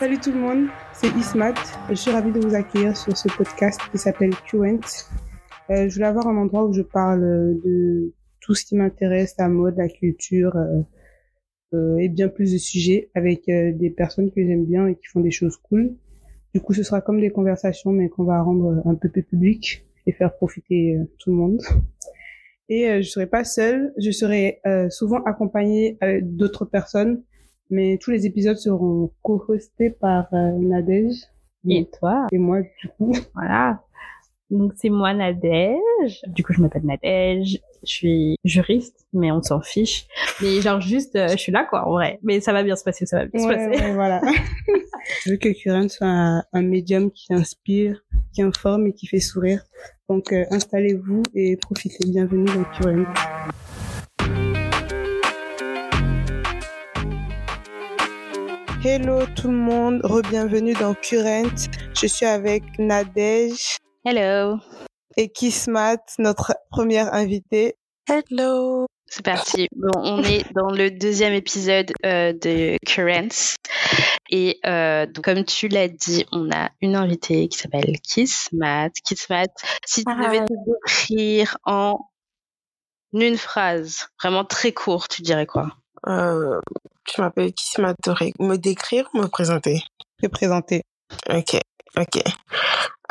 Salut 0.00 0.18
tout 0.18 0.32
le 0.32 0.38
monde, 0.38 0.68
c'est 0.94 1.08
Ismat. 1.08 1.52
Je 1.90 1.94
suis 1.94 2.10
ravie 2.10 2.32
de 2.32 2.40
vous 2.40 2.54
accueillir 2.54 2.96
sur 2.96 3.14
ce 3.14 3.28
podcast 3.36 3.78
qui 3.92 3.98
s'appelle 3.98 4.30
Qent. 4.50 4.80
Euh, 5.68 5.90
je 5.90 5.94
voulais 5.94 6.06
avoir 6.06 6.26
un 6.26 6.38
endroit 6.38 6.64
où 6.64 6.72
je 6.72 6.80
parle 6.80 7.20
de 7.62 8.14
tout 8.40 8.54
ce 8.54 8.64
qui 8.64 8.76
m'intéresse, 8.76 9.34
la 9.38 9.50
mode, 9.50 9.76
la 9.76 9.90
culture 9.90 10.56
euh, 10.56 10.80
euh, 11.74 11.98
et 11.98 12.08
bien 12.08 12.28
plus 12.28 12.54
de 12.54 12.56
sujets 12.56 13.10
avec 13.14 13.46
euh, 13.50 13.72
des 13.74 13.90
personnes 13.90 14.30
que 14.30 14.42
j'aime 14.42 14.64
bien 14.64 14.86
et 14.86 14.94
qui 14.94 15.04
font 15.04 15.20
des 15.20 15.30
choses 15.30 15.58
cool. 15.58 15.94
Du 16.54 16.62
coup, 16.62 16.72
ce 16.72 16.82
sera 16.82 17.02
comme 17.02 17.20
des 17.20 17.30
conversations, 17.30 17.92
mais 17.92 18.08
qu'on 18.08 18.24
va 18.24 18.40
rendre 18.40 18.80
un 18.86 18.94
peu 18.94 19.10
plus 19.10 19.22
public 19.22 19.84
et 20.06 20.12
faire 20.12 20.34
profiter 20.34 20.96
euh, 20.96 21.04
tout 21.18 21.28
le 21.28 21.36
monde. 21.36 21.60
Et 22.70 22.88
euh, 22.88 23.02
je 23.02 23.10
serai 23.10 23.26
pas 23.26 23.44
seule, 23.44 23.92
je 23.98 24.10
serai 24.12 24.62
souvent 24.88 25.22
accompagnée 25.24 25.98
d'autres 26.22 26.64
personnes, 26.64 27.22
mais 27.70 27.98
tous 28.00 28.10
les 28.10 28.26
épisodes 28.26 28.56
seront 28.56 29.10
co-hostés 29.22 29.90
par 29.90 30.26
euh, 30.32 30.52
Nadège 30.58 31.16
Et 31.68 31.86
toi 31.86 32.26
et 32.32 32.38
moi 32.38 32.60
du 32.60 32.88
coup. 32.98 33.12
Voilà. 33.34 33.82
Donc 34.50 34.72
c'est 34.76 34.90
moi 34.90 35.14
Nadège. 35.14 36.22
Du 36.26 36.42
coup 36.42 36.52
je 36.52 36.60
m'appelle 36.60 36.84
Nadège. 36.84 37.60
Je 37.82 37.90
suis 37.90 38.36
juriste, 38.44 39.06
mais 39.12 39.32
on 39.32 39.42
s'en 39.42 39.60
fiche. 39.60 40.06
Mais 40.42 40.60
genre 40.60 40.80
juste, 40.80 41.16
euh, 41.16 41.28
je 41.28 41.36
suis 41.36 41.52
là 41.52 41.64
quoi 41.64 41.86
en 41.86 41.92
vrai. 41.92 42.18
Mais 42.22 42.40
ça 42.40 42.52
va 42.52 42.62
bien 42.62 42.76
se 42.76 42.84
passer, 42.84 43.06
ça 43.06 43.18
va 43.18 43.26
bien 43.26 43.40
se 43.40 43.48
passer. 43.48 43.82
ouais, 43.82 43.94
voilà. 43.94 44.20
je 45.24 45.30
veux 45.30 45.36
que 45.36 45.48
Current 45.48 45.88
soit 45.88 46.06
un, 46.08 46.44
un 46.52 46.62
médium 46.62 47.10
qui 47.10 47.32
inspire, 47.32 48.02
qui 48.34 48.42
informe 48.42 48.88
et 48.88 48.92
qui 48.92 49.06
fait 49.06 49.20
sourire. 49.20 49.62
Donc 50.08 50.32
euh, 50.32 50.44
installez-vous 50.50 51.22
et 51.34 51.56
profitez. 51.56 52.04
Bienvenue 52.08 52.46
dans 52.46 52.64
Current. 52.64 53.06
Hello 58.82 59.26
tout 59.36 59.48
le 59.48 59.58
monde, 59.58 60.00
re-bienvenue 60.04 60.72
dans 60.72 60.94
Current. 60.94 61.68
Je 61.94 62.06
suis 62.06 62.24
avec 62.24 62.62
Nadège 62.78 63.76
Hello. 64.06 64.56
et 65.18 65.28
Kismat, 65.28 65.98
notre 66.18 66.54
première 66.70 67.12
invitée. 67.12 67.76
Hello. 68.08 68.86
C'est 69.04 69.22
parti. 69.22 69.68
Bon, 69.76 69.90
on 69.96 70.22
est 70.22 70.50
dans 70.54 70.70
le 70.70 70.90
deuxième 70.90 71.34
épisode 71.34 71.92
euh, 72.06 72.32
de 72.32 72.78
Currents. 72.86 73.54
Et 74.30 74.58
euh, 74.64 75.04
donc, 75.04 75.24
comme 75.26 75.44
tu 75.44 75.68
l'as 75.68 75.88
dit, 75.88 76.24
on 76.32 76.50
a 76.50 76.70
une 76.80 76.96
invitée 76.96 77.48
qui 77.48 77.58
s'appelle 77.58 78.00
Kismat. 78.00 78.92
Kismat, 79.04 79.48
si 79.84 80.06
tu 80.06 80.14
devais 80.14 80.38
Hi. 80.38 80.44
te 80.46 80.54
décrire 80.66 81.58
en 81.66 81.98
une 83.12 83.36
phrase, 83.36 84.08
vraiment 84.22 84.46
très 84.46 84.72
court, 84.72 85.06
tu 85.06 85.20
dirais 85.20 85.46
quoi? 85.46 85.76
Euh, 86.06 86.60
tu 87.04 87.20
m'appelles 87.20 87.52
Kisma 87.52 87.94
Torek. 87.94 88.38
Me 88.38 88.56
décrire 88.56 89.08
ou 89.14 89.18
me 89.18 89.26
présenter? 89.26 89.82
Je 90.18 90.26
vais 90.26 90.28
présenter. 90.28 90.82
Ok, 91.28 91.58
ok. 91.96 92.22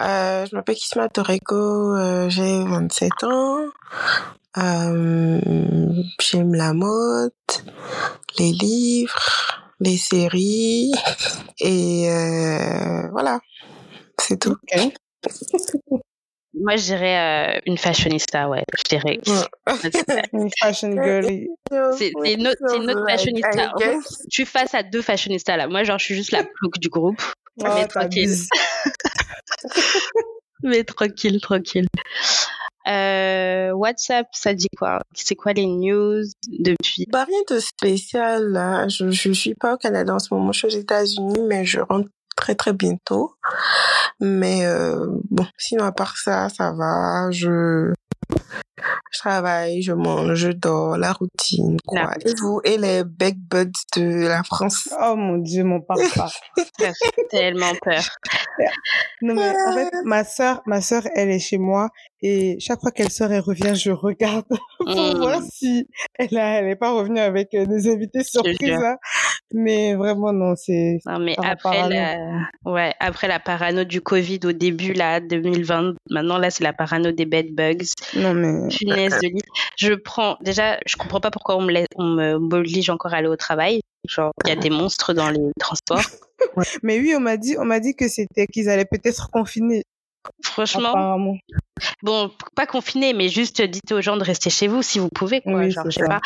Euh, 0.02 0.46
je 0.46 0.56
m'appelle 0.56 0.76
Kisma 0.76 1.10
Toreko, 1.10 1.96
euh, 1.96 2.30
j'ai 2.30 2.64
27 2.64 3.24
ans. 3.26 3.66
Euh, 4.58 5.40
J'aime 6.22 6.54
la 6.54 6.74
mode, 6.74 7.32
les 8.38 8.52
livres, 8.52 9.20
les 9.80 9.98
séries. 9.98 10.94
Et 11.60 12.10
euh, 12.10 13.10
voilà, 13.12 13.40
c'est 14.18 14.40
tout. 14.40 14.56
Ok. 14.76 14.94
Moi, 16.54 16.76
je 16.78 16.84
dirais 16.84 17.58
euh, 17.58 17.60
une 17.66 17.78
fashionista, 17.78 18.50
ouais. 18.50 18.64
Je 18.76 18.84
dirais. 18.90 19.20
Une 20.34 20.50
fashion 20.60 20.92
girl. 20.92 21.26
C'est 21.96 22.12
une 22.26 22.48
autre, 22.48 22.58
c'est 22.68 22.78
une 22.78 22.90
autre 22.90 23.06
fashionista. 23.08 23.72
En 23.76 23.78
fait, 23.78 23.98
je 24.30 24.30
suis 24.30 24.46
face 24.46 24.74
à 24.74 24.84
deux 24.84 25.02
fashionistas 25.02 25.58
là. 25.58 25.68
Moi, 25.68 25.84
genre, 25.84 26.00
je 26.00 26.06
suis 26.06 26.16
juste 26.16 26.32
la 26.32 26.44
plouc 26.44 26.80
du 26.80 26.90
groupe. 26.90 27.22
Oh, 27.62 27.66
mais 27.76 27.88
tranquille. 27.88 28.34
Mais 30.64 30.84
tranquille, 30.84 31.40
tranquille. 31.40 31.88
Euh, 32.88 33.72
WhatsApp, 33.72 34.28
ça 34.34 34.54
dit 34.54 34.68
quoi? 34.78 35.02
C'est 35.14 35.36
quoi 35.36 35.54
les 35.54 35.66
news 35.66 36.24
depuis 36.48 37.06
Bah, 37.10 37.24
rien 37.24 37.40
de 37.50 37.60
spécial, 37.60 38.52
là. 38.52 38.88
Je, 38.88 39.12
je 39.12 39.32
suis 39.32 39.56
pas 39.56 39.76
au 39.76 39.78
Canada 39.78 40.16
en 40.16 40.20
ce 40.20 40.34
moment. 40.34 40.52
Je 40.52 40.60
suis 40.60 40.68
aux 40.68 40.82
États-Unis, 40.82 41.42
mais 41.48 41.66
je 41.66 41.80
rentre 41.80 42.10
très, 42.50 42.56
très 42.56 42.74
bientôt. 42.74 43.34
Mais, 44.20 44.66
euh, 44.66 45.06
bon, 45.30 45.46
sinon, 45.58 45.86
à 45.86 45.92
part 45.92 46.18
ça, 46.18 46.50
ça 46.50 46.72
va. 46.74 47.30
Je, 47.32 47.94
je 49.12 49.20
travaille, 49.20 49.82
je 49.82 49.92
mange, 49.94 50.34
je 50.36 50.50
dors, 50.52 50.98
la 50.98 51.14
routine, 51.14 51.78
La 51.92 52.06
quoi. 52.06 52.14
Et 52.26 52.34
vous, 52.40 52.62
et 52.64 52.78
les 52.78 53.04
big 53.04 53.38
buds 53.50 53.72
de 53.96 54.28
la 54.28 54.44
France? 54.44 54.90
Oh 55.02 55.16
mon 55.16 55.38
dieu, 55.38 55.64
mon 55.64 55.82
papa. 55.82 56.30
Fait 56.80 56.94
tellement 57.30 57.74
peur. 57.82 58.04
Non 59.22 59.36
mais 59.36 59.50
en 59.68 59.74
fait, 59.74 59.90
ma 60.06 60.24
sœur, 60.24 60.62
ma 60.66 60.82
sœur, 60.82 61.04
elle 61.16 61.30
est 61.30 61.40
chez 61.40 61.58
moi 61.58 61.90
et 62.22 62.58
chaque 62.60 62.82
fois 62.82 62.92
qu'elle 62.92 63.10
sort, 63.12 63.32
elle 63.32 63.40
revient, 63.42 63.74
je 63.76 63.92
regarde 63.92 64.46
pour 64.78 64.88
Mm. 64.90 65.18
voir 65.18 65.42
si 65.50 65.88
elle 66.16 66.38
a, 66.38 66.60
elle 66.60 66.68
est 66.70 66.76
pas 66.76 66.92
revenue 66.92 67.20
avec 67.20 67.54
euh, 67.54 67.66
des 67.66 67.90
invités 67.90 68.24
surprises. 68.24 68.58
jure. 68.62 68.96
Mais 69.54 69.96
vraiment 69.96 70.32
non, 70.32 70.56
c'est 70.56 71.00
Non, 71.06 71.20
mais 71.20 71.36
après 71.44 71.90
la... 71.90 72.18
Ouais, 72.66 72.94
après 73.00 73.28
la 73.28 73.40
parano 73.40 73.84
du 73.84 74.02
Covid 74.02 74.40
au 74.46 74.52
début, 74.52 74.94
là, 74.94 75.20
2020, 75.20 75.96
maintenant, 76.10 76.38
là, 76.38 76.52
c'est 76.52 76.64
la 76.64 76.74
parano 76.74 77.12
des 77.12 77.26
bed 77.26 77.56
bugs. 77.56 77.86
non 78.16 78.34
mais 78.34 78.68
Punaise 78.70 79.18
de 79.22 79.28
lit. 79.28 79.42
Je 79.78 79.94
prends, 79.94 80.38
déjà, 80.42 80.78
je 80.86 80.96
comprends 80.98 81.20
pas 81.20 81.32
pourquoi 81.32 81.58
on 81.58 81.62
me 81.62 81.72
laisse, 81.72 81.88
on 81.96 82.06
me- 82.06 82.38
m'oblige 82.38 82.90
encore 82.90 83.14
à 83.14 83.18
aller 83.18 83.28
au 83.28 83.36
travail. 83.36 83.82
Genre, 84.08 84.32
il 84.46 84.50
y 84.50 84.52
a 84.52 84.56
des 84.56 84.70
monstres 84.70 85.14
dans 85.14 85.30
les 85.30 85.52
transports. 85.60 86.02
mais 86.84 87.00
oui, 87.00 87.14
on 87.16 87.20
m'a 87.20 87.38
dit, 87.38 87.56
on 87.60 87.66
m'a 87.66 87.80
dit 87.80 87.96
que 87.96 88.08
c'était 88.08 88.48
qu'ils 88.48 88.70
allaient 88.70 88.86
peut-être 88.86 89.30
confiner. 89.32 89.84
Franchement, 90.44 90.90
Apparemment. 90.90 91.38
Bon, 92.04 92.32
pas 92.56 92.66
confiné, 92.66 93.14
mais 93.14 93.30
juste 93.30 93.62
dites 93.62 93.92
aux 93.92 94.02
gens 94.02 94.18
de 94.18 94.24
rester 94.24 94.50
chez 94.50 94.68
vous 94.68 94.82
si 94.82 95.00
vous 95.00 95.10
pouvez, 95.10 95.42
quoi. 95.42 95.54
Oui, 95.54 95.72
genre, 95.72 95.84
c'est 95.86 95.92
je 95.92 95.96
sais 95.96 96.02
ça. 96.02 96.08
pas. 96.08 96.22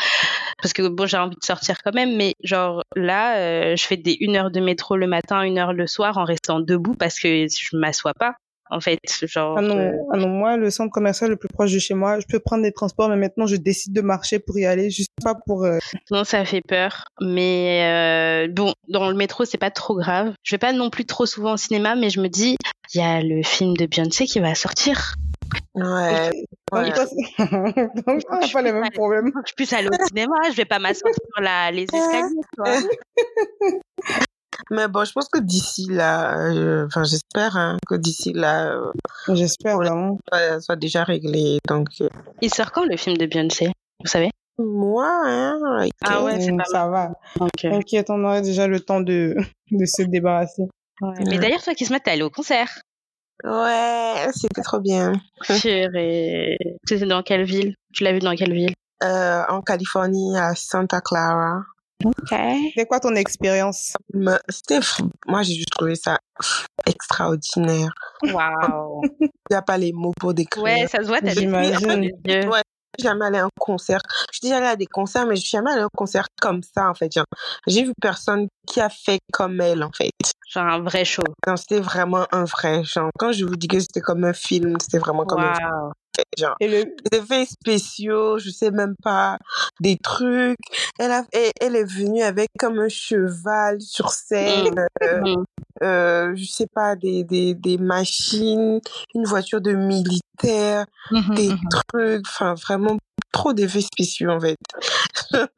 Parce 0.62 0.72
que 0.72 0.88
bon, 0.88 1.06
j'ai 1.06 1.16
envie 1.18 1.36
de 1.36 1.44
sortir 1.44 1.76
quand 1.84 1.94
même, 1.94 2.16
mais 2.16 2.34
genre 2.42 2.82
là, 2.96 3.36
euh, 3.38 3.76
je 3.76 3.84
fais 3.86 3.96
des 3.96 4.16
une 4.20 4.36
heure 4.36 4.50
de 4.50 4.60
métro 4.60 4.96
le 4.96 5.06
matin, 5.06 5.42
une 5.42 5.58
heure 5.58 5.72
le 5.72 5.86
soir 5.86 6.18
en 6.18 6.24
restant 6.24 6.60
debout 6.60 6.94
parce 6.94 7.18
que 7.18 7.46
je 7.46 7.76
m'assois 7.76 8.14
pas. 8.14 8.34
En 8.70 8.80
fait, 8.80 8.98
genre. 9.22 9.56
Ah 9.58 9.60
non, 9.60 9.76
euh, 9.78 9.92
ah 10.10 10.16
non, 10.16 10.28
moi, 10.28 10.56
le 10.56 10.70
centre 10.70 10.90
commercial 10.90 11.28
le 11.28 11.36
plus 11.36 11.48
proche 11.50 11.70
de 11.70 11.78
chez 11.78 11.92
moi, 11.92 12.18
je 12.18 12.24
peux 12.26 12.40
prendre 12.40 12.62
des 12.62 12.72
transports, 12.72 13.10
mais 13.10 13.16
maintenant, 13.16 13.46
je 13.46 13.56
décide 13.56 13.92
de 13.92 14.00
marcher 14.00 14.38
pour 14.38 14.58
y 14.58 14.64
aller, 14.64 14.88
juste 14.90 15.10
pas 15.22 15.34
pour. 15.46 15.64
euh, 15.64 15.78
Non, 16.10 16.24
ça 16.24 16.44
fait 16.46 16.62
peur. 16.66 17.04
Mais 17.20 18.48
bon, 18.48 18.72
dans 18.88 19.10
le 19.10 19.16
métro, 19.16 19.44
c'est 19.44 19.58
pas 19.58 19.70
trop 19.70 19.96
grave. 19.96 20.32
Je 20.42 20.54
vais 20.54 20.58
pas 20.58 20.72
non 20.72 20.88
plus 20.90 21.04
trop 21.04 21.26
souvent 21.26 21.52
au 21.52 21.56
cinéma, 21.56 21.94
mais 21.94 22.08
je 22.10 22.20
me 22.20 22.28
dis, 22.28 22.56
il 22.94 23.00
y 23.00 23.04
a 23.04 23.20
le 23.20 23.42
film 23.42 23.76
de 23.76 23.86
Beyoncé 23.86 24.24
qui 24.24 24.40
va 24.40 24.54
sortir. 24.54 25.14
Ouais. 25.74 26.30
Donc, 26.72 26.84
Ouais. 26.86 26.90
Donc, 28.06 28.22
on 28.30 28.38
n'a 28.40 28.48
pas 28.52 28.62
les 28.62 28.72
mêmes 28.72 28.90
problèmes. 28.92 29.30
Faut 29.32 29.42
que 29.42 29.48
je 29.48 29.54
puisse 29.54 29.72
aller 29.72 29.88
au 29.88 30.06
cinéma. 30.06 30.34
Je 30.50 30.56
vais 30.56 30.64
pas 30.64 30.78
m'asseoir 30.78 31.12
sur 31.14 31.42
la, 31.42 31.70
les 31.70 31.82
escaliers, 31.84 32.40
quoi. 32.56 32.72
Mais 34.70 34.88
bon, 34.88 35.04
je 35.04 35.12
pense 35.12 35.28
que 35.28 35.40
d'ici 35.40 35.86
là, 35.90 36.48
euh, 36.48 36.86
enfin, 36.86 37.04
j'espère 37.04 37.56
hein, 37.56 37.76
que 37.86 37.96
d'ici 37.96 38.32
là, 38.32 38.72
euh, 38.72 38.92
J'espère 39.34 39.76
vraiment. 39.76 40.18
ça 40.32 40.60
soit 40.60 40.76
déjà 40.76 41.04
réglé. 41.04 41.58
Donc, 41.68 41.88
euh, 42.00 42.08
Il 42.40 42.52
sort 42.52 42.72
quand 42.72 42.84
le 42.84 42.96
film 42.96 43.16
de 43.16 43.26
Beyoncé 43.26 43.66
Vous 44.00 44.08
savez? 44.08 44.30
Moi, 44.58 45.10
hein, 45.26 45.58
Ah 46.04 46.22
ouais, 46.22 46.40
c'est 46.40 46.56
pas 46.56 46.64
ça 46.64 46.88
va. 46.88 47.10
Euh, 47.40 47.46
T'inquiète, 47.60 48.08
on 48.10 48.24
aurait 48.24 48.42
déjà 48.42 48.68
le 48.68 48.80
temps 48.80 49.00
de, 49.00 49.34
de 49.70 49.84
se 49.84 50.02
débarrasser. 50.02 50.62
ouais. 51.00 51.24
Mais 51.26 51.38
d'ailleurs, 51.38 51.62
toi, 51.62 51.74
qui 51.74 51.84
se 51.84 51.92
t'es 51.94 52.10
allé 52.10 52.22
au 52.22 52.30
concert 52.30 52.70
Ouais, 53.42 54.26
c'était 54.32 54.62
trop 54.62 54.80
bien. 54.80 55.12
Purée. 55.44 56.56
C'était 56.86 57.06
dans 57.06 57.22
quelle 57.22 57.44
ville? 57.44 57.74
Tu 57.92 58.04
l'as 58.04 58.12
vu 58.12 58.20
dans 58.20 58.34
quelle 58.34 58.52
ville? 58.52 58.74
Euh, 59.02 59.42
en 59.48 59.60
Californie, 59.60 60.38
à 60.38 60.54
Santa 60.54 61.00
Clara. 61.00 61.62
Ok. 62.04 62.34
C'est 62.76 62.86
quoi 62.86 63.00
ton 63.00 63.14
expérience? 63.14 63.94
C'était. 64.48 64.80
Moi, 65.26 65.42
j'ai 65.42 65.54
juste 65.54 65.70
trouvé 65.70 65.94
ça 65.94 66.18
extraordinaire. 66.86 67.92
Waouh. 68.22 69.02
Il 69.20 69.30
n'y 69.50 69.56
a 69.56 69.62
pas 69.62 69.78
les 69.78 69.92
mots 69.92 70.12
pour 70.18 70.34
décrire. 70.34 70.64
Ouais, 70.64 70.86
ça 70.86 71.02
se 71.02 71.06
voit, 71.06 71.20
t'as 71.20 71.34
des 71.34 71.42
yeux. 71.42 71.50
Ouais. 71.52 72.62
Jamais 72.98 73.26
allée 73.26 73.38
à 73.38 73.44
un 73.44 73.50
concert. 73.58 74.00
Je 74.32 74.38
suis 74.38 74.48
déjà 74.48 74.56
allée 74.58 74.66
à 74.66 74.76
des 74.76 74.86
concerts, 74.86 75.26
mais 75.26 75.36
je 75.36 75.42
suis 75.42 75.50
jamais 75.50 75.70
allée 75.70 75.82
à 75.82 75.84
un 75.84 75.96
concert 75.96 76.26
comme 76.40 76.62
ça, 76.62 76.88
en 76.88 76.94
fait. 76.94 77.10
J'ai 77.66 77.84
vu 77.84 77.92
personne 78.00 78.48
qui 78.66 78.80
a 78.80 78.88
fait 78.88 79.20
comme 79.32 79.60
elle, 79.60 79.82
en 79.82 79.90
fait. 79.92 80.10
Genre 80.50 80.66
un 80.66 80.80
vrai 80.82 81.04
show. 81.04 81.24
Non, 81.46 81.56
c'était 81.56 81.80
vraiment 81.80 82.26
un 82.30 82.44
vrai 82.44 82.84
genre. 82.84 83.10
Quand 83.18 83.32
je 83.32 83.44
vous 83.44 83.56
dis 83.56 83.68
que 83.68 83.80
c'était 83.80 84.00
comme 84.00 84.24
un 84.24 84.32
film, 84.32 84.76
c'était 84.80 84.98
vraiment 84.98 85.24
comme 85.24 85.42
un 85.42 85.54
film. 85.54 85.68
Genre 86.38 86.56
Et 86.60 86.68
le, 86.68 86.84
des 87.10 87.18
effets 87.18 87.46
spéciaux, 87.46 88.38
je 88.38 88.50
sais 88.50 88.70
même 88.70 88.94
pas, 89.02 89.38
des 89.80 89.96
trucs. 89.96 90.58
Elle 90.98 91.12
a, 91.12 91.24
elle, 91.32 91.50
elle 91.60 91.76
est 91.76 91.84
venue 91.84 92.22
avec 92.22 92.48
comme 92.58 92.78
un 92.78 92.88
cheval 92.88 93.80
sur 93.80 94.10
scène, 94.10 94.86
euh, 95.02 95.20
Mhm. 95.20 95.44
euh, 95.82 96.32
je 96.36 96.44
sais 96.44 96.66
pas, 96.72 96.96
des, 96.96 97.24
des, 97.24 97.54
des 97.54 97.78
machines, 97.78 98.80
une 99.14 99.24
voiture 99.24 99.60
de 99.60 99.72
militaire, 99.72 100.86
Mhm, 101.10 101.34
des 101.34 101.50
mhm. 101.50 101.58
trucs, 101.70 102.26
enfin 102.28 102.54
vraiment 102.54 102.96
trop 103.32 103.52
d'effets 103.52 103.80
spéciaux 103.80 104.30
en 104.30 104.40
fait. 104.40 104.56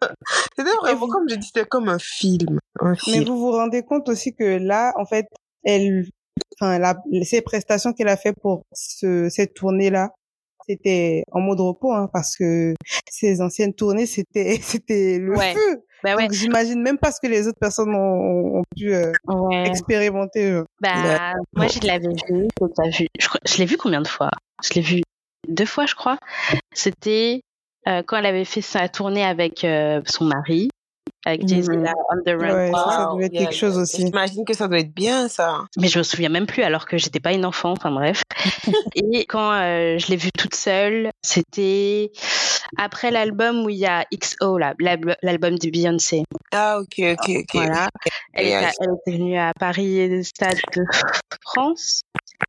c'était 0.56 0.70
vraiment 0.80 1.08
comme 1.08 1.28
je 1.28 1.34
dis, 1.36 1.46
c'était 1.46 1.66
comme 1.66 1.88
un 1.88 1.98
film, 1.98 2.58
un 2.80 2.94
mais 3.08 3.24
vous 3.24 3.38
vous 3.38 3.52
rendez 3.52 3.82
compte 3.82 4.08
aussi 4.08 4.34
que 4.34 4.44
là, 4.58 4.92
en 4.96 5.04
fait, 5.04 5.26
elle, 5.64 6.06
enfin, 6.60 6.78
la, 6.78 6.96
ces 7.22 7.42
prestations 7.42 7.92
qu'elle 7.92 8.08
a 8.08 8.16
fait 8.16 8.32
pour 8.40 8.62
ce, 8.72 9.28
cette 9.28 9.54
tournée-là, 9.54 10.10
c'était 10.68 11.24
en 11.32 11.40
mode 11.40 11.60
repos, 11.60 11.92
hein, 11.92 12.08
parce 12.12 12.36
que 12.36 12.74
ces 13.10 13.40
anciennes 13.40 13.74
tournées, 13.74 14.06
c'était, 14.06 14.58
c'était 14.62 15.18
le 15.18 15.36
Ouais. 15.36 15.54
feu. 15.54 15.82
Bah 16.04 16.14
ouais. 16.14 16.24
Donc, 16.24 16.32
j'imagine 16.32 16.82
même 16.82 16.98
pas 16.98 17.10
ce 17.10 17.20
que 17.20 17.26
les 17.26 17.48
autres 17.48 17.58
personnes 17.58 17.94
ont, 17.94 18.58
ont 18.58 18.62
pu 18.76 18.94
euh, 18.94 19.10
ouais. 19.26 19.66
expérimenter. 19.68 20.50
euh. 20.50 20.64
Bah, 20.80 21.32
moi, 21.56 21.66
je 21.68 21.80
l'avais 21.86 22.08
vu. 22.08 22.48
Vu. 22.92 23.06
Je, 23.18 23.28
je 23.44 23.56
l'ai 23.58 23.64
vu 23.64 23.76
combien 23.76 24.02
de 24.02 24.08
fois? 24.08 24.30
Je 24.62 24.74
l'ai 24.74 24.82
vu 24.82 25.02
deux 25.48 25.64
fois, 25.66 25.86
je 25.86 25.94
crois. 25.94 26.18
C'était 26.74 27.40
euh, 27.88 28.02
quand 28.06 28.18
elle 28.18 28.26
avait 28.26 28.44
fait 28.44 28.60
sa 28.60 28.88
tournée 28.88 29.24
avec 29.24 29.64
euh, 29.64 30.00
son 30.06 30.24
mari, 30.26 30.68
avec 31.24 31.46
Jay-Z, 31.48 31.70
là, 31.70 31.92
On 32.10 32.22
the 32.24 32.34
Run. 32.40 32.54
Ouais, 32.54 32.72
ça, 32.72 33.10
devait 33.12 33.26
être 33.26 33.32
yeah, 33.32 33.42
quelque 33.44 33.54
chose 33.56 33.74
yeah. 33.74 33.82
aussi. 33.82 34.06
J'imagine 34.06 34.44
que 34.44 34.54
ça 34.54 34.68
doit 34.68 34.78
être 34.78 34.94
bien 34.94 35.28
ça. 35.28 35.64
Mais 35.76 35.88
je 35.88 35.98
me 35.98 36.04
souviens 36.04 36.28
même 36.28 36.46
plus 36.46 36.62
alors 36.62 36.86
que 36.86 36.98
j'étais 36.98 37.18
pas 37.20 37.32
une 37.32 37.44
enfant. 37.44 37.72
Enfin 37.72 37.90
bref. 37.90 38.22
Et 38.94 39.26
quand 39.26 39.52
euh, 39.52 39.98
je 39.98 40.06
l'ai 40.08 40.16
vue 40.16 40.30
toute 40.38 40.54
seule, 40.54 41.10
c'était 41.22 42.12
après 42.78 43.10
l'album 43.10 43.64
où 43.64 43.68
il 43.70 43.76
y 43.76 43.86
a 43.86 44.04
XO, 44.12 44.58
là, 44.58 44.74
l'alb- 44.78 45.16
l'album 45.22 45.58
de 45.58 45.70
Beyoncé. 45.70 46.22
Ah 46.52 46.78
ok 46.80 47.00
ok 47.00 47.28
ok. 47.40 47.44
Voilà. 47.54 47.88
Elle, 48.32 48.46
Et, 48.46 48.48
était, 48.50 48.64
euh, 48.64 48.68
elle 48.80 48.90
était 49.06 49.18
venue 49.18 49.38
à 49.38 49.52
Paris 49.58 49.98
et 49.98 50.08
le 50.08 50.22
Stade 50.22 50.58
de 50.76 50.82
France. 51.42 52.02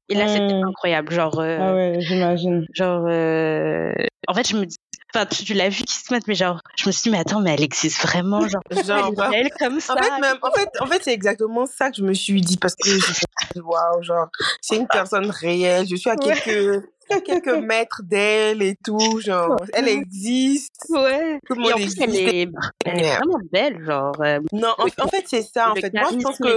Et 0.09 0.15
là, 0.15 0.27
c'était 0.27 0.53
Mm. 0.53 0.67
incroyable. 0.67 1.13
Genre, 1.13 1.39
euh, 1.39 1.57
Ah 1.61 1.73
ouais, 1.73 1.97
j'imagine. 1.99 2.65
genre, 2.73 3.05
euh, 3.07 3.93
en 4.27 4.33
fait, 4.33 4.47
je 4.47 4.55
me 4.57 4.65
dis, 4.65 4.75
enfin, 5.13 5.25
tu, 5.25 5.43
tu 5.43 5.53
l'as 5.53 5.69
vu 5.69 5.83
qui 5.83 5.93
se 5.95 6.13
met, 6.13 6.19
mais 6.27 6.35
genre, 6.35 6.61
je 6.77 6.87
me 6.87 6.91
suis 6.91 7.03
dit, 7.03 7.09
mais 7.11 7.19
attends, 7.19 7.41
mais 7.41 7.53
elle 7.53 7.63
existe 7.63 8.01
vraiment, 8.01 8.47
genre, 8.47 8.61
Genre, 8.85 9.11
elle 9.25 9.29
belle 9.31 9.49
comme 9.59 9.79
ça. 9.79 9.93
En 9.93 9.97
fait, 10.03 10.21
même, 10.21 10.37
en 10.41 10.51
fait, 10.51 10.69
en 10.79 10.85
fait, 10.87 11.01
c'est 11.03 11.13
exactement 11.13 11.65
ça 11.65 11.89
que 11.91 11.97
je 11.97 12.03
me 12.03 12.13
suis 12.13 12.41
dit 12.41 12.57
parce 12.57 12.75
que 12.75 12.89
je 12.89 12.95
me 12.95 12.99
suis 12.99 13.13
dit, 13.55 13.61
waouh, 13.61 14.03
genre, 14.03 14.27
c'est 14.61 14.75
une 14.75 14.87
personne 14.87 15.29
réelle. 15.29 15.87
Je 15.87 15.95
suis 15.95 16.09
à 16.09 16.15
Ouais. 16.15 16.33
quelques, 16.35 16.83
quelques 17.25 17.47
mètres 17.63 18.01
d'elle 18.03 18.61
et 18.61 18.75
tout, 18.83 19.19
genre, 19.19 19.55
elle 19.73 19.87
existe. 19.87 20.85
ouais. 20.89 21.39
Tout 21.47 21.53
le 21.55 21.61
Et 21.61 21.63
monde 21.63 21.73
en 21.73 21.75
plus, 21.77 21.95
elle 21.99 22.15
est, 22.15 22.49
elle 22.85 22.99
est 22.99 23.03
Yeah. 23.03 23.17
vraiment 23.17 23.39
belle, 23.51 23.85
genre. 23.85 24.21
euh, 24.21 24.39
Non, 24.51 24.73
en, 24.77 24.85
en 24.85 25.07
fait, 25.07 25.23
c'est 25.27 25.41
ça, 25.43 25.71
en 25.71 25.75
fait. 25.75 25.93
Moi, 25.93 26.09
je 26.11 26.17
pense 26.17 26.37
que, 26.37 26.47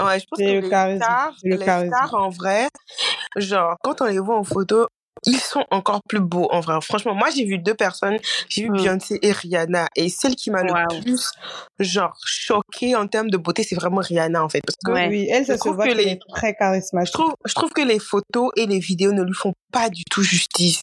et 0.00 0.04
ouais, 0.04 0.20
je 0.20 0.24
pense 0.26 0.38
C'est 0.38 0.44
que 0.46 0.50
le 0.50 0.60
les 0.60 0.70
charisme, 0.70 1.02
stars, 1.02 1.34
c'est 1.42 1.48
le 1.48 1.56
les 1.56 1.64
charisme. 1.64 1.94
stars, 1.96 2.14
en 2.14 2.28
vrai, 2.30 2.68
genre, 3.36 3.76
quand 3.82 4.00
on 4.02 4.06
les 4.06 4.18
voit 4.18 4.36
en 4.38 4.44
photo, 4.44 4.86
ils 5.26 5.38
sont 5.38 5.64
encore 5.70 6.00
plus 6.08 6.20
beaux, 6.20 6.48
en 6.50 6.60
vrai. 6.60 6.78
Franchement, 6.82 7.14
moi, 7.14 7.28
j'ai 7.34 7.44
vu 7.44 7.58
deux 7.58 7.74
personnes. 7.74 8.16
J'ai 8.48 8.62
vu 8.62 8.70
Mm. 8.70 8.76
Beyoncé 8.76 9.18
et 9.22 9.32
Rihanna. 9.32 9.88
Et 9.96 10.08
celle 10.08 10.34
qui 10.34 10.50
m'a 10.50 10.62
Wow. 10.62 10.68
le 10.96 11.02
plus, 11.02 11.30
genre, 11.78 12.16
choquée 12.24 12.96
en 12.96 13.06
termes 13.06 13.30
de 13.30 13.36
beauté, 13.36 13.62
c'est 13.62 13.74
vraiment 13.76 14.00
Rihanna, 14.00 14.42
en 14.42 14.48
fait. 14.48 14.60
Parce 14.66 14.76
que 14.84 14.90
Ouais. 14.92 15.08
Oui, 15.08 15.28
elle, 15.30 15.46
ça 15.46 15.52
Je 15.54 15.58
se 15.58 15.60
trouve 15.60 15.76
voit 15.76 15.84
que 15.86 15.90
qu'elle 15.94 15.98
les- 16.04 16.12
est 16.12 16.20
très 16.34 16.48
Je 16.52 16.58
charismatique. 16.58 17.12
trouve, 17.14 17.34
je 17.44 17.54
trouve 17.54 17.70
que 17.72 17.82
les 17.82 17.98
photos 17.98 18.50
et 18.56 18.66
les 18.66 18.78
vidéos 18.78 19.12
ne 19.12 19.22
lui 19.22 19.34
font 19.34 19.52
pas 19.72 19.88
du 19.88 20.02
tout 20.10 20.22
justice. 20.22 20.80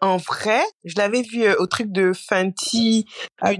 En 0.00 0.16
vrai, 0.16 0.60
je 0.84 0.94
l'avais 0.96 1.22
vu 1.22 1.44
euh, 1.44 1.54
au 1.58 1.66
truc 1.66 1.92
de 1.92 2.12
Fenty 2.12 3.06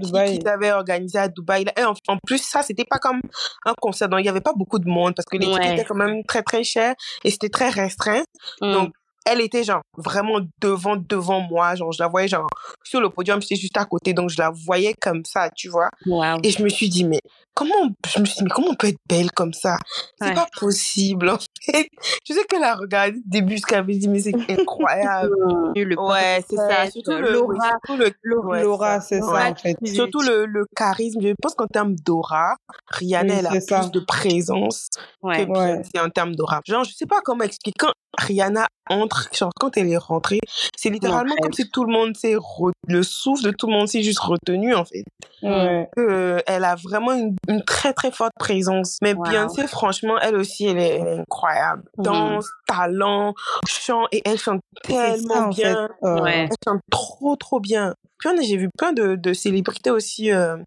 qu'ils 0.01 0.47
avaient 0.47 0.71
organisé 0.71 1.17
à 1.17 1.27
Dubaï. 1.29 1.65
Et 1.77 1.83
en, 1.83 1.93
en 2.07 2.17
plus, 2.25 2.39
ça, 2.41 2.63
c'était 2.63 2.85
pas 2.85 2.97
comme 2.99 3.21
un 3.65 3.73
concert. 3.79 4.09
Donc, 4.09 4.19
il 4.21 4.25
y 4.25 4.29
avait 4.29 4.41
pas 4.41 4.53
beaucoup 4.55 4.79
de 4.79 4.87
monde 4.89 5.13
parce 5.15 5.25
que 5.25 5.37
les 5.37 5.45
tickets 5.45 5.59
Ouais. 5.63 5.73
étaient 5.73 5.85
quand 5.85 5.95
même 5.95 6.23
très, 6.27 6.41
très 6.43 6.63
chers 6.63 6.95
et 7.23 7.31
c'était 7.31 7.49
très 7.49 7.69
restreint. 7.69 8.23
Mm. 8.61 8.73
Donc, 8.73 8.93
elle 9.25 9.41
était 9.41 9.63
genre 9.63 9.81
vraiment 9.97 10.39
devant, 10.61 10.95
devant 10.97 11.39
moi. 11.41 11.75
Genre, 11.75 11.91
je 11.91 12.01
la 12.01 12.07
voyais 12.09 12.27
genre 12.27 12.47
sur 12.83 12.99
le 13.01 13.09
podium, 13.09 13.41
j'étais 13.41 13.55
juste 13.55 13.77
à 13.77 13.85
côté. 13.85 14.13
Donc, 14.13 14.29
je 14.29 14.37
la 14.37 14.49
voyais 14.51 14.93
comme 14.99 15.23
ça, 15.25 15.49
tu 15.55 15.69
vois. 15.69 15.89
Wow. 16.05 16.37
Et 16.43 16.49
je 16.51 16.61
me 16.63 16.69
suis 16.69 16.89
dit, 16.89 17.03
mais 17.05 17.19
comment, 17.53 17.73
on- 17.83 17.91
je 18.07 18.19
me 18.19 18.25
suis 18.25 18.35
dit, 18.37 18.43
mais 18.43 18.49
comment 18.49 18.69
on 18.71 18.75
peut 18.75 18.87
être 18.87 18.99
belle 19.07 19.31
comme 19.31 19.53
ça? 19.53 19.77
C'est 20.21 20.29
Ouais. 20.29 20.33
pas 20.33 20.47
possible, 20.59 21.29
en 21.29 21.37
fait. 21.61 21.87
Je 22.27 22.33
sais 22.33 22.43
qu'elle 22.45 22.63
a 22.63 22.75
regardé 22.75 23.11
le 23.13 23.21
début 23.25 23.53
jusqu'à 23.53 23.79
avait 23.79 23.95
dit, 23.95 24.07
mais 24.07 24.19
c'est 24.19 24.33
incroyable. 24.49 25.31
Le 25.75 25.99
ouais, 25.99 26.43
c'est 26.49 26.55
ça. 26.55 26.89
Surtout 26.91 27.11
le, 27.11 27.31
l'aura, 27.33 27.53
oui, 27.53 27.57
surtout 27.87 27.97
le, 28.23 28.39
ouais, 28.45 28.63
Laura, 28.63 28.99
ça. 28.99 29.07
c'est 29.07 29.19
ça, 29.21 29.31
Ouais. 29.31 29.47
en 29.51 29.55
fait. 29.55 29.75
Surtout 29.85 30.21
le, 30.21 30.45
le 30.45 30.65
charisme. 30.75 31.19
Je 31.21 31.33
pense 31.41 31.55
qu'en 31.55 31.67
termes 31.67 31.95
d'aura, 31.95 32.55
Rihanna, 32.89 33.33
Oui, 33.33 33.39
elle 33.39 33.47
a 33.47 33.51
c'est 33.51 33.65
plus 33.65 33.83
ça. 33.83 33.89
de 33.89 33.99
présence 33.99 34.89
Ouais. 35.21 35.45
que 35.45 35.51
Ouais. 35.51 35.81
En 35.99 36.09
termes 36.09 36.35
d'aura. 36.35 36.61
Genre, 36.65 36.83
je 36.83 36.93
sais 36.93 37.05
pas 37.05 37.21
comment 37.23 37.43
expliquer. 37.43 37.75
Quand 37.79 37.91
Rihanna 38.19 38.67
entre, 38.89 39.29
genre, 39.33 39.51
quand 39.59 39.77
elle 39.77 39.89
est 39.89 39.97
rentrée, 39.97 40.39
c'est 40.75 40.89
littéralement 40.89 41.35
comme 41.41 41.53
si 41.53 41.69
tout 41.69 41.85
le 41.85 41.91
monde 41.93 42.15
s'est, 42.15 42.35
re- 42.35 42.71
le 42.87 43.03
souffle 43.03 43.43
de 43.43 43.51
tout 43.51 43.67
le 43.67 43.73
monde 43.73 43.87
s'est 43.87 44.03
juste 44.03 44.19
retenu, 44.19 44.73
en 44.75 44.85
fait. 44.85 45.03
Ouais. 45.41 45.89
Euh, 45.97 46.39
elle 46.47 46.63
a 46.63 46.75
vraiment 46.75 47.11
une, 47.13 47.35
une 47.47 47.63
très 47.63 47.93
très 47.93 48.11
forte 48.11 48.31
présence. 48.39 48.97
Mais 49.01 49.13
Wow. 49.13 49.23
Beyoncé, 49.23 49.67
franchement, 49.67 50.15
elle 50.21 50.35
aussi, 50.35 50.65
elle 50.65 50.77
est, 50.79 50.97
elle 50.99 51.07
est 51.07 51.19
incroyable. 51.19 51.83
Mhm. 51.97 52.03
Danse, 52.05 52.47
talent, 52.67 53.33
chant, 53.67 54.05
et 54.11 54.21
elle 54.25 54.37
chante 54.39 54.61
tellement 54.83 55.33
ça, 55.35 55.47
en 55.47 55.51
fait. 55.51 55.61
bien. 55.61 55.89
Ouais. 56.01 56.47
Elle 56.49 56.49
chante 56.65 56.81
trop 56.91 57.35
trop 57.35 57.59
bien. 57.59 57.93
Puis 58.23 58.47
j'ai 58.47 58.57
vu 58.57 58.69
plein 58.77 58.93
de, 58.93 59.15
de 59.15 59.33
célébrités 59.33 59.91
aussi 59.91 60.31
euh, 60.31 60.57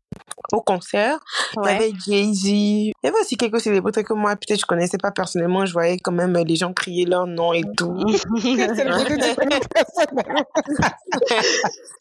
au 0.52 0.60
concert. 0.60 1.18
Il 1.56 1.64
y 1.64 1.68
avait 1.68 1.92
Jay-Z. 2.06 2.46
Il 2.46 2.92
y 3.02 3.06
avait 3.06 3.18
aussi 3.20 3.36
quelques 3.36 3.60
célébrités 3.60 4.04
que 4.04 4.12
moi, 4.12 4.36
peut-être, 4.36 4.60
je 4.60 4.66
connaissais 4.66 4.98
pas 4.98 5.10
personnellement. 5.10 5.66
Je 5.66 5.72
voyais 5.72 5.98
quand 5.98 6.12
même 6.12 6.36
euh, 6.36 6.44
les 6.44 6.56
gens 6.56 6.72
crier 6.72 7.06
leur 7.06 7.26
nom 7.26 7.52
et 7.52 7.62
tout. 7.76 7.96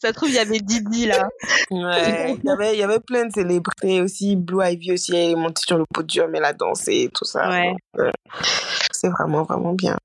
Ça 0.02 0.12
trouve, 0.12 0.28
il 0.28 0.34
y 0.34 0.38
avait 0.38 0.58
Didi 0.58 1.06
là. 1.06 1.28
Ouais, 1.70 2.36
il 2.36 2.44
y 2.44 2.50
avait, 2.50 2.74
il 2.74 2.78
y 2.78 2.82
avait 2.82 3.00
plein 3.00 3.26
de 3.26 3.32
célébrités 3.32 4.00
aussi. 4.00 4.36
Blue 4.36 4.64
Ivy 4.64 4.92
aussi, 4.92 5.14
elle 5.14 5.32
est 5.32 5.34
montée 5.34 5.62
sur 5.66 5.78
le 5.78 5.84
podium, 5.92 6.34
elle 6.34 6.44
a 6.44 6.52
dansé 6.52 7.04
et 7.04 7.08
tout 7.08 7.24
ça. 7.24 7.48
Ouais. 7.48 7.74
Euh, 7.98 8.10
c'est 8.92 9.08
vraiment, 9.08 9.42
vraiment 9.42 9.72
bien. 9.72 9.96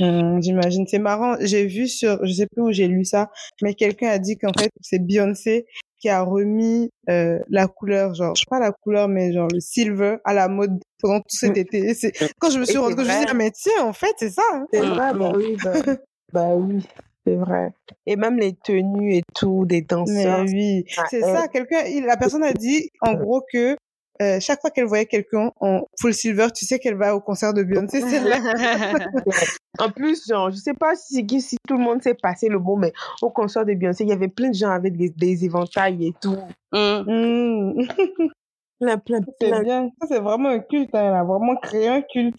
Hum, 0.00 0.42
J'imagine. 0.42 0.86
C'est 0.86 0.98
marrant. 0.98 1.36
J'ai 1.40 1.66
vu 1.66 1.88
sur, 1.88 2.24
je 2.24 2.32
sais 2.32 2.46
plus 2.46 2.62
où 2.62 2.72
j'ai 2.72 2.88
lu 2.88 3.04
ça, 3.04 3.30
mais 3.62 3.74
quelqu'un 3.74 4.08
a 4.08 4.18
dit 4.18 4.36
qu'en 4.36 4.52
fait, 4.58 4.70
c'est 4.94 5.04
Beyoncé 5.04 5.66
qui 5.98 6.08
a 6.08 6.22
remis 6.22 6.90
euh, 7.08 7.38
la 7.48 7.66
couleur, 7.66 8.14
genre, 8.14 8.34
pas 8.50 8.60
la 8.60 8.72
couleur, 8.72 9.08
mais 9.08 9.32
genre 9.32 9.48
le 9.52 9.60
silver 9.60 10.16
à 10.24 10.34
la 10.34 10.48
mode 10.48 10.78
pendant 11.00 11.18
tout 11.20 11.36
cet 11.36 11.56
été. 11.56 11.78
Et 11.78 11.94
c'est- 11.94 12.12
Quand 12.38 12.50
je 12.50 12.58
me 12.58 12.64
suis 12.64 12.74
c'est 12.74 12.78
compte, 12.78 12.92
je 12.92 12.96
me 12.96 13.04
suis 13.04 13.18
dit, 13.20 13.24
ah, 13.28 13.34
mais 13.34 13.50
tiens, 13.50 13.84
en 13.84 13.92
fait, 13.92 14.14
c'est 14.18 14.30
ça. 14.30 14.42
hein. 14.52 14.66
C'est 14.72 14.82
Mm. 14.82 14.90
vrai, 14.90 15.14
bah 15.14 15.32
oui, 15.34 15.56
bah, 15.64 15.72
bah 16.32 16.54
oui, 16.56 16.84
c'est 17.26 17.36
vrai. 17.36 17.70
Et 18.06 18.16
même 18.16 18.36
les 18.36 18.54
tenues 18.54 19.14
et 19.14 19.22
tout, 19.34 19.64
des 19.64 19.80
Mais 19.80 19.86
danseurs. 19.88 20.44
oui, 20.44 20.84
Ah, 20.98 21.04
c'est 21.08 21.22
ça. 21.22 21.48
Quelqu'un, 21.48 21.82
la 22.04 22.16
personne 22.18 22.44
a 22.44 22.52
dit, 22.52 22.90
en 23.00 23.14
gros, 23.14 23.42
que 23.50 23.76
euh, 24.22 24.38
chaque 24.40 24.60
fois 24.60 24.70
qu'elle 24.70 24.84
voyait 24.86 25.06
quelqu'un 25.06 25.50
en 25.60 25.82
full 26.00 26.14
silver, 26.14 26.48
tu 26.54 26.64
sais 26.64 26.78
qu'elle 26.78 26.96
va 26.96 27.14
au 27.16 27.20
concert 27.20 27.52
de 27.54 27.62
Beyoncé. 27.62 28.00
C'est. 28.00 28.20
En 29.80 29.90
plus, 29.90 30.24
genre, 30.28 30.50
je 30.52 30.56
sais 30.56 30.72
pas 30.74 30.94
si, 30.94 31.26
si 31.40 31.56
tout 31.66 31.76
le 31.76 31.82
monde 31.82 32.00
s'est 32.00 32.14
passé 32.14 32.48
le 32.48 32.60
mot, 32.60 32.76
mais 32.76 32.92
au 33.22 33.30
concert 33.30 33.64
de 33.66 33.74
Beyoncé, 33.74 34.04
il 34.04 34.10
y 34.10 34.12
avait 34.12 34.28
plein 34.28 34.50
de 34.50 34.54
gens 34.54 34.70
avec 34.70 34.96
des, 34.96 35.10
des 35.10 35.44
éventails 35.44 36.06
et 36.06 36.14
tout. 36.20 36.36
Mm. 36.72 36.76
Hum. 37.08 37.74
Plein, 38.80 38.98
plein, 38.98 39.20
C'est 39.40 39.48
plein. 39.48 39.62
bien. 39.62 39.90
Ça, 40.00 40.08
c'est 40.08 40.18
vraiment 40.20 40.48
un 40.50 40.58
culte. 40.58 40.94
hein. 40.94 41.04
Elle 41.08 41.14
a 41.14 41.22
vraiment 41.24 41.56
créé 41.56 41.88
un 41.88 42.02
culte. 42.02 42.36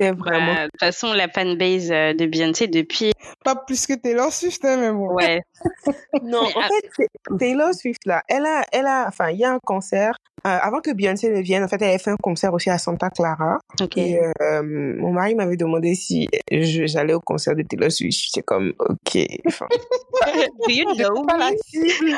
C'est 0.00 0.12
Bah. 0.12 0.64
De 0.64 0.70
toute 0.70 0.80
façon, 0.80 1.12
la 1.12 1.28
fanbase 1.28 1.90
euh, 1.90 2.14
de 2.14 2.26
Beyoncé 2.26 2.66
depuis. 2.66 3.12
Pas 3.44 3.56
plus 3.56 3.86
que 3.86 3.94
Taylor 3.94 4.32
Swift, 4.32 4.64
hein, 4.64 4.76
mais 4.78 4.92
bon. 4.92 5.12
Ouais. 5.14 5.42
Non, 6.22 6.42
Mais, 6.44 6.62
en 6.62 6.68
fait, 6.68 7.08
Taylor 7.38 7.74
Swift, 7.74 8.06
là, 8.06 8.22
elle 8.28 8.46
a, 8.46 8.62
elle 8.72 8.86
a, 8.86 9.06
enfin, 9.08 9.30
il 9.30 9.38
y 9.38 9.44
a 9.44 9.52
un 9.52 9.58
concert. 9.58 10.14
euh, 10.46 10.50
avant 10.62 10.80
que 10.80 10.92
Beyoncé 10.92 11.30
ne 11.30 11.40
vienne, 11.40 11.64
en 11.64 11.68
fait, 11.68 11.76
elle 11.82 11.88
avait 11.90 11.98
fait 11.98 12.10
un 12.10 12.16
concert 12.16 12.52
aussi 12.54 12.70
à 12.70 12.78
Santa 12.78 13.10
Clara. 13.10 13.58
Et 13.96 14.20
euh, 14.40 14.62
mon 14.62 15.12
mari 15.12 15.34
m'avait 15.34 15.56
demandé 15.56 15.94
si 15.94 16.28
je- 16.50 16.86
j'allais 16.86 17.14
au 17.14 17.20
concert 17.20 17.54
de 17.56 17.62
Taylor 17.62 17.90
Swift. 17.90 18.18
J'étais 18.26 18.42
comme, 18.42 18.72
ok. 18.78 19.18
Enfin, 19.46 19.66
Do 20.66 20.72
you 20.72 20.94
know 20.94 21.24
pas 21.26 21.36
la 21.38 21.50
cible. 21.66 22.16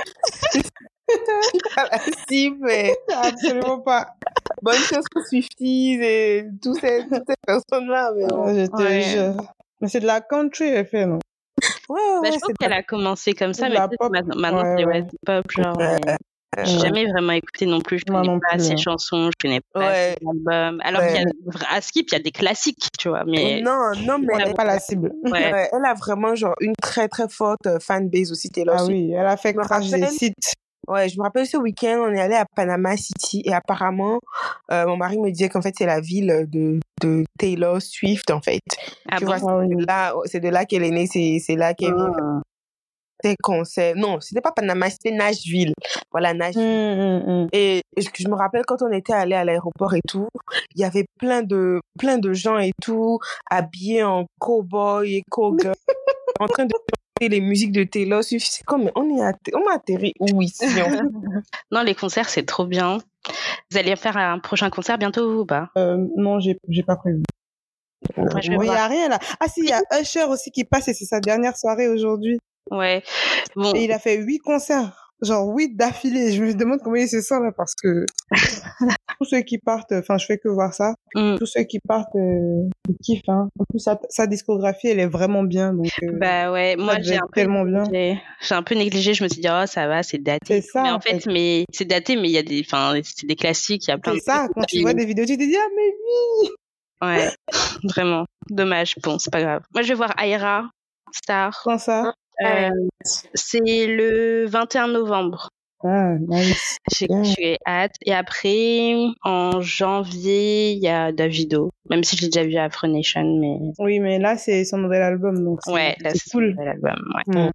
Pas 1.75 1.89
la 1.91 1.99
cible, 2.29 2.59
mais 2.61 2.97
Absolument 3.15 3.81
pas. 3.81 4.15
Bonne 4.63 4.77
chose 4.77 5.05
pour 5.11 5.23
Swifties 5.27 5.99
et 6.03 6.45
tous 6.63 6.75
ces, 6.75 7.03
toutes 7.09 7.25
ces 7.29 7.35
personnes-là. 7.47 8.13
Mais 8.17 8.27
bon. 8.27 8.45
Oh, 8.47 8.49
je 8.49 8.67
te 8.67 8.83
Ouais. 8.83 9.01
jure. 9.03 9.43
Mais 9.81 9.89
c'est 9.89 10.01
de 10.01 10.07
la 10.07 10.21
country, 10.21 10.69
elle 10.69 10.87
fait, 10.87 11.07
non? 11.07 11.19
Ouais, 11.89 11.99
ouais, 11.99 12.21
Bah, 12.23 12.29
je 12.29 12.31
pense 12.33 12.43
c'est 12.47 12.53
qu'elle 12.59 12.73
a 12.73 12.83
commencé 12.83 13.33
comme 13.35 13.53
ça, 13.55 13.69
mais 13.69 13.75
la 13.75 13.89
pop. 13.89 14.11
maintenant, 14.11 14.63
Ouais, 14.63 14.75
c'est 14.79 14.85
ouais. 14.87 15.07
pop, 15.27 15.51
genre. 15.51 15.77
Ouais, 15.79 15.99
mais 16.07 16.17
J'ai 16.65 16.73
ouais. 16.79 16.79
jamais 16.81 17.07
vraiment 17.07 17.33
écouté 17.33 17.65
non 17.65 17.81
plus. 17.81 17.99
Je 18.01 18.05
connais 18.05 18.27
non 18.27 18.41
pas 18.41 18.57
plus, 18.57 18.65
ses 18.65 18.77
chansons, 18.77 19.31
je 19.31 19.37
connais 19.41 19.61
pas 19.73 19.81
Ouais. 19.89 20.17
ses 20.21 20.27
albums. 20.29 20.81
Alors 20.85 21.01
Ouais. 21.03 21.13
qu'il 21.13 21.23
y 21.23 21.25
a 21.25 21.73
à 21.77 21.81
Skip, 21.81 22.09
il 22.09 22.13
y 22.13 22.17
a 22.17 22.19
des 22.19 22.33
classiques, 22.33 22.89
tu 22.99 23.09
vois. 23.09 23.25
Mais 23.25 23.61
Non, 23.63 23.93
non, 24.05 24.19
mais 24.19 24.35
On 24.35 24.39
elle, 24.39 24.49
n'est 24.49 24.55
pas 24.55 24.65
la 24.65 24.79
cible. 24.81 25.13
ouais. 25.25 25.31
ouais, 25.53 25.69
elle 25.73 25.85
a 25.85 25.95
vraiment 25.95 26.35
genre 26.35 26.55
une 26.61 26.75
très 26.83 27.09
très 27.09 27.29
forte 27.29 27.67
euh, 27.67 27.79
fanbase 27.79 28.33
aussi 28.33 28.51
Taylor 28.51 28.75
Ah 28.79 28.85
Swift. 28.85 28.91
oui, 28.91 29.13
elle 29.13 29.27
a 29.27 29.37
fait 29.37 29.55
Je 29.55 29.61
crash 29.61 29.89
des 29.91 30.07
sites. 30.07 30.35
Ouais, 30.91 31.09
je 31.09 31.17
me 31.19 31.23
rappelle 31.23 31.47
ce 31.47 31.57
week-end, 31.57 32.05
on 32.09 32.13
est 32.13 32.21
allé 32.21 32.35
à 32.35 32.45
Panama 32.57 32.97
City 32.97 33.43
et 33.45 33.53
apparemment, 33.55 34.19
euh, 34.73 34.87
mon 34.87 34.97
mari 34.97 35.19
me 35.19 35.31
disait 35.31 35.49
qu'en 35.49 35.63
fait 35.63 35.73
c'est 35.79 35.87
la 35.87 36.01
ville 36.01 36.47
de, 36.49 36.81
de 37.03 37.25
Taylor 37.39 37.81
Swift 37.81 38.31
en 38.31 38.41
fait. 38.41 38.61
Ah 39.09 39.19
tu 39.19 39.25
bon? 39.25 39.37
vois, 39.37 39.53
Ah 39.53 39.65
c'est 39.69 39.87
là, 39.87 40.15
c'est 40.25 40.41
de 40.41 40.49
là 40.49 40.65
qu'elle 40.65 40.83
est 40.83 40.91
née, 40.91 41.07
c'est 41.07 41.39
c'est 41.41 41.55
là 41.57 41.75
qu'elle 41.75 41.95
faire 41.95 42.17
Ah. 42.21 42.41
ses 43.23 43.37
concerts. 43.43 43.95
Non, 43.97 44.19
c'était 44.21 44.41
pas 44.41 44.51
Panama, 44.51 44.91
c'était 44.91 45.13
Nashville. 45.13 45.75
Voilà, 46.11 46.35
Nashville. 46.35 46.63
Hum, 46.65 47.01
hum, 47.01 47.29
hum. 47.43 47.49
Et 47.53 47.83
je, 47.97 48.09
je 48.19 48.29
me 48.29 48.35
rappelle 48.35 48.65
quand 48.67 48.83
on 48.83 48.91
était 48.91 49.13
allé 49.13 49.35
à 49.37 49.45
l'aéroport 49.45 49.95
et 49.95 50.01
tout, 50.09 50.27
il 50.75 50.81
y 50.81 50.85
avait 50.85 51.05
plein 51.21 51.43
de 51.43 51.81
plein 51.99 52.19
de 52.19 52.33
gens 52.33 52.59
et 52.59 52.73
tout 52.83 53.19
habillés 53.49 54.03
en 54.03 54.27
cowboy 54.41 55.17
et 55.17 55.23
cowgirl 55.31 55.75
en 56.41 56.47
train 56.49 56.65
de 56.65 56.75
les 57.29 57.41
musiques 57.41 57.73
de 57.73 57.85
Taylor 57.85 58.23
Swift. 58.25 58.47
C'est 58.51 58.65
comme 58.65 58.91
on 58.95 59.17
est 59.17 59.23
atter- 59.23 59.53
on 59.55 59.69
a 59.71 59.75
atterri 59.77 60.15
où 60.21 60.43
ici 60.43 60.65
Non, 61.71 61.83
les 61.83 61.95
concerts, 61.95 62.29
c'est 62.29 62.45
trop 62.47 62.67
bien. 62.67 62.99
Vous 63.71 63.79
allez 63.79 63.95
faire 63.97 64.17
un 64.17 64.39
prochain 64.39 64.71
concert 64.71 64.99
bientôt 64.99 65.41
ou 65.41 65.45
pas? 65.47 65.69
Euh, 65.77 65.97
non, 66.17 66.41
j'ai 66.41 66.57
j'ai 66.69 66.83
pas 66.83 66.97
prévu. 66.97 67.23
Il 68.17 68.53
y 68.53 68.57
voir. 68.57 68.71
a 68.77 68.87
rien 68.89 69.09
là. 69.09 69.19
Ah 69.41 69.47
si, 69.49 69.61
il 69.61 69.69
y 69.69 69.73
a 69.73 69.83
Usher 70.01 70.25
aussi 70.25 70.51
qui 70.51 70.65
passe 70.65 70.89
et 70.89 70.95
c'est 70.95 71.05
sa 71.05 71.21
dernière 71.21 71.57
soirée 71.57 71.87
aujourd'hui. 71.89 72.39
Ouais. 72.71 73.03
Bon, 73.57 73.73
Et 73.75 73.85
il 73.85 73.93
a 73.93 73.99
fait 73.99 74.17
huit 74.17 74.39
concerts, 74.39 75.00
genre 75.23 75.49
huit 75.55 75.77
d'affilée. 75.77 76.33
Je 76.33 76.43
me 76.43 76.55
demande 76.55 76.81
comment 76.83 76.97
il 76.97 77.09
se 77.09 77.21
sent 77.21 77.41
là 77.41 77.53
parce 77.57 77.75
que 77.75 78.05
tous 79.19 79.25
ceux 79.25 79.41
qui 79.41 79.59
partent, 79.59 79.93
enfin 79.93 80.19
je 80.19 80.27
fais 80.27 80.39
que 80.39 80.49
voir 80.49 80.75
ça. 80.75 80.95
hmm. 81.15 81.37
Tous 81.39 81.47
ceux 81.47 81.63
qui 81.65 81.79
partent, 81.81 82.15
euh, 82.17 82.69
ils 82.89 82.97
kiffent. 83.03 83.29
Hein. 83.29 83.49
En 83.59 83.65
plus 83.65 83.81
sa, 83.81 83.99
sa 84.09 84.27
discographie, 84.27 84.89
elle 84.89 85.01
est 85.01 85.07
vraiment 85.07 85.43
bien. 85.43 85.73
Donc 85.75 85.91
euh, 86.03 86.13
bah 86.13 86.53
ouais, 86.53 86.77
moi 86.77 86.97
j'ai 87.01 87.17
un 87.17 87.27
peu 87.33 87.41
tellement 87.41 87.65
bien. 87.65 87.85
négligé. 87.85 88.21
J'ai 88.41 88.55
un 88.55 88.63
peu 88.63 88.75
négligé. 88.75 89.15
Je 89.15 89.25
me 89.25 89.29
suis 89.29 89.41
dit 89.41 89.49
oh 89.51 89.67
ça 89.67 89.87
va, 89.87 90.03
c'est 90.03 90.19
daté. 90.19 90.61
c'est 90.61 90.69
ça. 90.69 90.83
mais 90.83 90.91
en 90.91 91.01
fait, 91.01 91.21
fait. 91.21 91.33
mais 91.33 91.65
c'est 91.73 91.87
daté, 91.87 92.17
mais 92.17 92.29
il 92.29 92.33
y 92.33 92.39
a 92.39 92.43
des, 92.43 92.63
enfin, 92.65 92.95
c'est 93.03 93.27
des 93.27 93.37
classiques. 93.37 93.87
Il 93.87 93.91
y 93.91 93.95
a 93.95 93.99
plein 93.99 94.15
C'est 94.15 94.21
ça. 94.21 94.49
Quand 94.55 94.63
tu 94.63 94.81
vois 94.83 94.95
des 94.95 95.05
vidéos, 95.05 95.27
tu 95.27 95.37
te 95.37 95.43
dis 95.43 95.57
ah 95.57 95.69
mais 95.77 95.95
oui. 96.43 96.51
Ouais, 97.03 97.31
vraiment. 97.85 98.27
Dommage. 98.51 98.95
Bon, 99.03 99.19
c'est 99.19 99.33
pas 99.33 99.41
grave. 99.41 99.63
Moi, 99.73 99.83
je 99.83 99.89
vais 99.89 99.95
voir 99.95 100.15
Aira 100.23 100.71
Star. 101.13 101.61
Quand 101.65 101.79
ça? 101.79 102.13
Euh, 102.43 102.71
c'est 103.35 103.87
le 103.87 104.47
21 104.47 104.89
novembre. 104.89 105.51
Ah 105.83 106.17
nice. 106.19 106.77
J'ai 106.95 107.07
j'ai 107.23 107.57
hâte. 107.67 107.95
Et 108.05 108.13
après, 108.13 108.95
en 109.23 109.61
janvier, 109.61 110.73
il 110.73 110.79
y 110.79 110.89
a 110.89 111.11
Davido. 111.11 111.71
Même 111.89 112.05
si 112.05 112.17
je 112.17 112.23
l'ai 112.23 112.29
déjà 112.29 112.45
vu 112.45 112.57
à 112.57 112.65
Afro 112.65 112.87
Nation, 112.87 113.39
mais 113.39 113.57
Oui, 113.79 113.99
mais 113.99 114.19
là 114.19 114.37
c'est 114.37 114.65
son 114.65 114.79
nouvel 114.79 115.03
album 115.03 115.43
donc 115.43 115.61
ouais, 115.69 115.97
là, 116.01 116.11
c'est 116.11 116.19
c'est 116.19 116.31
cool. 116.33 116.55
cool. 116.55 116.65
l'album. 116.65 117.15
Ouais. 117.15 117.51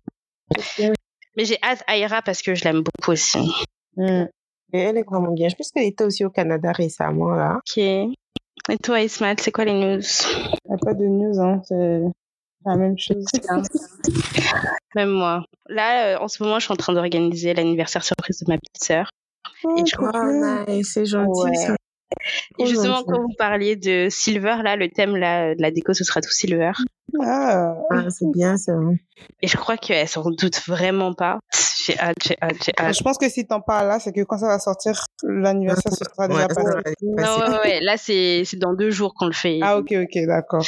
Mm. 0.80 0.94
Mais 1.38 1.46
j'ai 1.46 1.58
hâte 1.62 1.84
Aira 1.88 2.22
parce 2.22 2.42
que 2.42 2.56
je 2.56 2.63
l'aime 2.63 2.82
beaucoup 2.82 3.12
aussi. 3.12 3.39
Mm. 3.98 4.25
Et 4.74 4.80
elle 4.80 4.98
est 4.98 5.04
vraiment 5.04 5.32
bien. 5.32 5.48
Je 5.48 5.56
pense 5.56 5.72
qu'elle 5.72 5.86
était 5.86 6.04
aussi 6.04 6.25
au 6.25 6.30
Canada 6.30 6.72
récemment 6.72 7.30
là. 7.30 7.58
Ok. 7.58 7.77
Et 7.77 8.77
toi, 8.82 9.00
Ismat, 9.01 9.36
c'est 9.39 9.51
quoi 9.51 9.65
les 9.65 9.74
news? 9.74 10.01
Y 10.01 10.74
a 10.74 10.77
pas 10.77 10.96
de 10.96 11.06
news 11.06 11.39
hein. 11.39 11.62
La 12.65 12.75
même 12.75 12.98
chose. 12.98 13.25
Même 14.95 15.10
moi. 15.10 15.43
Là, 15.67 16.15
euh, 16.15 16.17
en 16.19 16.27
ce 16.27 16.41
moment, 16.43 16.60
je 16.60 16.65
suis 16.65 16.74
en 16.74 16.77
train 16.77 16.93
d'organiser 16.93 17.53
l'anniversaire 17.53 18.03
surprise 18.03 18.39
de 18.39 18.45
ma 18.51 18.57
petite 18.57 18.84
sœur. 18.84 19.10
Oh, 19.63 19.75
Et 19.77 19.84
je 19.86 19.95
trop 19.95 20.07
Oh 20.13 20.65
nice, 20.72 20.91
c'est 20.93 21.05
gentil 21.05 21.41
Ouais. 21.50 21.55
ça. 21.55 21.75
Et 22.57 22.63
Oh, 22.63 22.65
justement, 22.65 23.03
quand 23.03 23.19
vous 23.22 23.34
parliez 23.38 23.75
de 23.75 24.07
silver, 24.10 24.57
là, 24.63 24.75
le 24.75 24.89
thème 24.89 25.15
là, 25.15 25.53
de 25.53 25.62
la 25.62 25.72
déco, 25.72 25.93
ce 25.93 26.03
sera 26.03 26.22
tout 26.22 26.31
silver. 26.31 26.72
Ah. 27.22 27.74
Ah, 27.91 28.10
c'est 28.10 28.29
bien 28.31 28.57
ça. 28.57 28.74
Et 29.41 29.48
je 29.48 29.57
crois 29.57 29.77
qu'elle 29.77 30.07
s'en 30.07 30.29
doute 30.31 30.62
vraiment 30.67 31.13
pas. 31.13 31.39
J'ai 31.86 32.00
hâte, 32.00 32.15
j'ai 32.25 32.36
hâte, 32.42 32.56
j'ai 32.65 32.72
hâte. 32.80 32.96
Je 32.98 33.04
pense 33.04 33.18
que 33.18 33.30
si 33.30 33.46
t'en 33.46 33.62
parles 33.62 33.88
là, 33.88 34.00
c'est 34.00 34.12
que 34.12 34.22
quand 34.24 34.38
ça 34.38 34.48
va 34.48 34.60
sortir, 34.60 35.06
l'anniversaire 35.24 35.92
se 35.94 36.04
sera 36.04 36.27
déjà 36.27 36.42
Ouais, 36.42 36.48
passé. 36.48 36.62
Non, 37.04 37.15
passé. 37.15 37.39
ouais, 37.42 37.50
ouais, 37.50 37.60
ouais. 37.60 37.80
Là, 37.82 37.98
c'est 37.98 38.44
c'est 38.46 38.58
dans 38.58 38.74
deux 38.74 38.89
jours 38.92 39.13
qu'on 39.13 39.27
le 39.27 39.34
fait. 39.34 39.60
Ah 39.62 39.77
ok 39.77 39.92
ok 39.94 40.25
d'accord. 40.25 40.63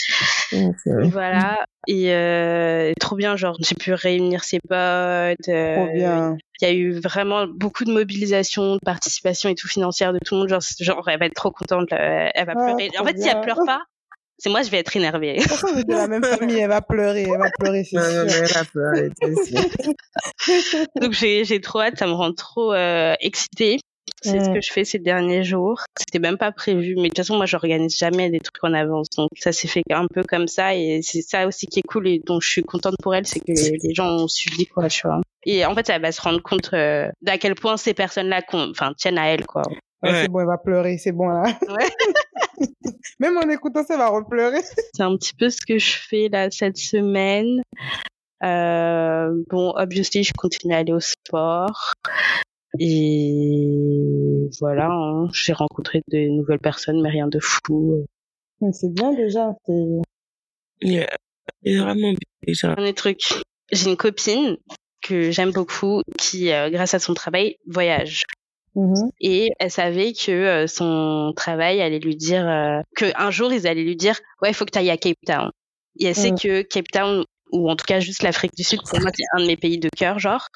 Ouais. 0.54 0.72
Voilà. 1.12 1.58
Et 1.88 2.14
euh, 2.14 2.92
trop 3.00 3.16
bien, 3.16 3.36
genre, 3.36 3.56
j'ai 3.60 3.76
pu 3.76 3.94
réunir 3.94 4.44
ses 4.44 4.60
potes. 4.60 5.48
euh, 5.48 5.76
Trop 5.76 5.94
bien. 5.94 6.36
Il 6.62 6.68
y 6.68 6.72
a 6.72 6.74
eu 6.74 7.00
vraiment 7.00 7.46
beaucoup 7.48 7.86
de 7.86 7.92
mobilisation, 7.94 8.76
de 8.76 8.80
participation 8.84 9.50
et 9.50 9.56
tout 9.56 9.68
financière 9.68 10.12
de 10.14 10.20
tout 10.26 10.36
le 10.36 10.42
monde. 10.42 10.50
Genre, 10.50 10.62
genre 10.80 11.08
elle 11.10 11.20
va 11.20 11.26
être 11.28 11.34
trop 11.36 11.52
contente. 11.52 11.90
là. 11.92 12.32
Elle 12.36 12.46
va 12.46 12.54
Ah, 12.58 12.74
pleurer. 12.76 12.90
En 13.00 13.06
fait, 13.06 13.18
si 13.18 13.28
elle 13.30 13.42
pleure 13.42 13.60
pas, 13.66 13.82
c'est 14.40 14.50
moi, 14.50 14.62
je 14.62 14.70
vais 14.70 14.78
être 14.78 14.96
énervée. 14.96 15.38
De 15.38 15.42
toute 15.42 15.52
façon, 15.52 15.74
vous 15.74 15.80
êtes 15.80 15.88
de 15.88 15.94
la 15.94 16.08
même 16.08 16.24
famille, 16.24 16.58
elle 16.58 16.70
va 16.70 16.82
pleurer, 16.82 17.24
elle 17.24 17.40
va 17.40 17.50
pleurer, 17.58 17.84
c'est 17.84 17.98
Non, 17.98 18.04
non, 18.04 18.24
mais 18.26 18.30
sûr. 18.30 18.44
elle 18.44 18.58
a 18.58 18.66
peur, 18.66 18.94
elle 18.96 19.06
était 19.06 19.32
aussi. 19.32 19.56
Donc 21.02 21.14
j'ai 21.14 21.44
j'ai 21.44 21.60
trop 21.60 21.82
hâte, 21.82 21.98
ça 21.98 22.06
me 22.06 22.12
rend 22.12 22.34
trop 22.34 22.74
euh, 22.74 23.16
excitée. 23.20 23.80
C'est 24.22 24.44
ce 24.44 24.50
que 24.50 24.62
je 24.62 24.72
fais 24.72 24.84
ces 24.84 25.00
derniers 25.00 25.44
jours. 25.44 25.82
C'était 25.98 26.20
même 26.20 26.38
pas 26.38 26.52
prévu, 26.52 26.96
mais 26.96 27.04
de 27.04 27.08
toute 27.10 27.18
façon 27.18 27.36
moi 27.36 27.46
j'organise 27.46 27.96
jamais 27.98 28.30
des 28.30 28.40
trucs 28.40 28.64
en 28.64 28.74
avance, 28.74 29.08
donc 29.16 29.30
ça 29.38 29.52
s'est 29.52 29.68
fait 29.68 29.84
un 29.92 30.08
peu 30.08 30.24
comme 30.24 30.48
ça 30.48 30.76
et 30.76 31.02
c'est 31.04 31.22
ça 31.22 31.46
aussi 31.46 31.68
qui 31.68 31.80
est 31.80 31.88
cool 31.88 32.08
et 32.08 32.22
dont 32.26 32.40
je 32.40 32.50
suis 32.50 32.64
contente 32.64 32.96
pour 33.02 33.14
elle, 33.14 33.28
c'est 33.28 33.40
que 33.40 33.52
les, 33.52 33.94
gens 33.94 34.08
ont 34.08 34.28
suivi 34.28 34.66
quoi, 34.66 34.88
tu 34.88 35.08
vois. 35.08 35.22
Et 35.46 35.66
en 35.66 35.76
fait 35.76 35.90
elle 35.90 36.02
va 36.02 36.12
se 36.12 36.22
rendre 36.22 36.42
compte 36.42 36.72
euh, 36.74 37.10
d'à 37.22 37.38
quel 37.38 37.56
point 37.56 37.78
ces 37.78 37.94
personnes-là, 37.94 38.42
enfin 38.52 38.94
tiennent 38.98 39.20
à 39.20 39.28
elle 39.28 39.46
quoi. 39.46 39.64
Ouais, 40.08 40.14
Ouais. 40.14 40.22
C'est 40.24 40.30
bon, 40.30 40.40
elle 40.42 40.48
va 40.48 40.58
pleurer, 40.58 40.98
c'est 40.98 41.12
bon 41.12 41.28
là. 41.30 41.44
Ouais. 41.70 41.90
Même 43.20 43.38
en 43.38 43.50
écoutant 43.50 43.84
ça, 43.84 43.94
elle 43.96 44.00
va 44.00 44.10
repleurer. 44.10 44.62
C'est 44.94 45.04
un 45.04 45.16
petit 45.18 45.34
peu 45.34 45.50
ce 45.50 45.66
que 45.66 45.78
je 45.80 45.92
fais 45.98 46.30
là 46.32 46.50
cette 46.52 46.78
semaine. 46.78 47.62
Euh, 48.44 49.32
bon, 49.50 49.74
obviously, 49.76 50.24
je 50.24 50.34
continue 50.38 50.74
à 50.74 50.78
aller 50.78 50.94
au 50.94 51.00
sport. 51.00 51.94
Et 52.80 54.50
voilà, 54.60 54.90
hein, 54.92 55.28
j'ai 55.34 55.54
rencontré 55.54 56.02
de 56.12 56.28
nouvelles 56.30 56.60
personnes, 56.60 57.02
mais 57.02 57.10
rien 57.10 57.28
de 57.28 57.40
fou. 57.40 58.06
C'est 58.72 58.94
bien 58.94 59.14
déjà. 59.14 59.54
c'est- 59.66 60.02
Yeah. 60.82 61.08
C'est 61.64 61.78
vraiment 61.78 61.96
bien 62.14 62.14
déjà. 62.46 62.74
Un 62.78 62.84
des 62.84 62.94
trucs. 62.94 63.42
J'ai 63.72 63.90
une 63.90 63.98
copine 63.98 64.58
que 65.02 65.32
j'aime 65.32 65.52
beaucoup 65.52 66.02
qui, 66.18 66.52
euh, 66.52 66.70
grâce 66.70 66.94
à 66.94 67.00
son 67.00 67.14
travail, 67.16 67.58
voyage. 67.68 68.24
Mhm. 68.78 69.10
Et 69.20 69.50
elle 69.58 69.72
savait 69.72 70.14
que 70.14 70.32
euh, 70.32 70.68
son 70.68 71.34
travail 71.36 71.82
allait 71.82 71.98
lui 71.98 72.16
dire 72.16 72.48
euh, 72.48 72.80
que 72.96 73.06
un 73.16 73.32
jour 73.32 73.52
ils 73.52 73.66
allaient 73.66 73.84
lui 73.84 73.96
dire 73.96 74.20
ouais 74.44 74.52
il 74.52 74.54
faut 74.54 74.66
que 74.66 74.72
tu 74.72 74.78
ailles 74.78 74.92
à 74.92 74.98
Cape 74.98 75.18
Town. 75.26 75.50
Et 76.00 76.06
elle 76.06 76.16
sait 76.16 76.30
que 76.32 76.62
Cape 76.62 76.88
Town 76.94 77.26
ou 77.52 77.72
en 77.72 77.76
tout 77.76 77.86
cas 77.88 78.00
juste 78.00 78.22
l'Afrique 78.22 78.54
du 78.56 78.64
Sud 78.64 78.80
pour 78.88 79.00
moi 79.00 79.10
c'est 79.16 79.24
un 79.34 79.42
de 79.42 79.48
mes 79.48 79.58
pays 79.58 79.80
de 79.80 79.90
cœur 79.90 80.20
genre. 80.20 80.48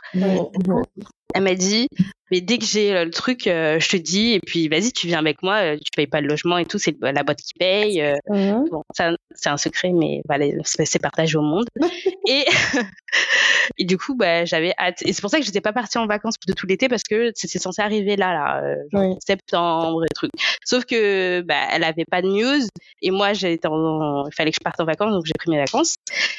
Elle 1.34 1.44
m'a 1.44 1.56
dit 1.56 1.88
mais 2.32 2.40
dès 2.40 2.58
que 2.58 2.66
j'ai 2.66 2.96
euh, 2.96 3.04
le 3.06 3.12
truc 3.12 3.46
euh, 3.48 3.78
je 3.80 3.90
te 3.90 3.98
dis 3.98 4.32
et 4.34 4.40
puis 4.40 4.70
vas-y 4.70 4.92
tu 4.94 5.06
viens 5.08 5.20
avec 5.20 5.44
moi 5.44 5.56
euh, 5.58 5.76
tu 5.78 5.92
payes 5.96 6.08
pas 6.08 6.22
le 6.22 6.28
logement 6.28 6.58
et 6.58 6.66
tout 6.66 6.80
c'est 6.80 6.96
la 7.02 7.24
boîte 7.24 7.40
qui 7.42 7.54
paye. 7.60 8.02
euh, 8.02 8.16
Mhm. 8.30 8.70
Bon, 8.72 8.84
ça, 8.96 9.12
c'est 9.36 9.50
un 9.50 9.58
secret, 9.58 9.92
mais 9.94 10.22
voilà, 10.28 10.46
c'est 10.64 11.02
partagé 11.02 11.38
au 11.38 11.42
monde. 11.42 11.66
et, 12.28 12.46
et 13.78 13.86
du 13.86 13.98
coup, 13.98 14.16
bah, 14.16 14.46
j'avais 14.46 14.74
hâte. 14.78 15.02
Et 15.04 15.14
c'est 15.14 15.22
pour 15.22 15.30
ça 15.30 15.40
que 15.40 15.46
j'étais 15.46 15.62
pas 15.62 15.74
partie 15.74 15.98
en 15.98 16.06
vacances 16.08 16.36
de 16.48 16.54
tout 16.54 16.68
l'été 16.68 16.88
parce 16.88 17.04
que 17.04 17.32
c'était 17.36 17.60
censé 17.60 17.82
arriver 17.82 18.16
là, 18.16 18.34
là, 18.34 18.76
genre 18.92 19.10
Oui. 19.12 19.16
septembre 19.26 20.04
et 20.06 20.14
trucs. 20.14 20.32
Sauf 20.66 20.86
que, 20.86 21.42
bah, 21.42 21.68
elle 21.72 21.84
avait 21.84 22.06
pas 22.06 22.22
de 22.22 22.28
news 22.28 22.66
et 23.02 23.12
moi, 23.12 23.34
j'étais 23.34 23.68
en, 23.68 24.28
il 24.28 24.34
fallait 24.34 24.52
que 24.52 24.58
je 24.60 24.64
parte 24.64 24.80
en 24.80 24.86
vacances, 24.86 25.12
donc 25.12 25.26
j'ai 25.26 25.34
pris 25.38 25.50
mes 25.52 25.60
vacances. 25.60 25.96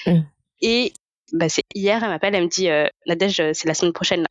Mm. 0.07 0.21
Et, 0.63 0.93
bah, 1.33 1.49
c'est 1.49 1.63
hier, 1.75 2.03
elle 2.03 2.11
m'appelle, 2.11 2.35
elle 2.35 2.45
me 2.45 2.49
dit, 2.49 2.69
euh, 2.69 2.87
Nadège, 3.07 3.37
c'est 3.53 3.67
la 3.67 3.75
semaine 3.75 3.93
prochaine, 3.93 4.21
là. 4.23 4.29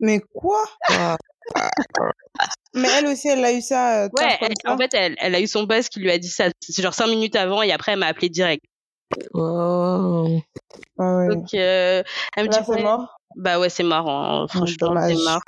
Mais 0.00 0.20
quoi? 0.34 0.62
Ah, 0.90 1.16
Mais 2.74 2.88
elle 2.96 3.06
aussi, 3.06 3.28
elle 3.28 3.44
a 3.44 3.52
eu 3.52 3.60
ça. 3.62 4.04
euh, 4.04 4.08
Ouais, 4.12 4.36
elle- 4.40 4.70
en 4.70 4.76
fait, 4.76 4.92
elle, 4.94 5.16
elle 5.18 5.34
a 5.34 5.40
eu 5.40 5.46
son 5.46 5.64
boss 5.64 5.88
qui 5.88 6.00
lui 6.00 6.10
a 6.10 6.18
dit 6.18 6.28
ça, 6.28 6.48
c'est 6.60 6.82
genre 6.82 6.94
cinq 6.94 7.08
minutes 7.08 7.36
avant 7.36 7.62
et 7.62 7.72
après, 7.72 7.92
elle 7.92 7.98
m'a 7.98 8.06
appelé 8.06 8.28
direct. 8.28 8.62
oh. 9.34 10.40
Ah 10.98 11.16
ouais. 11.16 11.28
Donc, 11.28 11.54
euh, 11.54 12.02
elle 12.36 12.44
me 12.46 12.50
Là, 12.50 12.58
dit, 12.58 12.64
c'est 12.66 12.72
ouais, 12.72 12.82
mort? 12.82 13.16
Bah 13.36 13.58
ouais, 13.58 13.68
c'est 13.68 13.82
marrant. 13.84 14.46
Franchement, 14.48 14.88
dommage. 14.88 15.14
c'est 15.16 15.24
mort. 15.24 15.40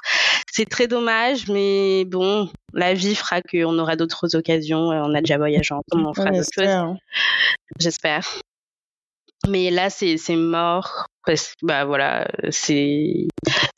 C'est 0.52 0.68
très 0.68 0.86
dommage, 0.86 1.48
mais 1.48 2.04
bon, 2.06 2.50
la 2.72 2.94
vie 2.94 3.14
fera 3.14 3.40
qu'on 3.42 3.78
aura 3.78 3.96
d'autres 3.96 4.34
occasions. 4.36 4.90
euh, 4.92 5.02
On 5.04 5.14
a 5.14 5.20
déjà 5.20 5.38
voyagé 5.38 5.74
ensemble, 5.74 6.06
on 6.06 6.14
fera 6.14 6.30
On 6.30 6.32
d'autres 6.32 6.48
choses, 6.54 6.64
espère. 6.64 6.84
hein. 6.84 6.96
j'espère. 7.78 8.28
Mais 9.48 9.70
là, 9.70 9.88
c'est 9.90 10.16
c'est 10.18 10.36
mort 10.36 11.06
parce 11.24 11.54
que 11.54 11.66
bah 11.66 11.84
voilà, 11.84 12.28
c'est 12.50 13.26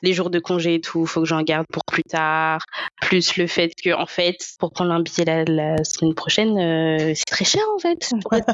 les 0.02 0.12
jours 0.12 0.31
de 0.31 0.38
congé 0.40 0.75
et 0.75 0.81
tout. 0.81 1.07
Faut 1.07 1.21
que 1.21 1.26
j'en 1.26 1.42
garde 1.42 1.66
pour 1.73 1.85
plus 1.85 2.02
tard. 2.02 2.61
Plus 3.00 3.37
le 3.37 3.47
fait 3.47 3.71
que 3.83 3.95
en 3.95 4.07
fait, 4.07 4.37
pour 4.59 4.73
prendre 4.73 4.90
un 4.92 5.00
billet 5.02 5.25
la, 5.25 5.45
la 5.45 5.85
semaine 5.85 6.14
prochaine, 6.14 6.59
euh, 6.59 7.12
c'est 7.14 7.25
très 7.26 7.45
cher 7.45 7.62
en 7.75 7.78
fait. 7.78 8.11
Pour 8.23 8.33
rester, 8.33 8.52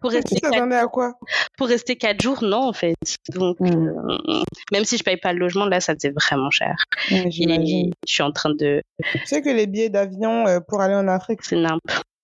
pour 0.00 0.10
rester 0.10 0.36
Ça 0.42 0.50
quatre 0.50 0.72
à 0.72 0.86
quoi? 0.86 1.14
pour 1.56 1.68
rester 1.68 1.96
quatre 1.96 2.20
jours, 2.22 2.42
non, 2.42 2.68
en 2.68 2.72
fait. 2.72 2.96
Donc, 3.34 3.58
Mm. 3.60 3.88
euh, 3.88 4.42
même 4.72 4.84
si 4.84 4.96
je 4.96 5.04
paye 5.04 5.16
pas 5.16 5.32
le 5.32 5.38
logement, 5.40 5.66
là, 5.66 5.80
ça 5.80 5.94
faisait 5.94 6.10
vraiment 6.10 6.50
cher. 6.50 6.74
Ouais, 7.10 7.28
Et 7.28 7.90
je 8.06 8.12
suis 8.12 8.22
en 8.22 8.32
train 8.32 8.50
de. 8.50 8.82
Tu 9.12 9.26
sais 9.26 9.42
que 9.42 9.50
les 9.50 9.66
billets 9.66 9.90
d'avion 9.90 10.46
euh, 10.46 10.60
pour 10.60 10.80
aller 10.80 10.94
en 10.94 11.08
Afrique, 11.08 11.40
C'est 11.42 11.56
nimp. 11.56 11.80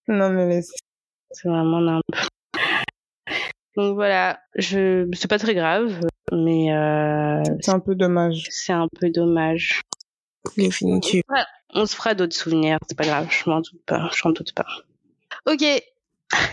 non 0.09 0.31
mais. 0.31 0.61
C'est 1.31 1.49
vraiment 1.49 1.81
nimp. 1.81 2.03
Donc 3.77 3.95
voilà, 3.95 4.39
je 4.55 5.09
c'est 5.15 5.29
pas 5.29 5.39
très 5.39 5.55
grave, 5.55 5.99
mais 6.33 6.73
euh, 6.73 7.43
C'est 7.61 7.73
un 7.73 7.81
peu 7.81 7.95
dommage. 7.95 8.47
c'est 8.51 8.73
un 8.73 8.87
peu 9.01 9.11
dommage. 9.11 9.83
Définitivement. 10.57 11.23
Ouais, 11.35 11.43
on 11.75 11.87
se 11.87 11.97
fera 11.97 12.15
d'autres 12.15 12.37
souvenirs, 12.37 12.79
c'est 12.89 12.97
pas 12.97 13.05
grave, 13.05 13.27
je 13.31 13.49
m'en 13.51 13.61
doute 13.61 13.81
pas, 13.87 14.09
je 14.15 14.23
m'en 14.25 14.33
doute 14.33 14.53
pas. 14.55 14.67
Ok, 15.47 15.65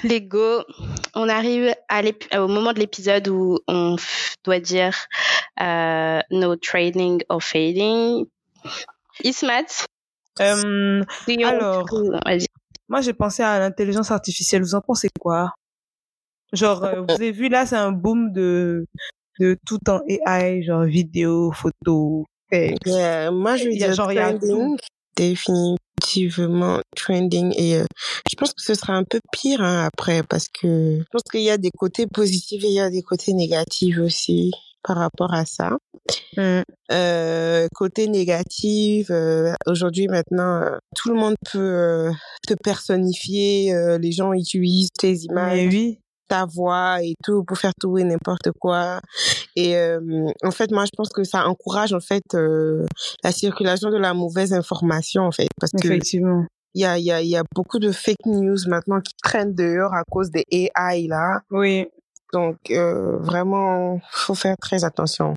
les 0.03 0.21
go, 0.21 0.63
on 1.13 1.29
arrive 1.29 1.73
à 1.89 2.01
l'ép- 2.01 2.33
au 2.35 2.47
moment 2.47 2.73
de 2.73 2.79
l'épisode 2.79 3.27
où 3.27 3.59
on 3.67 3.95
doit 4.43 4.59
dire 4.59 4.95
euh, 5.61 6.19
no 6.31 6.55
trading 6.55 7.21
or 7.29 7.43
fading. 7.43 8.25
Ismat, 9.23 9.85
Euh, 10.39 11.03
alors, 11.43 11.85
moi, 12.89 13.01
j'ai 13.01 13.13
pensé 13.13 13.43
à 13.43 13.59
l'intelligence 13.59 14.09
artificielle. 14.11 14.61
Vous 14.63 14.75
en 14.75 14.81
pensez 14.81 15.09
quoi? 15.19 15.53
Genre, 16.53 16.83
euh, 16.83 17.01
vous 17.01 17.15
avez 17.15 17.31
vu 17.31 17.49
là, 17.49 17.65
c'est 17.65 17.75
un 17.77 17.91
boom 17.91 18.31
de 18.33 18.85
de 19.39 19.57
tout 19.65 19.79
en 19.89 20.01
AI, 20.07 20.61
genre 20.61 20.83
vidéo, 20.83 21.51
photo, 21.51 22.25
texte. 22.49 22.85
Yeah, 22.85 23.31
moi, 23.31 23.55
je 23.55 23.65
veux 23.65 23.71
dire 23.71 23.93
genre, 23.93 24.11
il 24.11 24.15
y 24.15 24.19
a 24.19 24.33
trending. 24.33 24.77
Définitivement 25.15 26.79
trending. 26.95 27.53
Et 27.57 27.77
euh, 27.77 27.85
je 28.29 28.35
pense 28.35 28.53
que 28.53 28.61
ce 28.61 28.73
sera 28.73 28.93
un 28.93 29.03
peu 29.03 29.19
pire 29.31 29.61
hein, 29.61 29.85
après 29.85 30.23
parce 30.23 30.47
que 30.47 30.99
je 30.99 31.03
pense 31.11 31.23
qu'il 31.31 31.41
y 31.41 31.49
a 31.49 31.57
des 31.57 31.71
côtés 31.71 32.07
positifs 32.07 32.63
et 32.63 32.67
il 32.67 32.73
y 32.73 32.79
a 32.79 32.89
des 32.89 33.01
côtés 33.01 33.33
négatifs 33.33 33.97
aussi 33.99 34.51
par 34.83 34.97
rapport 34.97 35.33
à 35.33 35.45
ça. 35.45 35.77
Hmm. 36.35 36.61
Euh, 36.91 37.67
côté 37.75 38.07
négatif, 38.07 39.07
euh, 39.11 39.53
aujourd'hui 39.67 40.07
maintenant, 40.07 40.61
euh, 40.61 40.77
tout 40.95 41.09
le 41.09 41.15
monde 41.15 41.35
peut 41.51 41.59
euh, 41.59 42.11
te 42.47 42.55
personnifier. 42.55 43.73
euh, 43.73 43.97
les 43.97 44.11
gens 44.11 44.33
utilisent 44.33 44.89
tes 44.97 45.13
images, 45.13 45.57
Mais 45.57 45.67
oui, 45.67 45.99
ta 46.31 46.45
voix 46.45 47.03
et 47.03 47.15
tout 47.21 47.43
pour 47.43 47.57
faire 47.57 47.73
tout 47.79 47.97
et 47.97 48.05
n'importe 48.05 48.51
quoi. 48.57 49.01
Et 49.57 49.75
euh, 49.75 49.99
en 50.43 50.51
fait, 50.51 50.71
moi, 50.71 50.85
je 50.85 50.91
pense 50.95 51.09
que 51.09 51.25
ça 51.25 51.45
encourage 51.45 51.91
en 51.93 51.99
fait 51.99 52.23
euh, 52.33 52.85
la 53.23 53.33
circulation 53.33 53.89
de 53.89 53.97
la 53.97 54.13
mauvaise 54.13 54.53
information 54.53 55.23
en 55.23 55.31
fait, 55.31 55.49
parce 55.59 55.73
que 55.73 55.87
effectivement. 55.87 56.45
il 56.73 56.81
y 56.83 56.85
a 56.85 56.97
il 56.97 57.03
y 57.03 57.11
a 57.11 57.21
il 57.21 57.27
y 57.27 57.35
a 57.35 57.43
beaucoup 57.53 57.79
de 57.79 57.91
fake 57.91 58.25
news 58.25 58.57
maintenant 58.67 59.01
qui 59.01 59.13
traînent 59.21 59.53
dehors 59.53 59.93
à 59.93 60.03
cause 60.09 60.31
des 60.31 60.45
AI 60.51 61.07
là. 61.07 61.41
Oui, 61.51 61.87
Donc 62.31 62.57
euh, 62.69 63.17
vraiment, 63.17 63.99
faut 64.11 64.35
faire 64.35 64.55
très 64.57 64.85
attention. 64.85 65.33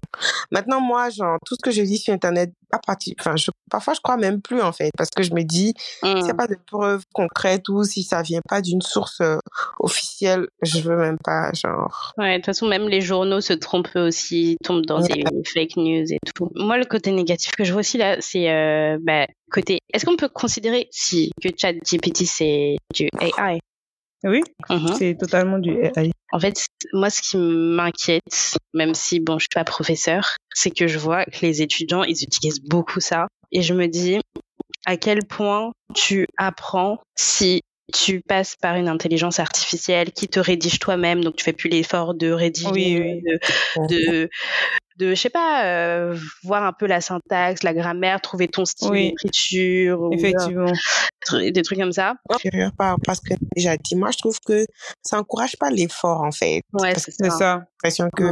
Maintenant, 0.51 0.81
moi, 0.81 1.11
genre 1.11 1.39
tout 1.45 1.55
ce 1.55 1.63
que 1.63 1.71
je 1.71 1.83
dis 1.83 1.99
sur 1.99 2.13
internet, 2.15 2.53
à 2.73 2.79
partir, 2.79 3.15
enfin, 3.21 3.37
je, 3.37 3.51
parfois 3.71 3.95
je 3.95 4.01
crois 4.01 4.17
même 4.17 4.41
plus 4.41 4.61
en 4.61 4.73
fait, 4.73 4.91
parce 4.97 5.11
que 5.11 5.23
je 5.23 5.33
me 5.33 5.43
dis 5.43 5.75
Mm. 6.03 6.17
s'il 6.17 6.25
n'y 6.25 6.31
a 6.31 6.35
pas 6.35 6.47
de 6.47 6.57
preuves 6.67 7.05
concrètes 7.13 7.69
ou 7.69 7.85
si 7.85 8.03
ça 8.03 8.23
vient 8.23 8.41
pas 8.49 8.61
d'une 8.61 8.83
source 8.83 9.21
euh, 9.21 9.39
officielle, 9.79 10.47
je 10.63 10.81
veux 10.81 10.97
même 10.97 11.19
pas, 11.23 11.51
genre. 11.53 12.13
Ouais, 12.19 12.33
de 12.33 12.37
toute 12.37 12.47
façon, 12.47 12.67
même 12.67 12.89
les 12.89 13.01
journaux 13.01 13.41
se 13.41 13.53
trompent 13.53 13.97
aussi, 13.97 14.57
tombent 14.65 14.87
dans 14.87 15.01
des 15.01 15.25
fake 15.45 15.77
news 15.77 16.13
et 16.13 16.19
tout. 16.35 16.51
Moi, 16.55 16.79
le 16.79 16.85
côté 16.85 17.11
négatif 17.11 17.53
que 17.53 17.65
je 17.65 17.73
vois 17.73 17.81
aussi 17.81 17.99
là, 17.99 18.17
c'est 18.21 18.51
euh, 18.51 18.99
bah, 19.01 19.27
côté. 19.51 19.79
Est-ce 19.93 20.05
qu'on 20.05 20.17
peut 20.17 20.29
considérer 20.29 20.89
si 20.91 21.31
que 21.43 21.49
ChatGPT 21.57 22.25
c'est 22.25 22.77
du 22.95 23.09
AI 23.21 23.61
oui, 24.25 24.43
Mhm. 24.71 24.95
c'est 24.99 25.17
totalement 25.19 25.59
du 25.59 25.73
AI. 25.73 26.11
En 26.33 26.41
fait, 26.41 26.67
moi, 26.93 27.11
ce 27.11 27.23
qui 27.23 27.37
m'inquiète, 27.37 28.57
même 28.73 28.95
si 28.95 29.21
bon, 29.21 29.39
je 29.39 29.45
suis 29.45 29.55
pas 29.55 29.65
professeur, 29.65 30.37
c'est 30.55 30.71
que 30.71 30.87
je 30.87 30.99
vois 30.99 31.25
que 31.25 31.39
les 31.43 31.63
étudiants, 31.63 32.03
ils 32.03 32.23
utilisent 32.23 32.61
beaucoup 32.63 33.01
ça, 33.01 33.29
et 33.53 33.63
je 33.63 33.75
me 33.75 33.87
dis 33.87 34.21
à 34.87 34.97
quel 34.97 35.25
point 35.25 35.73
tu 35.95 36.27
apprends 36.37 36.99
si 37.17 37.61
tu 37.93 38.21
passes 38.21 38.57
par 38.57 38.77
une 38.77 38.89
intelligence 38.89 39.39
artificielle 39.41 40.13
qui 40.13 40.29
te 40.29 40.41
rédige 40.41 40.79
toi-même, 40.79 41.23
donc 41.23 41.37
tu 41.37 41.45
fais 41.45 41.53
plus 41.53 41.69
l'effort 41.69 42.15
de 42.15 42.31
rédiger, 42.31 42.71
Oui, 42.71 42.99
oui. 43.01 43.23
de, 43.23 43.95
de, 43.95 44.31
de, 44.99 45.11
je 45.11 45.21
sais 45.21 45.29
pas, 45.31 45.65
euh, 45.67 46.17
voir 46.45 46.63
un 46.65 46.73
peu 46.73 46.87
la 46.87 47.01
syntaxe, 47.01 47.63
la 47.63 47.75
grammaire, 47.75 48.21
trouver 48.21 48.49
ton 48.49 48.65
style 48.65 48.89
Oui. 48.91 49.11
d'écriture, 49.11 50.01
ou, 50.01 50.15
Effectivement. 50.15 50.73
euh, 51.33 51.51
des 51.51 51.63
trucs 51.63 51.79
comme 51.79 51.93
ça. 51.93 52.15
supérieur 52.41 52.71
par 52.77 52.97
parce 53.05 53.21
que 53.21 53.35
déjà 53.57 53.77
dit 53.77 53.97
moi 53.97 54.11
je 54.11 54.19
trouve 54.19 54.39
que 54.47 54.67
ça 55.03 55.19
encourage 55.19 55.57
pas 55.59 55.71
l'effort 55.71 56.21
en 56.23 56.33
fait 56.33 56.61
Ouais, 56.75 56.93
c'est 56.97 57.11
C'est 57.13 57.31
ça. 57.31 57.39
ça. 57.39 57.55
l'impression 57.83 58.09
que 58.15 58.25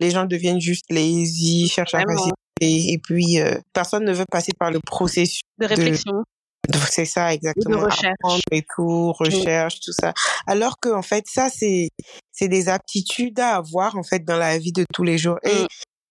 les 0.00 0.10
gens 0.10 0.24
deviennent 0.24 0.60
juste 0.60 0.84
lazy 0.90 1.66
cherchent 1.68 1.94
à 1.94 2.00
faciliter 2.00 2.92
et 2.92 2.98
puis 3.02 3.40
euh, 3.40 3.54
personne 3.72 4.04
ne 4.04 4.12
veut 4.12 4.24
passer 4.30 4.52
par 4.58 4.70
le 4.70 4.78
processus 4.80 5.40
De 5.58 5.66
réflexion. 5.66 6.22
De- 6.68 6.78
c'est 6.90 7.04
ça 7.04 7.32
exactement 7.34 7.80
recherche. 7.80 8.14
apprendre 8.22 8.42
et 8.52 8.62
tout 8.74 9.12
recherche 9.12 9.80
tout 9.80 9.92
ça 9.92 10.12
alors 10.46 10.78
que 10.80 10.88
en 10.90 11.02
fait 11.02 11.24
ça 11.26 11.48
c'est 11.50 11.88
c'est 12.32 12.48
des 12.48 12.68
aptitudes 12.68 13.40
à 13.40 13.56
avoir 13.56 13.96
en 13.96 14.02
fait 14.02 14.24
dans 14.24 14.36
la 14.36 14.58
vie 14.58 14.72
de 14.72 14.84
tous 14.92 15.02
les 15.02 15.18
jours 15.18 15.38
et 15.44 15.62
Mm. 15.62 15.66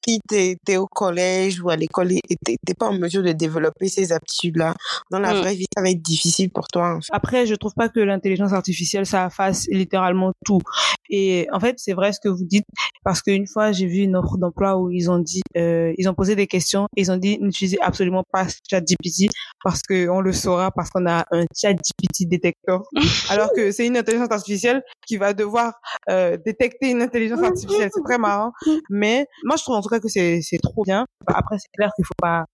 Si 0.07 0.19
t'es 0.27 0.57
es 0.67 0.77
au 0.77 0.87
collège 0.87 1.61
ou 1.61 1.69
à 1.69 1.75
l'école 1.75 2.11
et 2.11 2.21
t'es 2.43 2.57
t'es 2.65 2.73
pas 2.73 2.87
en 2.87 2.93
mesure 2.93 3.23
de 3.23 3.31
développer 3.31 3.87
ces 3.87 4.11
aptitudes 4.11 4.57
là 4.57 4.73
dans 5.11 5.19
la 5.19 5.33
Mm. 5.33 5.37
vraie 5.37 5.55
vie 5.55 5.65
ça 5.75 5.81
va 5.81 5.89
être 5.89 6.01
difficile 6.01 6.49
pour 6.49 6.67
toi 6.67 6.95
en 6.95 7.01
fait. 7.01 7.09
Après, 7.11 7.45
je 7.45 7.55
trouve 7.55 7.73
pas 7.73 7.89
que 7.89 7.99
l'intelligence 7.99 8.53
artificielle, 8.53 9.05
ça 9.05 9.29
fasse 9.29 9.67
littéralement 9.69 10.31
tout. 10.45 10.61
Et 11.09 11.47
en 11.53 11.59
fait, 11.59 11.75
c'est 11.77 11.93
vrai 11.93 12.11
ce 12.11 12.19
que 12.21 12.29
vous 12.29 12.43
dites, 12.43 12.65
parce 13.03 13.21
qu'une 13.21 13.47
fois, 13.47 13.71
j'ai 13.71 13.85
vu 13.85 13.99
une 13.99 14.15
offre 14.15 14.37
d'emploi 14.37 14.77
où 14.77 14.91
ils 14.91 15.09
ont 15.09 15.19
dit, 15.19 15.41
euh, 15.55 15.93
ils 15.97 16.09
ont 16.09 16.13
posé 16.13 16.35
des 16.35 16.47
questions, 16.47 16.87
et 16.97 17.01
ils 17.01 17.11
ont 17.11 17.17
dit, 17.17 17.37
n'utilisez 17.39 17.77
absolument 17.81 18.23
pas 18.31 18.47
ChatGPT, 18.69 19.29
parce 19.63 19.81
que 19.81 20.09
on 20.09 20.19
le 20.19 20.33
saura, 20.33 20.71
parce 20.71 20.89
qu'on 20.89 21.05
a 21.07 21.25
un 21.31 21.45
ChatGPT 21.55 22.27
détecteur. 22.27 22.83
Alors 23.29 23.49
que 23.55 23.71
c'est 23.71 23.85
une 23.85 23.97
intelligence 23.97 24.31
artificielle 24.31 24.83
qui 25.05 25.17
va 25.17 25.33
devoir 25.33 25.73
euh, 26.09 26.37
détecter 26.45 26.89
une 26.89 27.01
intelligence 27.01 27.41
artificielle. 27.41 27.89
C'est 27.93 28.03
très 28.03 28.17
marrant. 28.17 28.51
Mais 28.89 29.27
moi, 29.45 29.55
je 29.55 29.63
trouve 29.63 29.75
en 29.75 29.81
tout 29.81 29.89
cas 29.89 29.96
que 29.99 30.07
c'est 30.10 30.41
trop 30.63 30.83
bien. 30.83 31.05
Après, 31.27 31.57
c'est 31.57 31.69
clair 31.75 31.91
qu'il 31.95 32.05
faut 32.05 32.13
pas 32.21 32.45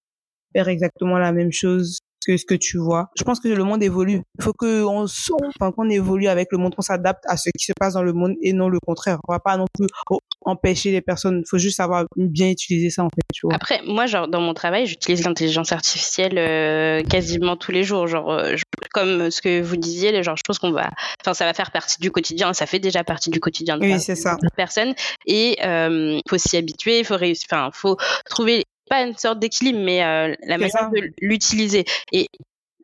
faire 0.56 0.67
exactement 0.67 1.17
la 1.17 1.32
même 1.32 1.51
chose 1.51 1.99
que 2.25 2.38
ce 2.38 2.45
que 2.45 2.53
tu 2.56 2.77
vois. 2.77 3.10
Je 3.17 3.23
pense 3.25 3.41
que 3.41 3.49
le 3.49 3.63
monde 3.65 3.84
évolue. 3.84 4.21
Il 4.39 4.43
faut 4.43 4.53
que 4.53 4.84
on, 4.86 5.06
s- 5.06 5.29
enfin, 5.60 5.73
qu'on 5.73 5.89
évolue 5.89 6.27
avec 6.27 6.47
le 6.53 6.58
monde, 6.58 6.73
qu'on 6.73 6.82
s'adapte 6.82 7.23
à 7.27 7.36
ce 7.36 7.49
qui 7.58 7.65
se 7.65 7.73
passe 7.77 7.95
dans 7.95 8.03
le 8.03 8.13
monde 8.13 8.34
et 8.41 8.53
non 8.53 8.69
le 8.69 8.79
contraire. 8.79 9.17
On 9.27 9.34
va 9.34 9.39
pas 9.39 9.58
non 9.58 9.65
plus 9.73 9.88
oh, 10.10 10.19
empêcher 10.45 10.91
les 10.91 11.01
personnes. 11.01 11.39
Il 11.45 11.49
faut 11.49 11.58
juste 11.58 11.75
savoir 11.77 12.06
bien 12.15 12.49
utiliser 12.49 12.89
ça 12.91 13.03
en 13.03 13.10
fait. 13.10 13.53
Après, 13.53 13.82
moi, 13.86 14.06
genre, 14.06 14.29
dans 14.29 14.39
mon 14.39 14.53
travail, 14.53 14.86
j'utilise 14.86 15.25
l'intelligence 15.25 15.73
artificielle 15.73 16.38
euh, 16.38 17.03
quasiment 17.03 17.58
tous 17.58 17.71
les 17.73 17.84
jours. 17.84 18.08
Genre, 18.08 18.32
euh, 18.32 18.56
comme 18.93 19.29
ce 19.29 19.41
que 19.41 19.62
vous 19.62 19.75
disiez, 19.75 20.12
les- 20.13 20.23
genre, 20.23 20.38
je 20.38 20.43
pense 20.47 20.60
qu'on 20.60 20.71
va, 20.71 20.89
enfin, 21.21 21.34
ça 21.34 21.43
va 21.45 21.53
faire 21.53 21.71
partie 21.71 21.99
du 21.99 22.12
quotidien. 22.12 22.53
Ça 22.53 22.65
fait 22.65 22.79
déjà 22.79 23.03
partie 23.03 23.29
du 23.29 23.39
quotidien 23.41 23.77
de 23.77 23.84
Oui, 23.86 23.99
c'est 23.99 24.15
ça. 24.15 24.38
de 24.41 24.47
personnes. 24.56 24.93
Et 25.25 25.58
euh, 25.63 26.19
faut 26.29 26.38
s'y 26.38 26.56
habituer. 26.56 26.99
Il 26.99 27.06
faut 27.06 27.17
réussir. 27.17 27.47
Enfin, 27.51 27.69
faut 27.73 27.97
trouver 28.29 28.63
pas 28.89 29.01
une 29.01 29.17
sorte 29.17 29.39
d'équilibre, 29.39 29.79
mais 29.79 30.03
euh, 30.03 30.36
la 30.45 30.56
C'est 30.56 30.60
manière 30.60 30.71
ça. 30.71 30.89
de 30.93 31.12
l'utiliser. 31.21 31.84
Et 32.12 32.27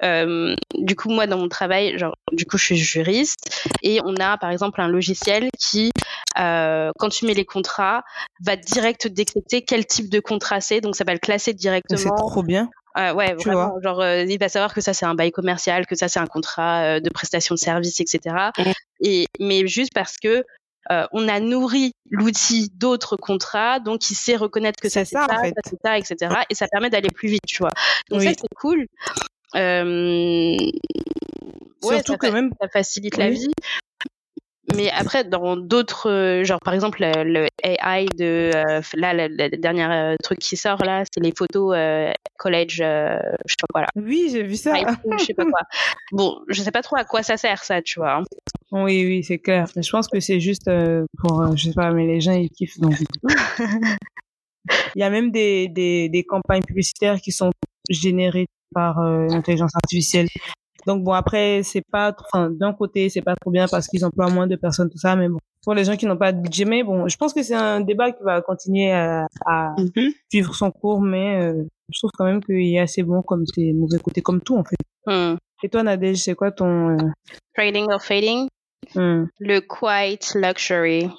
euh, 0.02 0.56
du 0.76 0.96
coup, 0.96 1.10
moi, 1.10 1.28
dans 1.28 1.38
mon 1.38 1.50
travail, 1.50 1.98
genre, 2.00 2.16
du 2.32 2.46
coup, 2.46 2.58
je 2.58 2.64
suis 2.66 2.78
juriste 2.78 3.62
et 3.84 4.00
on 4.06 4.16
a, 4.16 4.38
par 4.38 4.50
exemple, 4.50 4.80
un 4.80 4.88
logiciel 4.88 5.50
qui, 5.60 5.92
euh, 6.40 6.92
quand 6.98 7.10
tu 7.10 7.26
mets 7.26 7.34
les 7.34 7.44
contrats, 7.44 8.04
va 8.42 8.56
direct 8.56 9.08
détecter 9.08 9.62
quel 9.64 9.86
type 9.86 10.10
de 10.10 10.22
contrat 10.22 10.62
c'est. 10.62 10.80
Donc, 10.80 10.96
ça 10.96 11.04
va 11.04 11.12
le 11.14 11.20
classer 11.20 11.52
C'est 11.52 11.58
directement. 11.58 12.16
trop 12.16 12.44
bien. 12.44 12.70
Euh, 12.98 13.14
ouais, 13.14 13.36
Tu 13.38 13.48
vraiment. 13.50 13.80
Genre, 13.82 14.02
euh, 14.02 14.24
il 14.24 14.40
va 14.40 14.50
savoir 14.50 14.74
que 14.74 14.82
ça 14.82 14.94
c'est 14.94 15.06
un 15.06 15.16
bail 15.16 15.32
commercial, 15.32 15.86
que 15.86 15.96
ça 15.96 16.08
c'est 16.08 16.20
un 16.20 16.28
contrat 16.28 16.82
euh, 16.84 17.00
de 17.00 17.10
prestation 17.10 17.56
de 17.56 17.60
service, 17.60 18.00
etc. 18.00 18.36
Mhm. 18.58 18.74
Et 19.02 19.28
mais 19.40 19.68
juste 19.68 19.94
parce 19.94 20.18
que 20.18 20.44
euh, 20.92 21.06
on 21.12 21.28
a 21.28 21.40
nourri 21.40 21.94
l'outil 22.10 22.70
d'autres 22.74 23.16
contrats, 23.16 23.80
donc 23.80 24.10
il 24.10 24.16
sait 24.16 24.36
reconnaître 24.36 24.82
que 24.82 24.90
ça 24.90 25.06
C'est 25.06 25.16
ça, 25.16 25.28
ça, 25.30 25.40
en 25.40 25.44
fait. 25.44 25.54
ça 25.84 25.98
etc. 26.00 26.34
Et 26.50 26.56
ça 26.56 26.68
permet 26.68 26.90
d'aller 26.90 27.10
plus 27.10 27.30
vite, 27.30 27.44
tu 27.48 27.58
vois. 27.58 27.74
Donc 28.10 28.22
Oui. 28.22 28.26
ça 28.26 28.32
c'est 28.42 28.56
cool. 28.56 28.88
Euh... 29.56 30.58
Ouais, 31.82 31.96
Surtout 31.96 32.14
ça, 32.14 32.18
que 32.18 32.28
même 32.28 32.52
ça 32.60 32.68
facilite 32.70 33.18
la 33.18 33.30
vie. 33.30 33.52
Mais 34.76 34.90
après, 34.92 35.24
dans 35.24 35.58
d'autres, 35.58 36.10
euh, 36.10 36.44
genre 36.44 36.60
par 36.64 36.74
exemple 36.74 37.02
le, 37.02 37.24
le 37.24 37.48
AI 37.64 38.06
de 38.18 38.52
euh, 38.56 38.82
là, 38.94 39.14
le, 39.14 39.28
le 39.28 39.58
dernier 39.58 39.86
euh, 39.86 40.16
truc 40.24 40.40
qui 40.40 40.58
sort 40.58 40.84
là, 40.84 41.04
c'est 41.12 41.22
les 41.22 41.34
photos 41.36 41.74
euh, 41.76 42.12
college, 42.38 42.82
euh, 42.82 43.20
je 43.46 43.54
sais 43.54 43.56
pas 43.60 43.68
quoi 43.72 43.82
là, 43.82 43.88
oui, 43.96 44.30
j'ai 44.32 44.44
vu 44.44 44.56
ça. 44.56 44.74
je 45.18 45.24
sais 45.24 45.34
pas 45.34 45.46
quoi. 45.46 45.62
Bon, 46.12 46.40
je 46.48 46.62
sais 46.62 46.72
pas 46.72 46.82
trop 46.82 46.98
à 46.98 47.04
quoi 47.04 47.24
ça 47.24 47.38
sert 47.38 47.64
ça, 47.64 47.82
tu 47.82 48.00
vois. 48.00 48.24
Oui, 48.72 49.06
oui, 49.06 49.24
c'est 49.24 49.40
clair. 49.40 49.68
Je 49.76 49.90
pense 49.90 50.08
que 50.08 50.20
c'est 50.20 50.40
juste 50.40 50.68
euh, 50.68 51.06
pour, 51.20 51.42
euh, 51.42 51.56
je 51.56 51.66
sais 51.66 51.74
pas, 51.74 51.92
mais 51.92 52.06
les 52.06 52.22
gens 52.22 52.34
ils 52.34 52.50
kiffent. 52.50 52.80
Donc. 52.80 52.96
Il 54.96 55.00
y 55.00 55.04
a 55.04 55.10
même 55.10 55.32
des, 55.32 55.68
des, 55.68 56.10
des 56.10 56.24
campagnes 56.24 56.64
publicitaires 56.64 57.20
qui 57.22 57.32
sont 57.32 57.52
générées 57.90 58.48
par 58.74 59.00
euh, 59.00 59.26
l'intelligence 59.28 59.76
artificielle. 59.76 60.28
Donc 60.88 61.04
bon, 61.04 61.12
après, 61.14 61.62
c'est 61.64 61.84
pas, 61.92 62.16
enfin, 62.32 62.50
d'un 62.50 62.74
côté, 62.74 63.10
c'est 63.10 63.22
pas 63.22 63.36
trop 63.36 63.52
bien 63.52 63.68
parce 63.68 63.88
qu'ils 63.88 64.04
emploient 64.06 64.30
moins 64.30 64.48
de 64.48 64.56
personnes, 64.56 64.90
tout 64.90 64.98
ça, 64.98 65.16
mais 65.16 65.28
bon, 65.28 65.38
pour 65.64 65.74
les 65.74 65.84
gens 65.84 65.96
qui 65.98 66.06
n'ont 66.06 66.18
pas 66.18 66.32
de 66.32 66.40
budget, 66.42 66.66
mais 66.66 66.84
bon, 66.84 67.08
je 67.08 67.18
pense 67.18 67.34
que 67.34 67.44
c'est 67.44 67.54
un 67.56 67.82
débat 67.82 68.12
qui 68.12 68.24
va 68.24 68.42
continuer 68.42 68.92
à, 68.92 69.28
à 69.46 69.76
Mhm. 69.78 70.12
suivre 70.32 70.56
son 70.56 70.72
cours, 70.72 71.02
mais 71.02 71.42
euh, 71.42 71.64
je 71.94 72.00
trouve 72.00 72.12
quand 72.18 72.26
même 72.26 72.44
qu'il 72.44 72.74
est 72.74 72.80
assez 72.80 73.04
bon 73.04 73.22
comme 73.22 73.46
ses 73.46 73.74
mauvais 73.74 74.00
côtés, 74.00 74.22
comme 74.22 74.42
tout 74.42 74.58
en 74.58 74.64
fait. 74.64 74.78
Hmm. 75.06 75.36
Et 75.64 75.70
toi, 75.70 75.84
Nadège, 75.84 76.18
c'est 76.18 76.36
quoi 76.36 76.52
ton... 76.52 76.98
euh, 76.98 76.98
Trading 77.56 77.88
or 77.92 78.02
fading, 78.02 78.48
hmm. 78.96 79.26
le 79.40 79.60
quiet 79.60 80.20
luxury. 80.36 81.10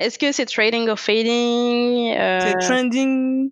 Est-ce 0.00 0.18
que 0.18 0.32
c'est 0.32 0.46
trading 0.46 0.88
or 0.88 0.98
fading 0.98 2.16
euh, 2.18 2.40
C'est 2.40 2.58
trending. 2.66 3.50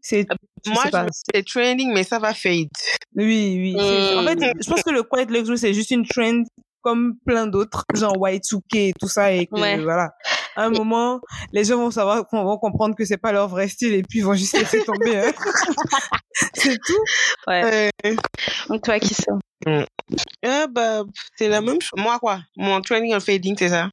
C'est. 0.00 0.26
je 0.64 0.70
Moi, 0.70 0.84
je 0.92 0.98
me 0.98 1.08
c'est 1.12 1.44
trending, 1.46 1.92
mais 1.92 2.04
ça 2.04 2.18
va 2.18 2.34
fade. 2.34 2.68
Oui, 3.14 3.74
oui. 3.74 3.74
En 4.16 4.24
fait, 4.26 4.38
je 4.62 4.68
pense 4.70 4.82
que 4.82 4.90
le 4.90 5.02
quiet 5.02 5.26
luxury, 5.26 5.58
c'est 5.58 5.74
juste 5.74 5.90
une 5.90 6.06
trend 6.06 6.42
comme 6.80 7.16
plein 7.26 7.46
d'autres, 7.46 7.84
genre 7.94 8.16
Y2K 8.16 8.60
et 8.76 8.92
tout 8.98 9.08
ça, 9.08 9.32
et 9.32 9.46
que, 9.46 9.54
Ouais. 9.60 9.78
voilà. 9.82 10.10
À 10.56 10.64
un 10.64 10.70
moment, 10.70 11.20
les 11.52 11.64
gens 11.64 11.76
vont 11.76 11.90
savoir, 11.90 12.24
vont 12.32 12.56
comprendre 12.58 12.94
que 12.96 13.04
c'est 13.04 13.16
pas 13.18 13.32
leur 13.32 13.48
vrai 13.48 13.68
style 13.68 13.92
et 13.94 14.02
puis 14.02 14.20
ils 14.20 14.24
vont 14.24 14.34
juste 14.34 14.52
laisser 14.58 14.82
tomber. 14.84 15.16
hein. 15.18 15.32
c'est 16.54 16.76
tout. 16.78 17.04
Ouais. 17.46 17.90
Euh, 18.06 18.14
Donc 18.68 18.82
toi 18.82 18.98
qui 18.98 19.14
ça 19.14 19.32
ah, 20.46 20.66
bah, 20.68 21.02
c'est 21.36 21.48
la 21.48 21.60
même 21.60 21.80
chose. 21.80 22.00
Moi, 22.02 22.18
quoi? 22.18 22.40
Mon 22.56 22.80
trending 22.80 23.14
or 23.14 23.20
fading, 23.20 23.54
c'est 23.58 23.68
ça? 23.68 23.90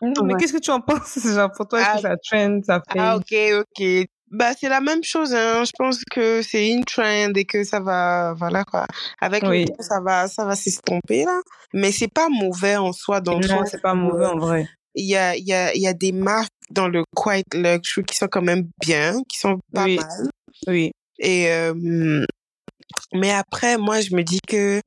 Non, 0.00 0.22
mais 0.24 0.32
Ouais. 0.34 0.40
qu'est-ce 0.40 0.52
que 0.54 0.58
tu 0.60 0.70
en 0.70 0.80
penses? 0.80 1.18
Genre, 1.22 1.50
pour 1.54 1.66
toi, 1.68 1.80
est-ce 1.80 1.88
Ah. 1.90 1.96
que 1.96 2.00
ça 2.02 2.16
trend, 2.24 2.60
ça 2.64 2.80
fait... 2.90 2.98
Ah, 2.98 3.16
ok, 3.16 3.34
ok. 3.60 4.06
Bah, 4.30 4.52
c'est 4.58 4.68
la 4.68 4.80
même 4.80 5.02
chose, 5.02 5.32
hein. 5.34 5.64
Je 5.64 5.70
pense 5.78 6.00
que 6.10 6.42
c'est 6.42 6.68
une 6.68 6.84
trend 6.84 7.32
et 7.34 7.44
que 7.44 7.64
ça 7.64 7.80
va, 7.80 8.34
voilà, 8.34 8.64
quoi. 8.64 8.86
Avec 9.20 9.42
Oui. 9.44 9.62
le 9.62 9.68
temps, 9.68 9.82
ça 9.82 10.00
va, 10.00 10.28
ça 10.28 10.44
va 10.44 10.54
s'estomper, 10.54 11.24
là. 11.24 11.40
Mais 11.72 11.92
c'est 11.92 12.12
pas 12.12 12.28
mauvais 12.28 12.76
en 12.76 12.92
soi, 12.92 13.20
dans 13.20 13.38
non, 13.40 13.64
c'est 13.66 13.80
pas 13.80 13.94
mauvais 13.94 14.26
en 14.26 14.38
vrai. 14.38 14.68
Il 14.94 15.06
y 15.06 15.16
a, 15.16 15.36
il 15.36 15.46
y 15.46 15.52
a, 15.52 15.74
il 15.74 15.80
y 15.80 15.86
a 15.86 15.94
des 15.94 16.12
marques 16.12 16.50
dans 16.70 16.88
le 16.88 17.04
quiet 17.14 17.44
luxury 17.54 18.04
qui 18.04 18.16
sont 18.16 18.28
quand 18.28 18.42
même 18.42 18.68
bien, 18.80 19.14
qui 19.28 19.38
sont 19.38 19.58
pas 19.72 19.84
Oui. 19.84 19.96
mal. 19.96 20.28
Oui. 20.66 20.90
Et, 21.18 21.50
euh, 21.50 22.24
mais 23.14 23.30
après, 23.32 23.78
moi, 23.78 24.00
je 24.00 24.14
me 24.14 24.22
dis 24.22 24.40
que 24.46 24.80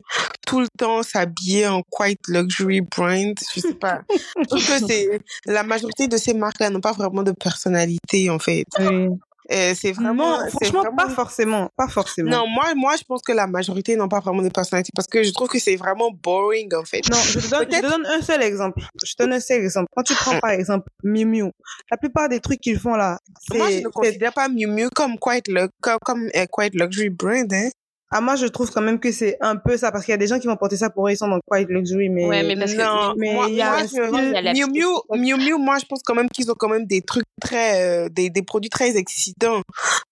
tout 0.45 0.59
le 0.59 0.67
temps 0.77 1.01
s'habiller 1.01 1.67
en 1.67 1.81
quiet 1.89 2.17
luxury 2.27 2.81
brand, 2.81 3.35
je 3.55 3.59
sais 3.61 3.73
pas. 3.73 4.01
je 4.09 4.43
trouve 4.47 4.65
que 4.65 4.87
c'est, 4.87 5.21
la 5.45 5.63
majorité 5.63 6.07
de 6.07 6.17
ces 6.17 6.33
marques-là 6.33 6.69
n'ont 6.69 6.81
pas 6.81 6.93
vraiment 6.93 7.23
de 7.23 7.31
personnalité, 7.31 8.29
en 8.29 8.39
fait. 8.39 8.65
oui. 8.79 9.07
Euh, 9.53 9.73
c'est 9.79 9.91
vraiment, 9.91 10.37
non, 10.37 10.43
c'est 10.45 10.51
franchement, 10.51 10.81
vraiment- 10.81 10.95
pas 10.97 11.09
forcément. 11.09 11.69
Pas 11.75 11.87
forcément. 11.87 12.29
Non, 12.31 12.47
moi, 12.47 12.73
moi, 12.75 12.95
je 12.97 13.03
pense 13.03 13.21
que 13.21 13.31
la 13.33 13.47
majorité 13.47 13.95
n'ont 13.95 14.07
pas 14.07 14.19
vraiment 14.19 14.41
de 14.41 14.49
personnalité 14.49 14.91
parce 14.95 15.07
que 15.07 15.23
je 15.23 15.31
trouve 15.31 15.49
que 15.49 15.59
c'est 15.59 15.75
vraiment 15.75 16.09
boring, 16.11 16.73
en 16.75 16.85
fait. 16.85 17.01
Non, 17.09 17.17
je 17.17 17.39
te, 17.39 17.49
donne, 17.49 17.59
je 17.61 17.65
te 17.65 17.69
Peut-être- 17.69 17.89
donne 17.89 18.05
un 18.05 18.21
seul 18.21 18.41
exemple. 18.43 18.81
Je 19.03 19.13
te 19.13 19.23
donne 19.23 19.33
un 19.33 19.39
seul 19.39 19.61
exemple. 19.61 19.87
Quand 19.95 20.03
tu 20.03 20.13
prends 20.15 20.39
par 20.39 20.51
exemple 20.51 20.87
Miu 21.03 21.25
Miu, 21.25 21.51
la 21.89 21.97
plupart 21.97 22.29
des 22.29 22.39
trucs 22.39 22.61
qu'ils 22.61 22.79
font 22.79 22.95
là, 22.95 23.17
Moi, 23.53 23.67
je 23.67 23.71
c'est, 23.71 23.77
ne 23.79 23.81
c'est- 23.83 23.91
considère 23.91 24.33
pas 24.33 24.47
Miu 24.47 24.67
Miu 24.67 24.89
comme 24.95 25.17
quiet, 25.19 25.41
lu- 25.47 25.67
comme, 25.81 25.97
comme 26.05 26.29
euh, 26.35 26.45
quiet 26.51 26.69
luxury 26.73 27.09
brand, 27.09 27.51
hein. 27.51 27.69
Ah 28.11 28.21
moi 28.21 28.35
je 28.35 28.45
trouve 28.47 28.69
quand 28.71 28.81
même 28.81 28.99
que 28.99 29.11
c'est 29.11 29.37
un 29.41 29.55
peu 29.55 29.77
ça 29.77 29.91
parce 29.91 30.03
qu'il 30.05 30.11
y 30.11 30.15
a 30.15 30.17
des 30.17 30.27
gens 30.27 30.37
qui 30.39 30.47
vont 30.47 30.55
porter 30.57 30.75
ça 30.77 30.89
pour 30.89 31.07
eux 31.07 31.11
ils 31.11 31.17
sont 31.17 31.27
dans 31.29 31.39
quiet 31.49 31.65
luxury 31.69 32.09
mais 32.09 32.25
Ouais, 32.27 32.43
mais 32.43 32.55
parce 32.57 32.73
que- 32.73 32.77
non, 32.81 33.13
mais 33.17 33.33
moi, 33.33 33.45
il 33.49 33.55
y 33.55 33.61
a 33.61 33.71
moi, 33.71 33.81
je- 33.83 34.53
Miu 34.53 34.65
Miu. 34.71 35.17
Miu 35.17 35.37
Miu, 35.37 35.57
moi, 35.57 35.77
je 35.79 35.85
pense 35.85 36.01
quand 36.03 36.15
même 36.15 36.29
qu'ils 36.29 36.49
ont 36.51 36.55
quand 36.57 36.69
même 36.69 36.85
des 36.85 37.01
trucs 37.01 37.23
très, 37.41 37.81
euh, 38.05 38.09
des, 38.09 38.29
des 38.29 38.41
produits 38.43 38.69
très 38.69 38.97
excitants. 38.97 39.61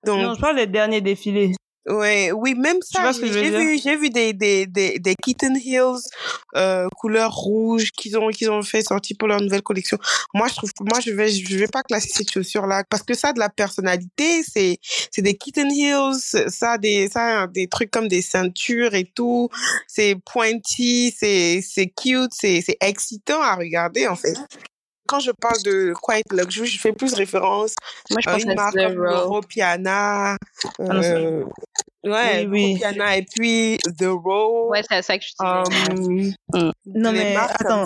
Donc, 0.05 0.21
non 0.21 0.33
je 0.35 0.39
parle 0.41 0.55
des 0.55 0.67
derniers 0.67 1.01
défilés 1.01 1.53
Ouais, 1.87 2.31
oui, 2.33 2.55
même 2.55 2.77
ça, 2.81 3.11
j'ai 3.13 3.49
vu, 3.49 3.79
j'ai 3.79 3.95
vu 3.95 4.09
des, 4.09 4.33
des, 4.33 4.67
des, 4.67 4.99
des 4.99 5.15
Kitten 5.15 5.55
Hills, 5.55 6.01
euh, 6.55 6.87
couleur 6.97 7.31
rouge 7.33 7.91
qu'ils 7.91 8.17
ont, 8.17 8.27
qu'ils 8.29 8.51
ont 8.51 8.61
fait 8.61 8.81
sortir 8.81 9.15
pour 9.17 9.27
leur 9.27 9.41
nouvelle 9.41 9.61
collection. 9.63 9.97
Moi, 10.33 10.47
je 10.49 10.55
trouve, 10.55 10.69
moi, 10.81 10.99
je 10.99 11.11
vais, 11.11 11.29
je 11.29 11.57
vais 11.57 11.67
pas 11.67 11.81
classer 11.81 12.09
ces 12.09 12.25
chaussures-là 12.31 12.83
parce 12.89 13.03
que 13.03 13.15
ça 13.15 13.29
a 13.29 13.33
de 13.33 13.39
la 13.39 13.49
personnalité, 13.49 14.43
c'est, 14.43 14.77
c'est 15.09 15.21
des 15.21 15.35
Kitten 15.35 15.71
Hills, 15.71 16.19
ça 16.49 16.73
a 16.73 16.77
des, 16.77 17.09
ça 17.09 17.43
a 17.43 17.47
des 17.47 17.67
trucs 17.67 17.91
comme 17.91 18.07
des 18.07 18.21
ceintures 18.21 18.93
et 18.93 19.05
tout, 19.15 19.49
c'est 19.87 20.15
pointy, 20.25 21.15
c'est, 21.17 21.61
c'est 21.61 21.87
cute, 21.87 22.31
c'est, 22.33 22.61
c'est 22.61 22.77
excitant 22.81 23.41
à 23.41 23.55
regarder, 23.55 24.07
en 24.07 24.15
fait. 24.15 24.35
Quand 25.09 25.19
je 25.19 25.31
parle 25.31 25.61
de 25.63 25.93
Quiet 26.01 26.23
Luxury, 26.31 26.67
je 26.67 26.79
fais 26.79 26.93
plus 26.93 27.13
référence 27.15 27.73
Moi, 28.11 28.19
je 28.23 28.29
à 28.29 28.33
pense 28.33 28.43
une 28.43 28.51
à 28.51 28.55
marque 28.55 28.75
comme 28.75 28.93
Zero. 28.93 29.05
Europiana, 29.05 30.37
non, 30.79 31.01
c'est- 31.01 31.15
euh, 31.15 31.43
ouais, 32.05 32.45
Oui, 32.47 32.77
oui. 32.77 32.81
Et 33.17 33.25
puis 33.35 33.77
The 33.97 34.05
Row. 34.05 34.69
Ouais, 34.69 34.81
c'est 34.87 34.95
à 34.97 35.01
ça 35.01 35.17
que 35.17 35.23
je 35.25 35.29
disais. 35.29 36.33
um, 36.53 36.71
non 36.85 37.11
les 37.11 37.17
mais 37.19 37.35
attends 37.35 37.85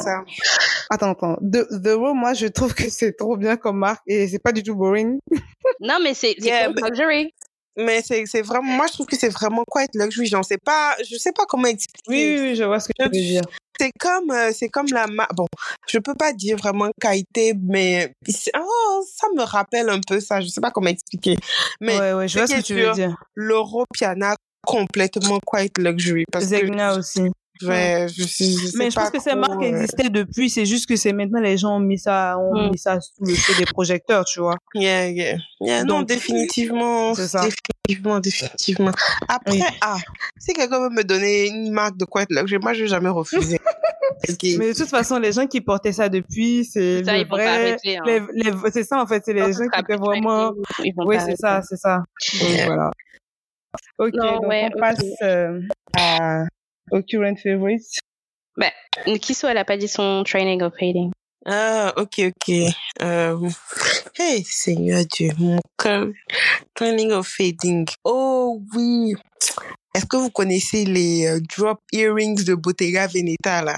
attends 0.89 1.11
attends 1.11 1.35
The, 1.41 1.65
The 1.83 1.93
Row 1.95 2.13
moi 2.13 2.33
je 2.33 2.47
trouve 2.47 2.73
que 2.73 2.89
c'est 2.89 3.13
trop 3.13 3.35
bien 3.37 3.57
comme 3.57 3.79
marque 3.79 4.01
et 4.07 4.27
c'est 4.27 4.39
pas 4.39 4.51
du 4.51 4.61
tout 4.63 4.75
boring 4.75 5.17
Non, 5.79 5.97
mais 6.03 6.13
c'est 6.13 6.35
Yeah, 6.39 6.67
cool, 6.73 6.83
luxury. 6.83 7.33
Mais 7.75 8.01
c'est, 8.03 8.25
c'est 8.27 8.43
vraiment, 8.43 8.71
moi, 8.71 8.85
je 8.87 8.93
trouve 8.93 9.07
que 9.07 9.15
c'est 9.17 9.29
vraiment 9.29 9.63
quiet 9.67 9.87
luxury. 9.95 10.27
J'en 10.27 10.43
sais 10.43 10.59
pas, 10.63 10.95
je 11.09 11.17
sais 11.17 11.31
pas 11.31 11.45
comment 11.47 11.67
expliquer. 11.67 12.03
oui, 12.07 12.35
oui 12.35 12.39
oui 12.49 12.55
je 12.55 12.63
vois 12.63 12.79
ce 12.79 12.89
que 12.89 12.93
tu 12.99 13.03
veux 13.05 13.09
dire 13.09 13.41
C'est 13.83 13.91
comme, 13.99 14.31
euh, 14.31 14.51
c'est 14.53 14.69
comme 14.69 14.85
la 14.91 15.07
marque, 15.07 15.35
bon, 15.35 15.45
je 15.89 15.97
peux 15.97 16.15
pas 16.15 16.31
dire 16.31 16.55
vraiment 16.55 16.89
qualité, 17.01 17.53
mais, 17.61 18.13
oh, 18.55 19.05
ça 19.13 19.27
me 19.35 19.43
rappelle 19.43 19.89
un 19.89 19.99
peu 19.99 20.21
ça. 20.21 20.39
Je 20.39 20.47
sais 20.47 20.61
pas 20.61 20.71
comment 20.71 20.87
expliquer. 20.87 21.35
Mais 21.81 21.99
ouais 21.99 22.13
ouais 22.13 22.27
je 22.29 22.37
vois 22.37 22.47
ce 22.47 22.55
que 22.55 22.61
tu 22.61 22.75
veux 22.75 22.93
dire 22.93 23.13
l'Europiana 23.35 24.35
complètement 24.65 25.39
quiet 25.45 25.71
luxury 25.77 26.23
parce 26.31 26.45
que 26.45 26.51
Zegna 26.51 26.95
aussi 26.97 27.29
Ouais, 27.67 28.07
je, 28.15 28.23
sais- 28.23 28.45
je 28.45 28.67
sais 28.67 28.77
mais 28.77 28.89
je 28.91 28.95
pense 28.95 29.09
que 29.09 29.19
ces 29.21 29.35
marques 29.35 29.61
euh, 29.63 29.67
existaient 29.67 30.09
depuis 30.09 30.49
c'est 30.49 30.65
juste 30.65 30.87
que 30.87 30.95
c'est 30.95 31.13
maintenant 31.13 31.39
les 31.39 31.57
gens 31.57 31.75
ont 31.77 31.79
mis 31.79 31.97
ça 31.99 32.37
ont 32.39 32.67
Mm. 32.67 32.71
mis 32.71 32.77
ça 32.77 32.99
sous 32.99 33.11
le 33.25 33.33
feu 33.35 33.53
des 33.57 33.65
projecteurs 33.65 34.25
tu 34.25 34.39
vois 34.39 34.55
Yeah, 34.75 35.09
yeah. 35.09 35.37
Yeah, 35.61 35.83
non, 35.83 35.99
Donc, 35.99 36.07
définitivement. 36.09 37.13
c'est 37.15 37.27
ça. 37.27 37.41
Définitivement, 37.87 38.19
définitivement. 38.19 38.91
Après, 39.29 39.51
Oui. 39.57 39.63
ah, 39.81 39.97
si 40.39 40.53
quelqu'un 40.53 40.79
veut 40.81 40.89
me 40.89 41.03
donner 41.03 41.47
une 41.47 41.71
marque 41.71 41.95
de 41.97 42.05
quiet 42.05 42.25
luxury, 42.29 42.59
moi, 42.61 42.73
je 42.73 42.81
vais 42.81 42.87
jamais 42.87 43.09
refuser. 43.09 43.59
Mais 44.57 44.69
de 44.69 44.73
toute 44.77 44.89
façon, 44.89 45.19
les 45.19 45.31
gens 45.31 45.47
qui 45.47 45.61
portaient 45.61 45.91
ça 45.93 46.07
depuis, 46.09 46.65
c'est 46.65 47.03
Ça, 47.03 47.13
le 47.13 47.19
ils 47.19 47.23
vont 47.23 47.29
pas 47.31 47.35
vrai. 47.37 47.47
arrêter, 47.47 47.97
hein. 47.97 48.03
les- 48.05 48.21
les- 48.33 48.71
c'est 48.71 48.83
ça 48.83 49.01
en 49.01 49.07
fait, 49.07 49.21
c'est 49.25 49.33
les 49.33 49.51
gens 49.53 49.67
qui 49.67 49.79
étaient 49.79 49.95
vraiment. 49.97 50.51
Oui, 51.05 51.17
c'est 51.25 51.35
ça, 51.37 51.61
c'est 51.61 51.77
ça. 51.77 52.03
Donc 52.41 52.49
voilà. 52.65 52.91
Ok, 53.99 54.13
Non, 54.13 54.33
donc 54.35 54.47
ouais, 54.47 54.69
on 54.73 54.79
passe 54.79 54.99
euh, 55.23 55.59
à 55.97 56.43
au 56.91 57.01
current 57.01 57.35
favorites. 57.41 57.99
Kisso, 59.21 59.47
elle 59.47 59.57
a 59.57 59.65
pas 59.65 59.77
dit 59.77 59.87
son 59.87 60.23
training 60.23 60.61
of 60.61 60.73
fading. 60.79 61.11
Ah, 61.45 61.93
ok, 61.97 62.21
ok. 62.27 62.55
Euh, 63.01 63.49
hey, 64.19 64.43
Seigneur 64.45 65.03
Dieu, 65.05 65.29
mon 65.39 65.59
cœur. 65.77 66.07
Training 66.75 67.11
of 67.11 67.27
fading. 67.27 67.87
Oh 68.03 68.61
oui. 68.75 69.13
Est-ce 69.95 70.05
que 70.05 70.15
vous 70.17 70.29
connaissez 70.29 70.85
les 70.85 71.25
euh, 71.27 71.39
drop 71.57 71.79
earrings 71.91 72.43
de 72.45 72.53
Bottega 72.55 73.07
Veneta, 73.07 73.63
là? 73.63 73.77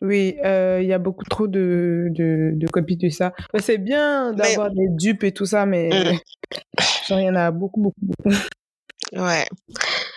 Oui, 0.00 0.36
euh, 0.44 0.78
il 0.82 0.88
y 0.88 0.92
a 0.92 0.98
beaucoup 0.98 1.24
trop 1.24 1.46
de, 1.48 2.06
de, 2.10 2.52
de 2.54 2.66
copies 2.68 2.96
de 2.96 3.08
ça. 3.08 3.32
Ouais, 3.52 3.60
C'est 3.60 3.78
bien 3.78 4.30
Mais- 4.32 4.36
d'avoir 4.36 4.70
des 4.70 4.86
dupes 4.90 5.24
et 5.24 5.32
tout 5.32 5.46
ça, 5.46 5.66
mais 5.66 5.88
Mm. 5.90 6.18
genre, 7.08 7.20
il 7.20 7.24
y 7.26 7.28
en 7.30 7.34
a 7.36 7.50
beaucoup, 7.50 7.80
beaucoup, 7.82 8.00
beaucoup. 8.00 8.36
Ouais. 9.12 9.44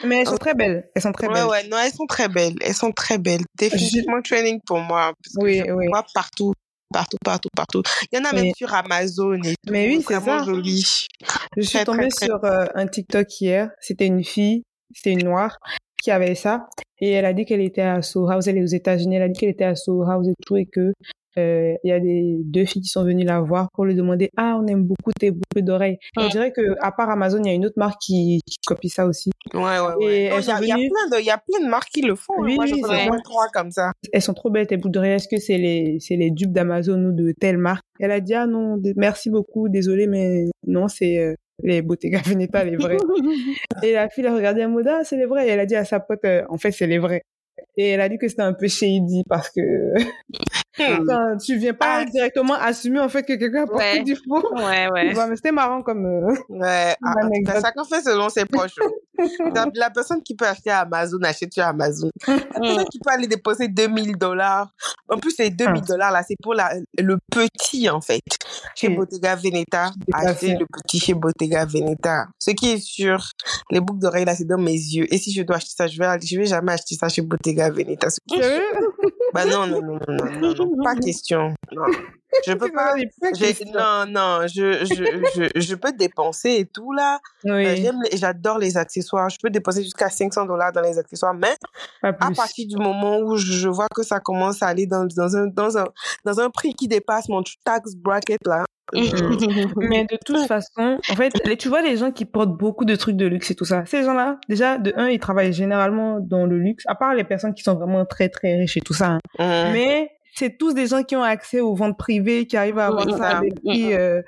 Mais 0.06 0.20
elles 0.22 0.28
sont 0.28 0.38
très 0.38 0.54
belles. 0.54 0.90
Elles 0.96 1.02
sont 1.02 1.12
très 1.12 1.28
Ouais, 1.28 1.34
belles. 1.34 1.46
ouais, 1.46 1.68
non, 1.68 1.78
elles 1.78 1.92
sont 1.92 2.06
très 2.06 2.28
belles. 2.30 2.56
Elles 2.62 2.74
sont 2.74 2.92
très 2.92 3.18
belles. 3.18 3.42
Définitivement 3.58 4.22
training 4.22 4.60
pour 4.66 4.80
moi. 4.80 5.12
Parce 5.24 5.36
que 5.36 5.44
Oui, 5.44 5.62
je 5.66 5.72
oui. 5.72 5.88
vois 5.88 6.06
partout, 6.14 6.54
partout, 6.94 7.18
partout, 7.24 7.50
partout. 7.56 7.82
Il 8.12 8.18
y 8.18 8.22
en 8.22 8.26
a 8.26 8.34
Oui. 8.34 8.44
même 8.44 8.54
sur 8.56 8.74
Amazon 8.74 9.34
et 9.44 9.56
tout. 9.66 9.72
Mais 9.72 9.88
oui, 9.88 10.04
c'est 10.08 10.16
vraiment 10.16 10.40
ça. 10.40 10.46
joli. 10.46 11.08
Je 11.58 11.62
suis 11.62 11.76
Très, 11.78 11.86
tombée 11.86 12.08
très, 12.08 12.10
très- 12.10 12.26
sur 12.28 12.44
euh, 12.46 12.66
un 12.76 12.88
TikTok 12.88 13.28
hier. 13.42 13.70
C'était 13.82 14.06
une 14.08 14.24
fille, 14.24 14.64
c'était 14.96 15.12
une 15.12 15.24
noire, 15.26 15.58
qui 16.02 16.12
avait 16.12 16.36
ça. 16.36 16.68
Et 17.00 17.12
elle 17.12 17.26
a 17.26 17.34
dit 17.34 17.46
qu'elle 17.46 17.62
était 17.62 17.82
à 17.82 18.02
Soho 18.02 18.30
House. 18.30 18.48
Elle 18.48 18.58
est 18.58 18.64
aux 18.64 18.66
États-Unis. 18.68 19.18
Elle 19.18 19.24
a 19.24 19.30
dit 19.30 19.40
qu'elle 19.40 19.50
était 19.50 19.66
à 19.66 19.76
Soho 19.76 20.04
House 20.10 20.28
et 20.28 20.34
tout. 20.46 20.56
Et 20.56 20.66
que 20.66 20.94
il 21.84 21.88
y 21.90 21.92
a 21.92 22.00
des 22.00 22.38
deux 22.44 22.66
filles 22.66 22.82
qui 22.82 22.88
sont 22.90 23.04
venues 23.04 23.24
la 23.26 23.40
voir 23.40 23.70
pour 23.74 23.86
lui 23.86 23.96
demander 23.96 24.30
Ah, 24.38 24.58
on 24.62 24.68
aime 24.68 24.84
beaucoup 24.84 25.12
tes 25.20 25.32
boucles 25.32 25.64
d'oreilles. 25.64 25.98
On 26.18 26.26
Mm. 26.26 26.30
dirait 26.30 26.52
que 26.52 26.76
à 26.82 26.92
part 26.92 27.10
Amazon, 27.10 27.40
il 27.44 27.48
y 27.48 27.50
a 27.52 27.54
une 27.54 27.66
autre 27.66 27.78
marque 27.78 28.00
qui, 28.02 28.42
qui 28.46 28.58
copie 28.66 28.90
ça 28.90 29.06
aussi. 29.06 29.32
Ouais, 29.54 29.62
ouais, 29.62 29.96
ouais. 29.98 30.16
Elles 30.26 30.42
Il 30.42 30.48
y, 30.48 30.52
a- 30.52 30.56
sont 30.58 30.62
il 30.64 30.68
y 30.68 30.72
a 30.72 30.76
venues- 30.76 30.90
plein 30.90 31.18
de, 31.18 31.22
il 31.22 31.26
y 31.26 31.30
a 31.32 31.38
plein 31.38 31.66
de 31.66 31.70
marques 31.70 31.90
qui 31.90 32.02
le 32.02 32.16
font. 32.16 32.34
hein. 32.38 32.46
Oui, 32.46 32.56
Moi, 32.56 32.66
oui, 32.66 32.82
j'en 32.82 33.18
trois 33.24 33.48
comme 33.54 33.72
ça. 33.72 33.92
Elles 34.12 34.22
sont 34.22 34.34
trop 34.34 34.50
belles 34.50 34.68
tes 34.68 34.78
boucles 34.78 34.92
d'oreilles. 34.94 35.14
Est-ce 35.14 35.28
que 35.28 35.38
c'est 35.40 35.58
les 35.58 35.98
c'est 36.00 36.16
les 36.16 36.32
dupes 36.32 36.52
d'Amazon 36.52 37.04
ou 37.06 37.12
de 37.12 37.34
telle 37.40 37.58
marque? 37.58 37.84
Elle 38.00 38.12
a 38.12 38.20
dit 38.20 38.34
Ah 38.34 38.46
non, 38.48 38.82
merci 38.96 39.30
beaucoup, 39.30 39.70
désolé, 39.70 40.08
mais 40.08 40.46
non, 40.66 40.88
c'est 40.88 41.18
euh, 41.20 41.34
les 41.64 41.82
Bottega 41.82 42.20
Veneta, 42.26 42.64
les 42.64 42.76
vrais. 42.78 42.98
Et 43.84 43.94
la 43.94 44.10
fille 44.10 44.26
a 44.28 44.34
regardé 44.36 44.64
en 44.66 44.70
mode, 44.70 44.88
ah, 44.88 45.02
c'est 45.04 45.18
les 45.18 45.26
vrais. 45.26 45.48
Et 45.48 45.52
elle 45.52 45.60
a 45.60 45.66
dit 45.66 45.76
à 45.76 45.86
sa 45.86 46.00
pote, 46.00 46.20
euh, 46.26 46.44
en 46.50 46.58
fait, 46.58 46.72
c'est 46.72 46.88
les 46.88 47.00
vrais. 47.00 47.22
Et 47.76 47.90
elle 47.90 48.02
a 48.02 48.10
dit 48.10 48.18
que 48.18 48.28
c'était 48.28 48.42
un 48.44 48.54
peu 48.54 48.68
shady 48.68 49.24
parce 49.30 49.50
que. 49.50 49.62
quand 50.78 51.38
tu 51.38 51.58
viens 51.58 51.74
pas 51.74 52.00
Ah. 52.02 52.06
directement 52.06 52.54
assumer 52.56 53.00
en 53.00 53.10
fait 53.10 53.24
que 53.24 53.34
quelqu'un 53.34 53.64
a 53.64 53.68
porté 53.68 53.84
Ouais. 53.84 54.04
du 54.04 54.16
faux. 54.16 54.42
Ouais, 54.56 54.88
ouais. 54.92 55.16
Ouais, 55.16 55.28
mais 55.30 55.36
c'était 55.36 55.52
marrant 55.52 55.82
comme. 55.82 56.06
euh, 56.06 56.36
Ouais, 56.50 56.96
ah, 57.04 57.14
ben, 57.30 57.62
chacun 57.62 57.84
fait 57.84 58.02
selon 58.02 58.30
ses 58.30 58.46
poches. 58.46 58.76
la, 59.56 59.66
la 59.74 59.90
personne 59.90 60.22
qui 60.22 60.36
peut 60.36 60.46
acheter 60.46 60.70
à 60.70 60.82
Amazon 60.82 61.18
achète 61.24 61.54
sur 61.54 61.64
Amazon. 61.64 62.10
La 62.28 62.36
Mm. 62.36 62.62
personne 62.62 62.86
qui 62.92 63.00
peut 63.00 63.12
aller 63.12 63.28
déposer 63.28 63.68
2000 63.68 64.16
dollars. 64.18 64.70
En 65.10 65.18
plus, 65.18 65.36
les 65.40 65.50
2000 65.50 65.82
Ah. 65.84 65.88
dollars 65.88 66.12
là, 66.12 66.22
c'est 66.28 66.36
pour 66.42 66.54
la, 66.54 66.74
le 67.00 67.18
petit 67.32 67.90
en 67.90 68.02
fait. 68.02 68.22
Chez. 68.76 68.90
Bottega 68.90 69.36
Veneta, 69.36 69.92
acheter 70.14 70.56
le 70.60 70.66
petit 70.66 71.00
chez 71.00 71.14
Bottega 71.14 71.66
Veneta. 71.66 72.26
Ce 72.40 72.52
qui 72.52 72.72
est 72.72 72.78
sûr, 72.80 73.24
les 73.72 73.80
boucles 73.80 74.00
d'oreilles 74.00 74.26
là, 74.26 74.36
c'est 74.36 74.46
dans 74.48 74.58
mes 74.58 74.72
yeux. 74.72 75.06
Et 75.14 75.18
si 75.18 75.32
je 75.34 75.42
dois 75.44 75.58
acheter 75.58 75.74
ça, 75.78 75.88
je 75.88 75.98
vais, 76.00 76.08
je 76.24 76.38
vais 76.38 76.46
jamais 76.46 76.74
acheter 76.74 76.96
ça 76.96 77.10
chez 77.10 77.22
Bottega 77.22 77.70
Veneta. 77.70 78.08
Bah 79.34 79.46
non, 79.46 79.68
non, 79.68 79.82
non, 79.82 80.00
non, 80.08 80.54
non, 80.54 80.84
pas 80.84 80.96
question. 80.96 81.54
Non. 81.72 81.84
Je 82.46 82.54
peux 82.54 82.72
pas. 82.72 82.96
Non, 83.74 84.06
non, 84.12 84.48
je, 84.48 84.86
je, 84.86 85.50
je, 85.54 85.60
je, 85.60 85.76
peux 85.76 85.92
dépenser 85.92 86.58
et 86.60 86.66
tout 86.66 86.92
là. 86.94 87.20
Euh. 87.46 87.76
J'adore 88.14 88.58
les 88.58 88.78
accessoires. 88.78 89.30
Je 89.30 89.38
peux 89.42 89.50
dépenser 89.50 89.84
jusqu'à 89.84 90.10
500 90.10 90.46
dollars 90.46 90.72
dans 90.72 90.82
les 90.82 90.98
accessoires, 90.98 91.34
mais 91.34 91.56
à 92.04 92.14
partir 92.14 92.68
du 92.68 92.78
moment 92.78 93.20
où 93.20 93.38
je 93.38 93.68
vois 93.68 93.88
que 93.94 94.04
ça 94.04 94.20
commence 94.20 94.62
à 94.62 94.68
aller 94.68 94.86
dans, 94.86 95.06
dans, 95.06 95.36
un, 95.36 95.48
dans, 95.48 95.78
un, 95.78 95.88
dans 96.26 96.40
un 96.40 96.50
prix 96.50 96.74
qui 96.74 96.88
dépasse 96.88 97.28
mon 97.30 97.44
tax 97.64 97.96
bracket 97.96 98.40
là, 98.46 98.66
mais 99.78 100.06
de 100.06 100.18
toute 100.26 100.48
façon, 100.48 100.98
en 101.10 101.16
fait, 101.16 101.34
tu 101.58 101.68
vois 101.68 101.82
les 101.82 101.98
gens 101.98 102.12
qui 102.12 102.26
portent 102.26 102.58
beaucoup 102.58 102.86
de 102.86 102.96
trucs 102.96 103.18
de 103.18 103.26
luxe 103.26 103.52
et 103.52 103.56
tout 103.56 103.66
ça, 103.66 103.86
ces 103.86 104.04
gens-là, 104.04 104.40
déjà, 104.48 104.78
de 104.78 104.94
un, 104.96 105.10
ils 105.10 105.20
travaillent 105.20 105.54
généralement 105.54 106.20
dans 106.20 106.46
le 106.46 106.58
luxe, 106.58 106.84
à 106.88 106.96
part 106.96 107.14
les 107.14 107.24
personnes 107.24 107.54
qui 107.54 107.64
sont 107.64 107.76
vraiment 107.76 108.06
très 108.06 108.30
très 108.30 108.56
riches 108.56 108.78
et 108.78 108.82
tout 108.82 108.94
ça. 108.94 109.18
Hein. 109.40 109.72
Mais 109.74 110.12
c'est 110.34 110.58
tous 110.58 110.74
des 110.74 110.88
gens 110.88 111.04
qui 111.04 111.16
ont 111.16 111.24
accès 111.24 111.62
aux 111.62 111.74
ventes 111.74 111.98
privées, 111.98 112.46
qui 112.46 112.56
arrivent 112.58 112.78
à 112.78 112.88
avoir 112.88 113.10
ça 113.18 113.38
à 113.38 113.42
des 113.42 113.50
prix, 113.52 113.94
euh, 113.94 114.22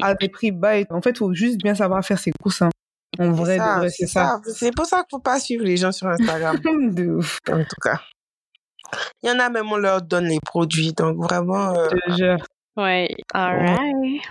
à 0.00 0.14
des 0.14 0.28
prix 0.28 0.52
bas. 0.52 0.78
Et... 0.78 0.86
En 0.90 1.02
fait, 1.02 1.10
il 1.10 1.18
faut 1.18 1.34
juste 1.34 1.58
bien 1.58 1.74
savoir 1.74 2.04
faire 2.04 2.18
ses 2.18 2.32
courses. 2.32 2.62
Hein. 2.62 2.70
En 3.18 3.32
vrai, 3.32 3.58
c'est 3.90 4.06
ça. 4.06 4.40
C'est 4.46 4.74
pour 4.74 4.86
ça 4.86 4.98
qu'il 4.98 5.08
faut 5.10 5.20
pas 5.20 5.38
suivre 5.38 5.64
les 5.64 5.76
gens 5.76 5.92
sur 5.92 6.06
Instagram. 6.06 6.58
de 6.94 7.10
ouf. 7.10 7.38
En 7.48 7.62
tout 7.62 7.80
cas. 7.82 8.00
Il 9.22 9.28
y 9.28 9.32
en 9.32 9.38
a 9.38 9.50
même, 9.50 9.70
on 9.70 9.76
leur 9.76 10.02
donne 10.02 10.26
les 10.26 10.40
produits. 10.40 10.92
Donc 10.94 11.18
vraiment. 11.22 11.74
Euh, 11.74 12.36
Ouais, 12.76 13.08
alright. 13.34 14.22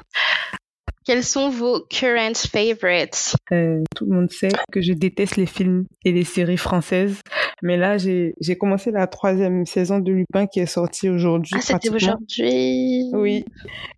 Quels 1.06 1.23
sont 1.23 1.49
vos 1.49 1.82
current 1.89 2.36
favorites? 2.36 3.36
Euh, 3.52 3.82
Tout 3.95 4.06
le 4.06 4.15
monde 4.15 4.32
sait 4.32 4.49
que 4.71 4.80
je 4.82 4.93
déteste 4.93 5.38
les 5.38 5.47
films 5.47 5.86
et 6.06 6.12
les 6.12 6.23
séries 6.23 6.58
françaises, 6.58 7.21
mais 7.63 7.78
là 7.78 7.97
j'ai 7.97 8.34
commencé 8.60 8.91
la 8.91 9.08
troisième 9.08 9.65
saison 9.65 9.99
de 9.99 10.12
Lupin 10.12 10.45
qui 10.45 10.60
est 10.60 10.67
sortie 10.67 11.10
aujourd'hui. 11.10 11.54
Ah, 11.56 11.62
c'était 11.62 11.89
aujourd'hui. 11.89 13.10
Oui. 13.13 13.43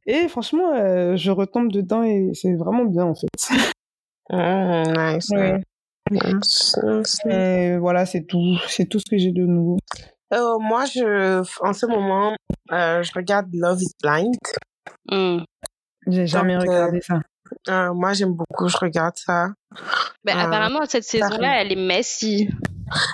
Et 0.06 0.28
franchement, 0.30 0.74
euh, 0.74 1.18
je 1.18 1.32
retombe 1.32 1.72
dedans 1.72 2.04
et 2.04 2.30
c'est 2.34 2.54
vraiment 2.54 2.86
bien 2.86 3.04
en 3.06 3.16
fait. 3.16 3.28
Ah, 4.30 5.18
nice. 6.12 6.80
Ouais. 7.26 7.30
Et 7.30 7.78
voilà, 7.78 8.06
c'est 8.06 8.24
tout, 8.26 8.58
c'est 8.68 8.86
tout 8.86 9.00
ce 9.00 9.06
que 9.10 9.18
j'ai 9.18 9.32
de 9.32 9.46
nouveau. 9.46 9.78
Euh, 10.34 10.58
moi, 10.60 10.86
je, 10.86 11.42
en 11.64 11.74
ce 11.74 11.86
moment, 11.86 12.36
euh, 12.72 13.04
je 13.04 13.12
regarde 13.14 13.48
Love 13.54 13.82
is 13.82 13.92
Blind. 14.02 14.36
Hmm. 15.10 15.44
J'ai 16.08 16.26
jamais 16.28 16.54
Donc, 16.58 16.64
regardé 16.68 17.02
ça. 17.02 17.20
Euh, 17.70 17.94
moi, 17.94 18.14
j'aime 18.14 18.34
beaucoup, 18.34 18.68
je 18.70 18.78
regarde 18.78 19.16
ça. 19.18 19.50
Ben, 20.24 20.38
Euh, 20.38 20.42
apparemment, 20.42 20.80
cette 20.88 21.04
saison-là, 21.04 21.62
elle 21.62 21.72
est 21.74 21.88
messy. 21.88 22.50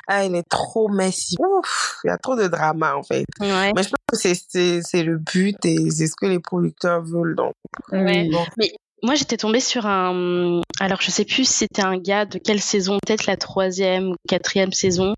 Ah, 0.08 0.24
elle 0.26 0.36
est 0.36 0.48
trop 0.50 0.90
messy. 0.90 1.36
Ouf, 1.40 1.98
il 2.04 2.08
y 2.08 2.10
a 2.12 2.18
trop 2.18 2.36
de 2.36 2.48
drama, 2.48 2.96
en 2.96 3.04
fait. 3.04 3.26
Ouais. 3.40 3.74
Mais 3.76 3.84
je 3.84 3.90
pense 3.90 3.98
que 4.12 4.18
c'est, 4.18 4.34
c'est, 4.48 4.82
c'est 4.82 5.04
le 5.04 5.18
but 5.18 5.58
et 5.66 5.90
c'est 5.92 6.08
ce 6.08 6.16
que 6.16 6.26
les 6.28 6.40
producteurs 6.40 7.02
veulent. 7.04 7.36
Donc, 7.36 7.54
Ouais. 7.92 8.30
bon. 8.32 8.44
Mais 8.58 8.72
moi, 9.04 9.16
j'étais 9.16 9.38
tombée 9.38 9.60
sur 9.60 9.86
un. 9.86 10.62
Alors, 10.80 11.02
je 11.02 11.12
sais 11.12 11.26
plus 11.26 11.48
si 11.48 11.54
c'était 11.54 11.84
un 11.84 11.98
gars 11.98 12.26
de 12.26 12.40
quelle 12.40 12.62
saison, 12.62 12.98
peut-être 13.06 13.26
la 13.26 13.38
troisième 13.38 14.10
ou 14.10 14.16
quatrième 14.28 14.74
saison, 14.74 15.14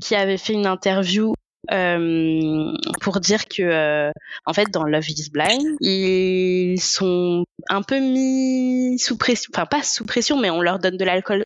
qui 0.00 0.14
avait 0.14 0.38
fait 0.38 0.54
une 0.54 0.66
interview 0.66 1.34
euh, 1.70 2.72
pour 3.02 3.20
dire 3.20 3.46
que, 3.46 3.62
euh, 3.62 4.10
en 4.46 4.52
fait, 4.52 4.70
dans 4.70 4.84
Love 4.84 5.10
Is 5.10 5.30
Blind, 5.30 5.76
ils 5.80 6.80
sont 6.80 7.44
un 7.68 7.82
peu 7.82 8.00
mis 8.00 8.98
sous 8.98 9.16
pression. 9.18 9.50
Enfin, 9.54 9.66
pas 9.66 9.82
sous 9.82 10.04
pression, 10.04 10.38
mais 10.38 10.50
on 10.50 10.62
leur 10.62 10.78
donne 10.78 10.96
de 10.96 11.04
l'alcool 11.04 11.44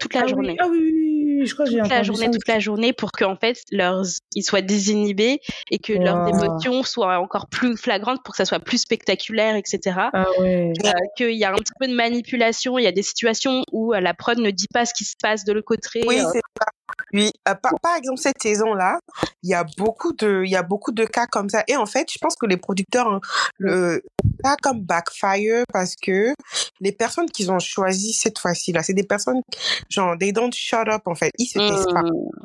toute 0.00 0.14
la 0.14 0.22
ah 0.22 0.26
journée. 0.26 0.50
Oui, 0.50 0.56
ah 0.60 0.68
oui, 0.70 0.78
oui, 0.80 1.05
oui, 1.36 1.46
je 1.46 1.54
crois 1.54 1.66
que 1.66 1.72
j'ai 1.72 1.78
toute 1.78 1.88
la 1.88 2.02
journée, 2.02 2.26
ça 2.26 2.30
toute 2.30 2.48
la 2.48 2.58
journée, 2.58 2.92
pour 2.92 3.12
qu'en 3.12 3.36
fait 3.36 3.58
leurs 3.70 4.04
ils 4.34 4.42
soient 4.42 4.62
désinhibés 4.62 5.40
et 5.70 5.78
que 5.78 5.92
leurs 5.92 6.28
émotions 6.28 6.82
soient 6.82 7.18
encore 7.18 7.48
plus 7.48 7.76
flagrantes 7.76 8.22
pour 8.24 8.32
que 8.32 8.38
ça 8.38 8.44
soit 8.44 8.60
plus 8.60 8.78
spectaculaire, 8.78 9.56
etc. 9.56 9.96
Ah 10.12 10.26
ouais. 10.38 10.72
Euh, 10.84 10.90
qu'il 11.16 11.32
y 11.32 11.44
a 11.44 11.52
un 11.52 11.56
petit 11.56 11.72
peu 11.78 11.86
de 11.86 11.94
manipulation, 11.94 12.78
il 12.78 12.84
y 12.84 12.88
a 12.88 12.92
des 12.92 13.02
situations 13.02 13.64
où 13.72 13.94
euh, 13.94 14.00
la 14.00 14.14
prod 14.14 14.38
ne 14.38 14.50
dit 14.50 14.68
pas 14.72 14.86
ce 14.86 14.94
qui 14.94 15.04
se 15.04 15.14
passe 15.20 15.44
de 15.44 15.52
l'autre 15.52 15.66
côté. 15.66 16.02
Oui, 16.06 16.18
euh, 16.18 16.28
c'est 16.32 16.40
ça. 16.58 16.66
Oui, 17.12 17.30
euh, 17.48 17.54
par, 17.54 17.72
par 17.80 17.96
exemple 17.96 18.18
cette 18.18 18.40
saison-là, 18.42 18.98
il 19.42 19.50
y 19.50 19.54
a 19.54 19.64
beaucoup 19.78 20.12
de, 20.12 20.42
il 20.44 20.50
y 20.50 20.56
a 20.56 20.62
beaucoup 20.62 20.92
de 20.92 21.04
cas 21.04 21.26
comme 21.26 21.48
ça. 21.48 21.62
Et 21.68 21.76
en 21.76 21.86
fait, 21.86 22.10
je 22.12 22.18
pense 22.18 22.34
que 22.36 22.46
les 22.46 22.56
producteurs, 22.56 23.08
hein, 23.08 23.20
le, 23.58 24.02
pas 24.42 24.56
comme 24.62 24.80
backfire 24.80 25.64
parce 25.72 25.94
que 25.96 26.34
les 26.80 26.92
personnes 26.92 27.30
qu'ils 27.30 27.50
ont 27.50 27.58
choisies 27.58 28.12
cette 28.12 28.38
fois-ci 28.38 28.72
là, 28.72 28.82
c'est 28.82 28.94
des 28.94 29.04
personnes 29.04 29.40
genre 29.88 30.16
they 30.18 30.32
don't 30.32 30.52
shut 30.52 30.88
up 30.88 31.02
en 31.06 31.14
fait, 31.14 31.30
ils 31.38 31.46
se 31.46 31.58
taisent 31.58 31.86
pas. 31.92 32.02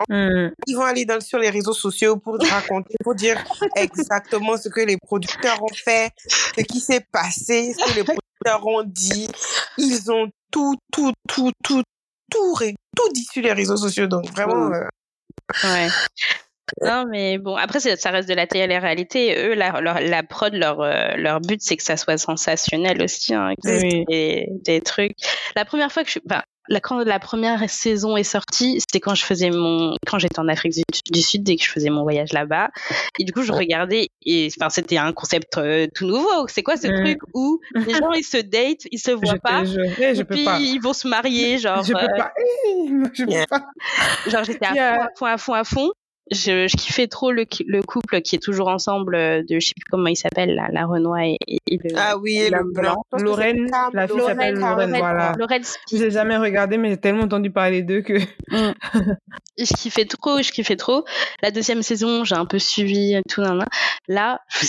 Hmm. 0.10 0.52
Ils 0.68 0.76
vont 0.76 0.84
aller 0.84 1.06
dans, 1.06 1.20
sur 1.20 1.40
les 1.40 1.50
réseaux 1.50 1.74
sociaux 1.74 2.18
pour 2.18 2.38
te 2.38 2.48
raconter, 2.48 2.96
pour 3.04 3.16
dire 3.16 3.44
exactement 3.76 4.58
ce 4.58 4.70
que 4.70 4.82
les 4.82 4.98
producteurs 4.98 5.62
ont 5.62 5.74
fait, 5.74 6.12
ce 6.28 6.62
qui 6.64 6.80
s'est 6.80 7.06
passé, 7.12 7.74
ce 7.78 7.92
que 7.92 7.96
les 7.96 8.04
producteurs 8.04 8.66
ont 8.66 8.84
dit. 8.84 9.28
Ils 9.78 10.12
ont 10.12 10.30
tout, 10.52 10.76
tout, 10.92 11.14
tout, 11.28 11.52
tout, 11.64 11.84
tout, 12.30 12.56
tout 12.96 13.12
dit 13.14 13.24
sur 13.24 13.42
les 13.44 13.54
réseaux 13.54 13.78
sociaux. 13.78 14.08
Donc 14.08 14.30
vraiment, 14.32 14.70
Mm. 14.70 14.74
euh, 14.74 14.88
Ouais. 15.64 15.88
Non, 16.82 17.06
mais 17.10 17.38
bon, 17.38 17.58
après, 17.58 17.82
ça 17.82 18.12
reste 18.12 18.30
de 18.30 18.34
la 18.34 18.48
télé-réalité. 18.48 19.36
Eux, 19.46 19.56
la, 19.56 19.82
leur, 19.82 20.00
la 20.00 20.24
prod, 20.24 20.54
leur, 20.54 20.80
euh, 20.80 21.16
leur 21.18 21.42
but, 21.42 21.62
c'est 21.62 21.76
que 21.76 21.84
ça 21.84 21.98
soit 21.98 22.18
sensationnel 22.18 23.04
aussi, 23.04 23.34
hein, 23.34 23.54
que 23.62 23.82
Oui. 23.82 24.06
des, 24.08 24.48
des 24.64 24.80
trucs. 24.80 25.18
La 25.58 25.66
première 25.66 25.92
fois 25.92 26.06
que 26.06 26.10
je, 26.10 26.20
enfin, 26.30 26.44
la, 26.70 26.80
quand 26.80 27.00
la 27.04 27.20
première 27.20 27.70
saison 27.70 28.18
est 28.18 28.24
sortie, 28.24 28.80
c'était 28.80 29.00
quand 29.00 29.16
je 29.16 29.26
faisais 29.26 29.50
mon, 29.50 29.96
quand 30.06 30.20
j'étais 30.20 30.40
en 30.40 30.48
Afrique 30.48 30.74
du, 31.12 31.22
Sud 31.22 31.48
et 31.50 31.56
que 31.56 31.64
je 31.64 31.70
faisais 31.70 31.90
mon 31.90 32.04
voyage 32.04 32.34
là-bas. 32.34 32.70
Et 33.20 33.24
du 33.24 33.34
coup, 33.34 33.42
je 33.42 33.52
regardais 33.52 34.10
et, 34.26 34.50
enfin, 34.58 34.70
c'était 34.70 34.98
un 34.98 35.14
concept 35.14 35.58
euh, 35.58 35.88
tout 35.94 36.06
nouveau. 36.06 36.48
C'est 36.48 36.64
quoi 36.64 36.78
ce 36.78 36.88
truc 36.88 37.20
où 37.34 37.60
les 37.76 37.94
gens, 37.94 38.12
ils 38.12 38.24
se 38.24 38.38
datent, 38.38 38.88
ils 38.92 39.00
se 39.00 39.12
Je 39.12 39.16
voient 39.16 39.40
pas. 39.42 39.62
te 39.62 39.68
jure. 39.68 39.86
Eh, 40.00 40.16
je 40.16 40.22
et 40.22 40.24
peux 40.24 40.36
puis 40.36 40.46
pas. 40.46 40.60
ils 40.60 40.80
vont 40.80 40.94
se 40.94 41.08
marier, 41.08 41.58
genre, 41.58 41.84
Je 41.84 41.94
peux 41.94 42.00
euh, 42.00 42.18
pas. 42.18 42.32
Eh, 42.38 42.88
Je 43.14 43.26
peux 43.26 43.46
pas. 43.50 43.66
genre 44.28 44.44
j'étais 44.44 44.66
à 44.66 45.10
fond, 45.18 45.26
à 45.26 45.38
fond, 45.38 45.54
à 45.54 45.64
fond, 45.64 45.82
à 45.82 45.86
fond. 45.86 45.92
Je, 46.32 46.68
je 46.68 46.78
kiffais 46.78 47.08
trop 47.08 47.32
le, 47.32 47.46
le 47.68 47.82
couple 47.84 48.22
qui 48.22 48.36
est 48.36 48.40
toujours 48.40 48.70
ensemble 48.70 49.16
euh, 49.16 49.44
de 49.44 49.60
je 49.60 49.68
sais 49.68 49.74
plus 49.76 49.90
comment 49.90 50.08
il 50.08 50.16
s'appelle 50.16 50.56
là, 50.56 50.70
la 50.72 50.86
Renoir 50.86 51.20
et, 51.22 51.38
et- 51.48 51.78
le 51.84 51.96
ah 51.98 52.18
oui, 52.18 52.38
et 52.38 52.50
le 52.50 52.64
blanc. 52.64 53.04
Lorraine, 53.12 53.70
la 53.94 54.08
fille 54.08 54.18
Lorraine, 54.18 54.38
s'appelle 54.38 54.54
Cam. 54.60 54.70
Lorraine, 54.70 54.96
voilà. 54.98 55.34
Lorraine 55.38 55.64
l'ai 55.92 56.12
jamais 56.12 56.38
regardé, 56.38 56.78
mais 56.78 56.90
j'ai 56.92 56.98
tellement 56.98 57.24
entendu 57.24 57.52
parler 57.52 57.82
d'eux 57.84 58.02
que. 58.02 58.14
Et 59.58 59.66
je 59.66 59.74
kiffais 59.74 60.06
trop, 60.06 60.42
je 60.42 60.52
kiffais 60.52 60.76
trop. 60.78 61.04
La 61.42 61.52
deuxième 61.52 61.82
saison, 61.84 62.24
j'ai 62.24 62.36
un 62.36 62.46
peu 62.46 62.60
suivi 62.60 63.16
tout 63.30 63.42
nan, 63.42 63.58
nan. 63.58 63.68
Là, 64.08 64.40
je- 64.50 64.68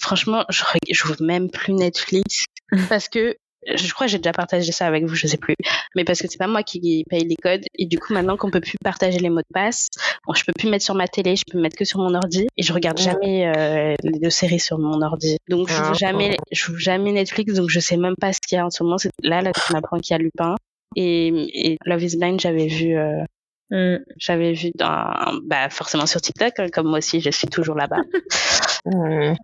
franchement, 0.00 0.44
je 0.48 0.62
reg- 0.64 0.78
j'ouvre 0.90 1.22
même 1.22 1.50
plus 1.50 1.72
Netflix 1.74 2.44
parce 2.88 3.08
que 3.08 3.36
je 3.66 3.92
crois 3.94 4.06
que 4.06 4.10
j'ai 4.12 4.18
déjà 4.18 4.32
partagé 4.32 4.72
ça 4.72 4.86
avec 4.86 5.04
vous, 5.04 5.14
je 5.14 5.26
sais 5.26 5.36
plus. 5.36 5.54
Mais 5.94 6.04
parce 6.04 6.20
que 6.20 6.26
c'est 6.28 6.38
pas 6.38 6.46
moi 6.46 6.62
qui 6.62 7.04
paye 7.08 7.24
les 7.24 7.36
codes 7.36 7.62
et 7.78 7.86
du 7.86 7.98
coup 7.98 8.12
maintenant 8.12 8.36
qu'on 8.36 8.50
peut 8.50 8.60
plus 8.60 8.76
partager 8.82 9.18
les 9.18 9.30
mots 9.30 9.40
de 9.40 9.52
passe, 9.54 9.88
bon, 10.26 10.34
je 10.34 10.44
peux 10.44 10.52
plus 10.58 10.68
mettre 10.68 10.84
sur 10.84 10.94
ma 10.94 11.06
télé, 11.08 11.36
je 11.36 11.44
peux 11.50 11.60
mettre 11.60 11.76
que 11.76 11.84
sur 11.84 11.98
mon 12.00 12.14
ordi 12.14 12.46
et 12.56 12.62
je 12.62 12.72
regarde 12.72 12.98
jamais 12.98 13.46
euh, 13.46 13.94
les 14.02 14.18
deux 14.18 14.30
séries 14.30 14.60
sur 14.60 14.78
mon 14.78 15.00
ordi. 15.02 15.36
Donc 15.48 15.68
je 15.68 15.74
Ah. 15.78 15.84
joue 15.88 15.94
jamais, 15.94 16.36
je 16.50 16.64
joue 16.64 16.76
jamais 16.76 17.12
Netflix, 17.12 17.54
donc 17.54 17.70
je 17.70 17.80
sais 17.80 17.96
même 17.96 18.16
pas 18.20 18.32
ce 18.32 18.38
qu'il 18.46 18.56
y 18.56 18.58
a 18.58 18.66
en 18.66 18.70
ce 18.70 18.82
moment. 18.82 18.98
C'est- 18.98 19.10
Là, 19.22 19.40
là, 19.42 19.52
tu 19.52 19.72
m'apprends 19.72 19.98
qu'il 19.98 20.14
y 20.14 20.18
a 20.18 20.18
Lupin 20.18 20.54
et, 20.96 21.28
et 21.72 21.78
Love 21.86 22.02
Is 22.02 22.16
Blind, 22.16 22.40
j'avais 22.40 22.66
vu. 22.66 22.96
euh, 22.96 23.22
Hmm. 23.70 24.00
j'avais 24.18 24.52
vu 24.52 24.70
dans, 24.74 25.06
bah, 25.44 25.70
forcément 25.70 26.04
sur 26.04 26.20
TikTok, 26.20 26.52
hein, 26.58 26.66
comme 26.70 26.88
moi 26.88 26.98
aussi, 26.98 27.20
je 27.22 27.30
suis 27.30 27.46
toujours 27.48 27.74
là-bas. 27.76 27.96
Mm. 28.84 29.34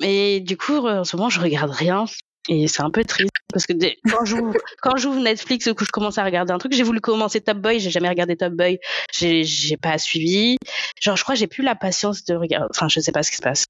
Mais 0.00 0.40
du 0.40 0.56
coup, 0.56 0.78
en 0.86 1.04
ce 1.04 1.14
moment, 1.16 1.28
je 1.28 1.40
regarde 1.40 1.70
rien. 1.70 2.06
Et 2.48 2.66
c'est 2.68 2.82
un 2.82 2.90
peu 2.90 3.04
triste 3.04 3.30
parce 3.52 3.66
que 3.66 3.72
dès- 3.72 3.98
quand 4.10 4.24
j'ouvre 4.24 4.52
quand 4.82 4.96
j'ouvre 4.96 5.20
Netflix 5.20 5.66
ou 5.66 5.74
que 5.74 5.84
je 5.84 5.90
commence 5.90 6.18
à 6.18 6.24
regarder 6.24 6.52
un 6.52 6.58
truc, 6.58 6.72
j'ai 6.72 6.82
voulu 6.82 7.00
commencer 7.00 7.40
Top 7.40 7.58
Boy, 7.58 7.78
j'ai 7.78 7.90
jamais 7.90 8.08
regardé 8.08 8.36
Top 8.36 8.52
Boy, 8.52 8.78
j'ai 9.12 9.44
j'ai 9.44 9.76
pas 9.76 9.96
suivi. 9.98 10.56
Genre 11.00 11.16
je 11.16 11.22
crois 11.22 11.34
j'ai 11.36 11.46
plus 11.46 11.62
la 11.62 11.74
patience 11.74 12.24
de 12.24 12.34
regarder. 12.34 12.66
Enfin 12.70 12.88
je 12.88 13.00
sais 13.00 13.12
pas 13.12 13.22
ce 13.22 13.30
qui 13.30 13.36
se 13.36 13.42
passe. 13.42 13.66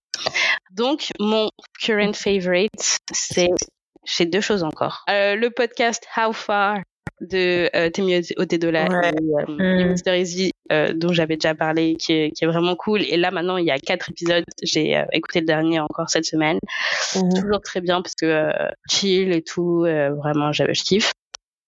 Donc 0.73 1.09
mon 1.21 1.51
current 1.81 2.15
favorite 2.15 2.99
c'est 3.13 3.49
j'ai 4.05 4.27
deux 4.27 4.41
choses 4.41 4.63
encore. 4.65 5.05
Euh, 5.11 5.37
le 5.37 5.51
podcast 5.51 6.05
How 6.17 6.33
Far 6.33 6.79
de 7.21 7.71
euh, 7.77 7.89
Temi 7.91 8.21
Otedola 8.37 8.89
Ouais. 8.89 9.11
et, 9.11 9.53
euh, 9.53 9.85
Mm. 9.87 9.93
Mr. 9.95 10.19
Easy 10.21 10.51
euh, 10.73 10.93
dont 10.93 11.13
j'avais 11.13 11.37
déjà 11.37 11.55
parlé 11.55 11.97
qui 11.97 12.13
est, 12.13 12.31
qui 12.33 12.45
est 12.45 12.47
vraiment 12.47 12.75
cool 12.77 13.03
et 13.03 13.17
là 13.17 13.31
maintenant 13.31 13.57
il 13.59 13.67
y 13.67 13.71
a 13.71 13.79
quatre 13.79 14.11
épisodes 14.11 14.45
j'ai 14.63 14.97
euh, 14.97 15.05
écouté 15.13 15.41
le 15.41 15.47
dernier 15.47 15.79
encore 15.81 16.09
cette 16.11 16.25
semaine 16.25 16.59
Mhm. 17.15 17.29
toujours 17.41 17.61
très 17.61 17.81
bien 17.81 18.01
parce 18.03 18.15
que 18.15 18.27
euh, 18.27 18.71
chill 18.89 19.33
et 19.33 19.43
tout, 19.43 19.81
vraiment, 19.83 20.53
je, 20.53 20.65
kiffe. 20.83 21.13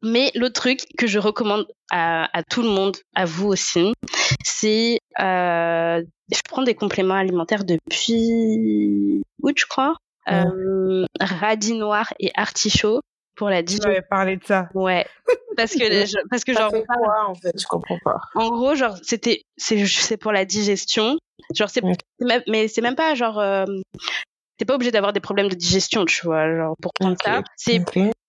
Mais 0.03 0.31
l'autre 0.35 0.55
truc 0.61 0.81
que 0.99 1.07
je 1.07 1.19
recommande 1.19 1.67
à, 1.91 2.29
à 2.37 2.43
tout 2.43 2.63
le 2.63 2.69
monde, 2.69 2.97
à 3.15 3.25
vous 3.27 3.49
aussi, 3.49 3.93
c'est 4.43 4.99
je 5.19 6.41
prends 6.49 6.63
des 6.63 6.75
compléments 6.75 7.15
alimentaires 7.15 7.65
depuis 7.65 9.23
août, 9.43 9.55
je 9.57 9.67
crois. 9.67 9.97
Euh, 10.33 11.05
radis 11.21 11.75
noir 11.75 12.13
et 12.19 12.31
artichaut 12.35 13.01
pour 13.37 13.51
la 13.51 13.59
Tu 13.59 13.65
digestion. 13.65 13.91
m'avais 13.91 14.03
parlé 14.03 14.37
de 14.37 14.45
ça. 14.45 14.69
Ouais. 14.75 15.07
parce 15.57 15.73
que 15.73 15.79
parce 16.31 16.45
que 16.45 16.53
genre 16.53 16.71
quoi, 16.71 17.29
en 17.29 17.35
fait? 17.35 17.53
Je 17.59 17.67
comprends 17.67 17.99
pas. 18.05 18.21
En 18.35 18.51
gros 18.51 18.75
genre 18.75 18.97
c'était 19.03 19.43
c'est 19.57 19.85
c'est 19.87 20.17
pour 20.17 20.33
la 20.33 20.45
digestion. 20.45 21.19
Genre 21.55 21.69
c'est 21.69 21.83
mais 22.47 22.69
c'est 22.69 22.81
même 22.81 22.97
pas 22.97 23.15
genre 23.15 23.39
euh, 23.39 23.65
t'es 24.59 24.65
pas 24.65 24.75
obligé 24.75 24.91
d'avoir 24.91 25.13
des 25.13 25.21
problèmes 25.21 25.49
de 25.49 25.55
digestion 25.55 26.05
tu 26.05 26.25
vois 26.27 26.55
genre 26.55 26.77
pour 26.81 26.93
prendre 26.93 27.17
ça. 27.23 27.43
C'est 27.57 27.83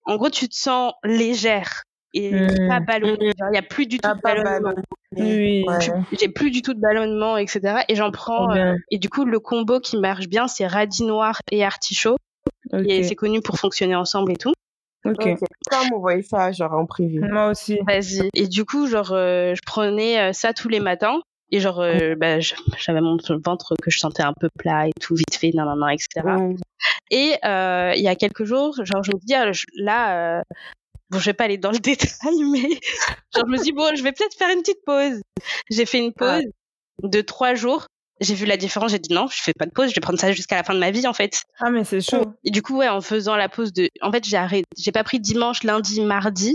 en 0.05 0.17
gros 0.17 0.29
tu 0.29 0.47
te 0.49 0.55
sens 0.55 0.93
légère 1.03 1.83
et 2.13 2.31
mmh. 2.31 2.67
pas 2.69 2.79
ballonné 2.79 3.31
il 3.51 3.55
y 3.55 3.57
a 3.57 3.61
plus 3.61 3.87
du 3.87 3.97
tout 3.99 4.09
de 4.13 4.21
ballonnement. 4.21 4.73
oui. 5.17 5.65
j'ai 6.13 6.29
plus 6.29 6.49
du 6.49 6.61
tout 6.61 6.73
de 6.73 6.79
ballonnement 6.79 7.35
etc 7.35 7.81
et 7.89 7.95
j'en 7.95 8.11
prends 8.11 8.55
euh, 8.55 8.75
et 8.89 8.99
du 8.99 9.09
coup 9.09 9.25
le 9.25 9.39
combo 9.39 9.81
qui 9.81 9.97
marche 9.97 10.27
bien 10.27 10.47
c'est 10.47 10.65
radis 10.65 11.03
noir 11.03 11.41
et 11.51 11.63
artichaut. 11.63 12.17
Et 12.73 13.03
c'est 13.03 13.15
connu 13.15 13.41
pour 13.41 13.59
fonctionner 13.59 13.95
ensemble 13.95 14.31
et 14.31 14.37
tout 14.37 14.53
Ok. 15.05 15.19
okay. 15.19 15.35
Comme 15.69 15.89
vous 15.91 16.01
voyez 16.01 16.23
ça, 16.23 16.51
genre 16.51 16.73
en 16.73 16.85
privé. 16.85 17.19
Moi 17.19 17.49
aussi. 17.49 17.79
Vas-y. 17.87 18.29
Et 18.33 18.47
du 18.47 18.65
coup, 18.65 18.87
genre, 18.87 19.11
euh, 19.11 19.53
je 19.55 19.61
prenais 19.65 20.19
euh, 20.19 20.33
ça 20.33 20.53
tous 20.53 20.69
les 20.69 20.79
matins. 20.79 21.19
Et 21.51 21.59
genre, 21.59 21.79
euh, 21.79 22.15
bah, 22.15 22.39
j'avais 22.39 23.01
mon 23.01 23.17
ventre 23.45 23.75
que 23.81 23.91
je 23.91 23.99
sentais 23.99 24.23
un 24.23 24.33
peu 24.33 24.49
plat 24.57 24.87
et 24.87 24.91
tout, 24.99 25.15
vite 25.15 25.35
fait, 25.35 25.51
nan, 25.53 25.67
nan, 25.67 25.79
nan 25.79 25.89
etc. 25.91 26.27
Et 27.11 27.35
il 27.43 28.03
y 28.03 28.07
a 28.07 28.15
quelques 28.15 28.45
jours, 28.45 28.73
genre, 28.83 29.03
je 29.03 29.11
me 29.11 29.19
dis, 29.19 29.33
ah, 29.35 29.51
là, 29.77 30.43
bon, 31.11 31.19
je 31.19 31.25
vais 31.25 31.33
pas 31.33 31.43
aller 31.43 31.59
dans 31.59 31.71
le 31.71 31.77
détail, 31.79 32.43
mais 32.51 32.69
genre, 33.33 33.45
je 33.45 33.51
me 33.51 33.63
dis, 33.63 33.71
bon, 33.71 33.95
je 33.95 34.03
vais 34.03 34.11
peut-être 34.11 34.35
faire 34.35 34.49
une 34.49 34.61
petite 34.61 34.83
pause. 34.85 35.21
J'ai 35.69 35.85
fait 35.85 35.99
une 35.99 36.13
pause 36.13 36.45
de 37.03 37.21
trois 37.21 37.53
jours 37.53 37.85
j'ai 38.21 38.33
vu 38.33 38.45
la 38.45 38.57
différence, 38.57 38.91
j'ai 38.91 38.99
dit 38.99 39.13
non, 39.13 39.27
je 39.27 39.41
fais 39.41 39.53
pas 39.53 39.65
de 39.65 39.71
pause, 39.71 39.89
je 39.89 39.95
vais 39.95 40.01
prendre 40.01 40.19
ça 40.19 40.31
jusqu'à 40.31 40.55
la 40.55 40.63
fin 40.63 40.73
de 40.73 40.79
ma 40.79 40.91
vie 40.91 41.07
en 41.07 41.13
fait. 41.13 41.43
Ah 41.59 41.69
mais 41.69 41.83
c'est 41.83 42.01
chaud. 42.01 42.33
Et 42.43 42.51
du 42.51 42.61
coup 42.61 42.77
ouais, 42.77 42.89
en 42.89 43.01
faisant 43.01 43.35
la 43.35 43.49
pause 43.49 43.73
de, 43.73 43.89
en 44.01 44.11
fait 44.11 44.25
j'ai 44.25 44.37
arrêté, 44.37 44.65
j'ai 44.77 44.91
pas 44.91 45.03
pris 45.03 45.19
dimanche, 45.19 45.63
lundi, 45.63 46.01
mardi. 46.01 46.53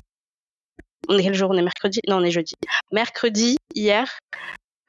On 1.09 1.19
est 1.19 1.23
quel 1.23 1.35
jour? 1.35 1.51
On 1.51 1.57
est 1.57 1.63
mercredi? 1.63 2.01
Non, 2.09 2.17
on 2.19 2.23
est 2.23 2.31
jeudi. 2.31 2.55
Mercredi 2.93 3.57
hier, 3.75 4.19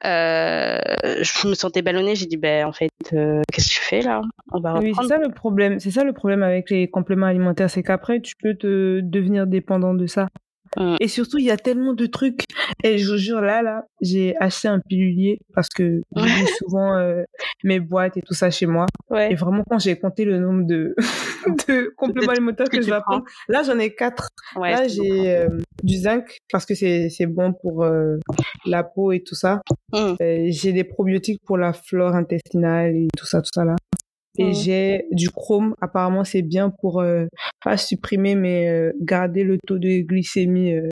euh, 0.04 0.78
je 1.20 1.48
me 1.48 1.54
sentais 1.54 1.82
ballonnée. 1.82 2.14
J'ai 2.14 2.26
dit 2.26 2.36
ben 2.36 2.66
en 2.66 2.72
fait, 2.72 2.90
euh, 3.12 3.42
qu'est-ce 3.52 3.68
que 3.68 3.74
tu 3.74 3.80
fais 3.80 4.02
là? 4.02 4.20
On 4.52 4.60
va 4.60 4.74
reprendre. 4.74 4.86
Oui, 4.86 4.94
c'est 5.00 5.08
ça 5.08 5.18
le 5.18 5.30
problème. 5.30 5.80
C'est 5.80 5.90
ça 5.90 6.04
le 6.04 6.12
problème 6.12 6.42
avec 6.42 6.70
les 6.70 6.88
compléments 6.88 7.26
alimentaires, 7.26 7.70
c'est 7.70 7.82
qu'après 7.82 8.20
tu 8.20 8.34
peux 8.36 8.54
te 8.54 9.00
devenir 9.00 9.46
dépendant 9.46 9.94
de 9.94 10.06
ça. 10.06 10.28
Mm. 10.76 10.96
Et 11.00 11.08
surtout, 11.08 11.38
il 11.38 11.44
y 11.44 11.50
a 11.50 11.56
tellement 11.56 11.92
de 11.92 12.06
trucs. 12.06 12.44
Et 12.82 12.98
je 12.98 13.10
vous 13.10 13.18
jure, 13.18 13.40
là, 13.40 13.62
là, 13.62 13.84
j'ai 14.00 14.34
acheté 14.40 14.68
un 14.68 14.80
pilulier 14.80 15.40
parce 15.54 15.68
que 15.68 16.02
j'ai 16.16 16.46
souvent 16.58 16.96
euh, 16.96 17.22
mes 17.64 17.80
boîtes 17.80 18.16
et 18.16 18.22
tout 18.22 18.34
ça 18.34 18.50
chez 18.50 18.66
moi. 18.66 18.86
Ouais. 19.10 19.32
Et 19.32 19.34
vraiment, 19.34 19.62
quand 19.68 19.78
j'ai 19.78 19.98
compté 19.98 20.24
le 20.24 20.38
nombre 20.38 20.66
de, 20.66 20.94
de 21.68 21.92
compléments 21.96 22.32
alimentaires 22.32 22.68
que, 22.68 22.76
que 22.76 22.82
je 22.82 22.90
vais 22.90 23.00
prendre, 23.00 23.24
là, 23.48 23.62
j'en 23.62 23.78
ai 23.78 23.94
quatre. 23.94 24.28
Ouais, 24.56 24.72
là, 24.72 24.88
j'ai 24.88 25.36
euh, 25.36 25.48
du 25.82 25.96
zinc 25.96 26.38
parce 26.50 26.66
que 26.66 26.74
c'est, 26.74 27.08
c'est 27.10 27.26
bon 27.26 27.52
pour 27.52 27.84
euh, 27.84 28.16
la 28.66 28.82
peau 28.82 29.12
et 29.12 29.22
tout 29.22 29.34
ça. 29.34 29.60
Mm. 29.92 30.14
j'ai 30.48 30.72
des 30.72 30.84
probiotiques 30.84 31.42
pour 31.44 31.58
la 31.58 31.72
flore 31.72 32.14
intestinale 32.14 32.96
et 32.96 33.08
tout 33.16 33.26
ça, 33.26 33.42
tout 33.42 33.50
ça 33.54 33.64
là. 33.64 33.76
Et 34.38 34.50
mmh. 34.50 34.54
j'ai 34.54 35.06
du 35.10 35.30
chrome. 35.30 35.74
Apparemment, 35.80 36.24
c'est 36.24 36.42
bien 36.42 36.70
pour 36.70 37.00
euh, 37.00 37.26
pas 37.64 37.76
supprimer, 37.76 38.34
mais 38.34 38.68
euh, 38.68 38.92
garder 39.00 39.44
le 39.44 39.58
taux 39.66 39.78
de 39.78 40.00
glycémie 40.02 40.74
euh, 40.74 40.88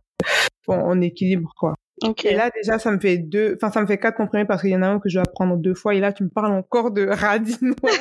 en, 0.68 1.00
équilibre, 1.00 1.52
quoi. 1.58 1.74
Okay. 2.02 2.32
Et 2.32 2.34
là, 2.34 2.50
déjà, 2.54 2.78
ça 2.78 2.90
me 2.90 2.98
fait 2.98 3.18
deux, 3.18 3.56
enfin, 3.56 3.70
ça 3.70 3.82
me 3.82 3.86
fait 3.86 3.98
quatre 3.98 4.16
comprimés 4.16 4.46
parce 4.46 4.62
qu'il 4.62 4.70
y 4.70 4.76
en 4.76 4.80
a 4.80 4.86
un 4.86 4.98
que 5.00 5.10
je 5.10 5.18
dois 5.18 5.24
prendre 5.34 5.58
deux 5.58 5.74
fois. 5.74 5.94
Et 5.94 6.00
là, 6.00 6.14
tu 6.14 6.24
me 6.24 6.30
parles 6.30 6.52
encore 6.52 6.92
de 6.92 7.06
radis 7.06 7.58
noir 7.60 7.92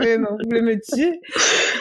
et 0.00 0.16
non, 0.16 0.38
vous 0.42 0.62
me 0.62 0.80
tuer? 0.80 1.20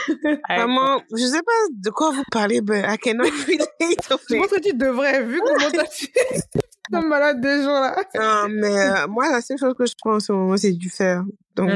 Maman, 0.49 1.01
je 1.15 1.23
sais 1.23 1.41
pas 1.41 1.51
de 1.71 1.89
quoi 1.91 2.11
vous 2.11 2.23
parlez, 2.29 2.59
mais 2.67 2.83
à 2.83 2.97
quel 2.97 3.17
moment 3.17 3.29
Je 3.29 4.37
pense 4.37 4.47
que 4.47 4.59
tu 4.59 4.75
devrais, 4.75 5.23
vu 5.23 5.39
comment 5.39 5.69
t'as 5.71 5.85
comme 6.91 7.07
malade 7.07 7.41
des 7.41 7.63
gens 7.63 7.79
là. 7.79 7.95
Non, 8.15 8.47
mais 8.49 9.07
moi, 9.07 9.29
la 9.31 9.41
seule 9.41 9.57
chose 9.57 9.73
que 9.77 9.85
je 9.85 9.93
prends 9.99 10.15
en 10.15 10.19
ce 10.19 10.31
moment, 10.31 10.57
c'est 10.57 10.73
du 10.73 10.89
fer. 10.89 11.23
Donc, 11.55 11.71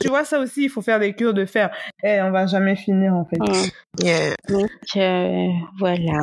tu 0.00 0.08
vois, 0.08 0.24
ça 0.24 0.40
aussi, 0.40 0.64
il 0.64 0.70
faut 0.70 0.82
faire 0.82 0.98
des 0.98 1.14
cures 1.14 1.34
de 1.34 1.44
fer. 1.44 1.70
Eh, 2.02 2.20
on 2.22 2.30
va 2.30 2.46
jamais 2.46 2.74
finir, 2.74 3.14
en 3.14 3.24
fait. 3.24 3.38
Donc, 4.48 4.66
euh, 4.96 5.48
voilà. 5.78 6.20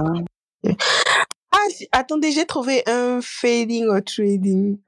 Ah, 1.54 1.68
attendez, 1.92 2.32
j'ai 2.32 2.46
trouvé 2.46 2.82
un 2.88 3.20
fading 3.22 3.88
or 3.88 4.02
trading. 4.04 4.80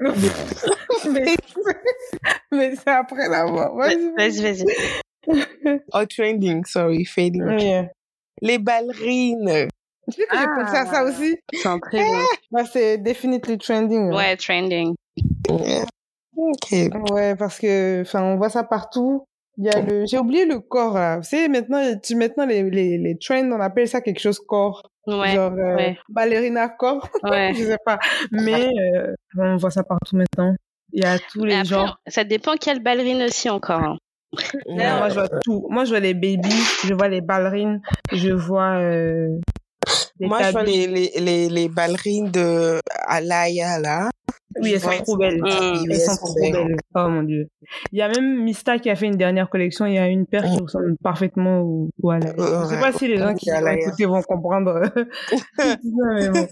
mais, 1.12 2.76
c'est 2.76 2.88
après 2.88 3.30
l'avoir. 3.30 3.76
Vas-y, 3.76 4.12
vas-y. 4.42 4.66
Vas 4.66 5.78
or 5.92 6.08
trending, 6.08 6.66
sorry, 6.66 7.06
fading. 7.06 7.88
Les 8.42 8.58
ballerines. 8.58 9.70
Tu 10.12 10.22
sais 10.22 10.28
que 10.28 10.38
j'ai 10.38 10.46
pensé 10.46 10.76
à 10.76 10.86
ça 10.86 11.00
ah. 11.00 11.04
aussi. 11.06 11.38
C'est 11.54 11.68
un 11.68 11.80
très 11.80 12.00
bon. 12.00 12.20
Bah, 12.52 12.66
c'est 12.66 12.98
definitely 12.98 13.58
trending. 13.58 14.12
Hein. 14.12 14.16
Ouais, 14.16 14.36
trending. 14.38 14.96
Ok. 16.36 16.72
Ouais, 17.12 17.36
parce 17.36 17.60
que, 17.60 18.02
enfin, 18.02 18.24
on 18.24 18.38
voit 18.38 18.50
ça 18.50 18.64
partout. 18.64 19.26
Il 19.58 19.66
y 19.66 19.70
a 19.70 19.82
le, 19.82 20.06
j'ai 20.08 20.18
oublié 20.18 20.46
le 20.46 20.60
corps, 20.60 20.96
là. 20.96 21.18
Vous 21.18 21.24
savez, 21.24 21.48
maintenant, 21.48 21.82
tu, 22.04 22.16
maintenant, 22.16 22.46
les, 22.46 22.64
les, 22.70 22.98
les 22.98 23.18
trends, 23.18 23.52
on 23.52 23.60
appelle 23.60 23.88
ça 23.88 24.02
quelque 24.02 24.20
chose 24.20 24.40
corps. 24.40 24.82
Ouais. 25.06 25.36
Genre, 25.36 25.52
euh, 25.52 25.76
ouais. 25.76 25.98
ballerina 26.10 26.70
corps. 26.70 27.08
Ouais. 27.24 27.54
je 27.54 27.64
sais 27.64 27.78
pas. 27.86 28.00
Mais, 28.32 28.68
euh, 28.68 29.14
on 29.38 29.58
voit 29.58 29.70
ça 29.70 29.84
partout 29.84 30.16
maintenant. 30.16 30.56
Il 30.92 31.04
y 31.04 31.08
a 31.08 31.18
tous 31.20 31.46
les 31.46 31.64
gens. 31.66 31.94
Ça 32.08 32.24
dépend 32.24 32.56
quelle 32.56 32.82
ballerine 32.82 33.24
aussi 33.24 33.50
encore. 33.50 33.82
Hein. 33.82 33.98
Non, 34.68 34.98
moi, 34.98 35.10
je 35.10 35.14
vois 35.16 35.30
tout. 35.44 35.68
Moi, 35.70 35.86
je 35.86 35.92
vois 35.92 36.00
les 36.00 36.14
babies, 36.14 36.64
je 36.86 36.94
vois 36.94 37.08
les 37.08 37.22
ballerines, 37.22 37.82
je 38.12 38.32
vois, 38.32 38.80
euh, 38.80 39.40
moi, 40.20 40.42
je 40.44 40.52
vois 40.52 40.64
les, 40.64 40.88
les, 40.88 41.12
les, 41.20 41.50
les 41.50 41.70
ballerines 41.70 42.32
de 42.32 42.80
Alaya, 43.08 43.80
là. 43.80 44.10
Oui, 44.62 44.72
elles 44.74 44.82
sont 44.82 45.04
trop 45.04 45.18
belles. 45.18 45.42
Elles 45.90 46.00
sont 46.00 46.16
trop 46.16 46.34
belles. 46.36 46.76
Oh 46.96 47.08
mon 47.10 47.24
dieu. 47.24 47.48
Il 47.92 48.00
y 48.00 48.02
a 48.02 48.08
même 48.08 48.44
Mista 48.44 48.78
qui 48.78 48.90
a 48.90 48.96
fait 48.96 49.08
une 49.08 49.18
dernière 49.18 49.50
collection. 49.50 49.86
Il 49.86 49.96
y 49.96 49.98
a 49.98 50.08
une 50.08 50.28
paire 50.28 50.44
qui 50.44 50.62
ressemble 50.62 50.96
parfaitement 51.04 51.62
au, 51.62 51.90
au 52.02 52.12
Alaya. 52.12 52.34
Je 52.38 52.68
sais 52.68 52.80
pas 52.80 52.92
si 52.92 53.08
les 53.08 53.18
gens 53.18 53.34
qui 53.34 53.50
vont 53.50 53.68
écouter 53.68 54.06
vont 54.06 54.22
comprendre. 54.22 54.82
mais 56.16 56.30
bon. 56.30 56.48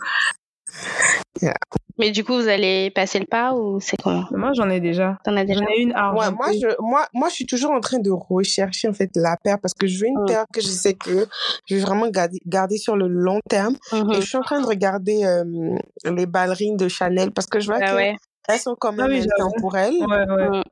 Mais 1.98 2.12
du 2.12 2.24
coup, 2.24 2.34
vous 2.34 2.48
allez 2.48 2.90
passer 2.90 3.20
le 3.20 3.26
pas 3.26 3.54
ou 3.54 3.80
c'est 3.80 3.98
comment 4.02 4.26
Moi, 4.32 4.52
j'en 4.54 4.70
ai 4.70 4.80
déjà. 4.80 5.20
T'en 5.24 5.36
as 5.38 5.46
déjà? 5.46 5.60
J'en 5.60 5.68
ai 5.68 5.82
une 5.82 5.92
ouais, 5.92 6.32
moi, 6.32 6.52
je, 6.52 6.82
moi, 6.82 7.06
moi, 7.14 7.30
je 7.30 7.36
suis 7.36 7.46
toujours 7.46 7.72
en 7.72 7.80
train 7.80 8.00
de 8.00 8.10
rechercher 8.10 8.88
en 8.88 8.94
fait 8.94 9.12
la 9.16 9.38
paire 9.38 9.58
parce 9.62 9.74
que 9.74 9.88
je 9.88 10.00
veux 10.00 10.08
une 10.08 10.26
paire 10.26 10.46
que 10.54 10.62
je 10.62 10.68
sais 10.68 10.94
que 10.94 11.28
je 11.68 11.76
vais 11.76 11.82
vraiment 11.82 12.10
garder, 12.10 12.40
garder 12.46 12.78
sur 12.78 12.96
le 12.96 13.08
long 13.08 13.40
terme. 13.50 13.76
Mhm. 13.92 14.12
Et 14.12 14.22
je 14.22 14.28
suis 14.28 14.38
en 14.38 14.42
train 14.42 14.62
de 14.62 14.68
regarder 14.68 15.24
euh, 15.26 15.78
les 16.06 16.26
ballerines 16.26 16.78
de 16.78 16.88
Chanel 16.88 17.32
parce 17.32 17.48
que 17.48 17.60
je 17.60 17.68
vois 17.68 17.80
ah, 17.82 17.86
qu'elles 17.86 18.16
ouais. 18.50 18.58
sont 18.58 18.76
quand 18.80 18.94
même 18.94 19.12
ah, 19.12 19.14
oui, 19.14 19.28
intemporelles. 19.40 19.94
Ouais, 19.94 20.50
ouais. 20.50 20.64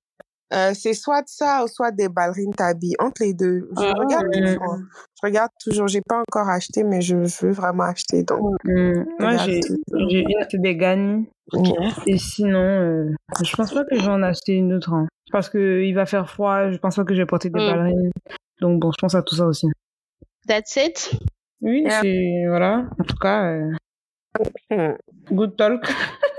Euh, 0.51 0.71
c'est 0.73 0.93
soit 0.93 1.21
ça 1.27 1.63
ou 1.63 1.67
soit 1.67 1.91
des 1.91 2.09
ballerines 2.09 2.53
tabi 2.55 2.95
entre 2.97 3.21
les 3.21 3.35
deux 3.35 3.69
je 3.77 3.83
Ah, 3.85 3.93
regarde 3.95 4.25
ouais. 4.33 4.41
toujours 4.41 4.77
je 5.21 5.27
regarde 5.27 5.51
toujours 5.63 5.87
j'ai 5.87 6.01
pas 6.01 6.21
encore 6.21 6.49
acheté 6.49 6.83
mais 6.83 7.01
je 7.01 7.15
veux 7.17 7.51
vraiment 7.51 7.83
acheter 7.83 8.23
donc 8.23 8.39
Mmh. 8.63 9.05
Moi, 9.19 9.37
j'ai 9.37 9.59
une, 9.93 10.45
c'est 10.49 10.59
des 10.59 10.75
Gani. 10.75 11.27
Et 12.07 12.17
sinon, 12.17 12.59
euh, 12.59 13.11
je 13.43 13.55
pense 13.55 13.73
pas 13.73 13.83
que 13.83 13.95
je 13.95 14.01
vais 14.01 14.07
en 14.11 14.21
acheter 14.23 14.53
une 14.53 14.73
autre. 14.73 14.91
Hein. 14.93 15.07
Parce 15.31 15.49
que 15.49 15.81
il 15.83 15.93
va 15.93 16.05
faire 16.07 16.29
froid, 16.29 16.71
je 16.71 16.77
pense 16.77 16.95
pas 16.95 17.03
que 17.03 17.13
je 17.13 17.21
vais 17.21 17.25
porter 17.27 17.49
des 17.49 17.59
Mm. 17.59 17.65
ballerines. 17.67 18.11
Donc 18.61 18.79
bon, 18.79 18.91
je 18.91 18.97
pense 18.99 19.13
à 19.15 19.21
tout 19.23 19.35
ça 19.35 19.45
aussi. 19.45 19.67
That's 20.47 20.75
it? 20.77 21.11
Oui, 21.61 21.81
Yeah. 21.83 22.01
c'est... 22.01 22.45
Voilà. 22.47 22.85
En 22.99 23.03
tout 23.03 23.17
cas, 23.17 23.51
euh, 24.71 24.93
good 25.31 25.55
talk. 25.57 25.83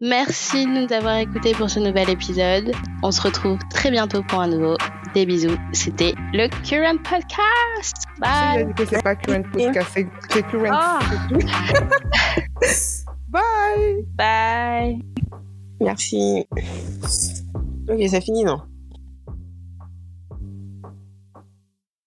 Merci 0.00 0.66
de 0.66 0.70
nous 0.70 0.92
avoir 0.92 1.18
écoutés 1.18 1.52
pour 1.52 1.70
ce 1.70 1.78
nouvel 1.80 2.10
épisode. 2.10 2.72
On 3.02 3.10
se 3.10 3.22
retrouve 3.22 3.58
très 3.70 3.90
bientôt 3.90 4.22
pour 4.22 4.40
un 4.40 4.48
nouveau. 4.48 4.76
Des 5.14 5.26
bisous. 5.26 5.56
C'était 5.72 6.14
le 6.32 6.48
Current 6.68 6.98
Podcast. 6.98 8.04
Bye. 8.18 8.72
c'est 8.76 9.02
pas 9.02 9.14
current 9.14 9.42
podcast, 9.52 9.90
c'est 10.30 10.42
current. 10.42 10.70
Ah. 10.72 10.98
Bye! 13.28 14.06
Bye. 14.14 15.00
merci 15.80 16.46
ok 17.88 17.98
c'est 18.08 18.20
fini 18.20 18.44
non? 18.44 18.62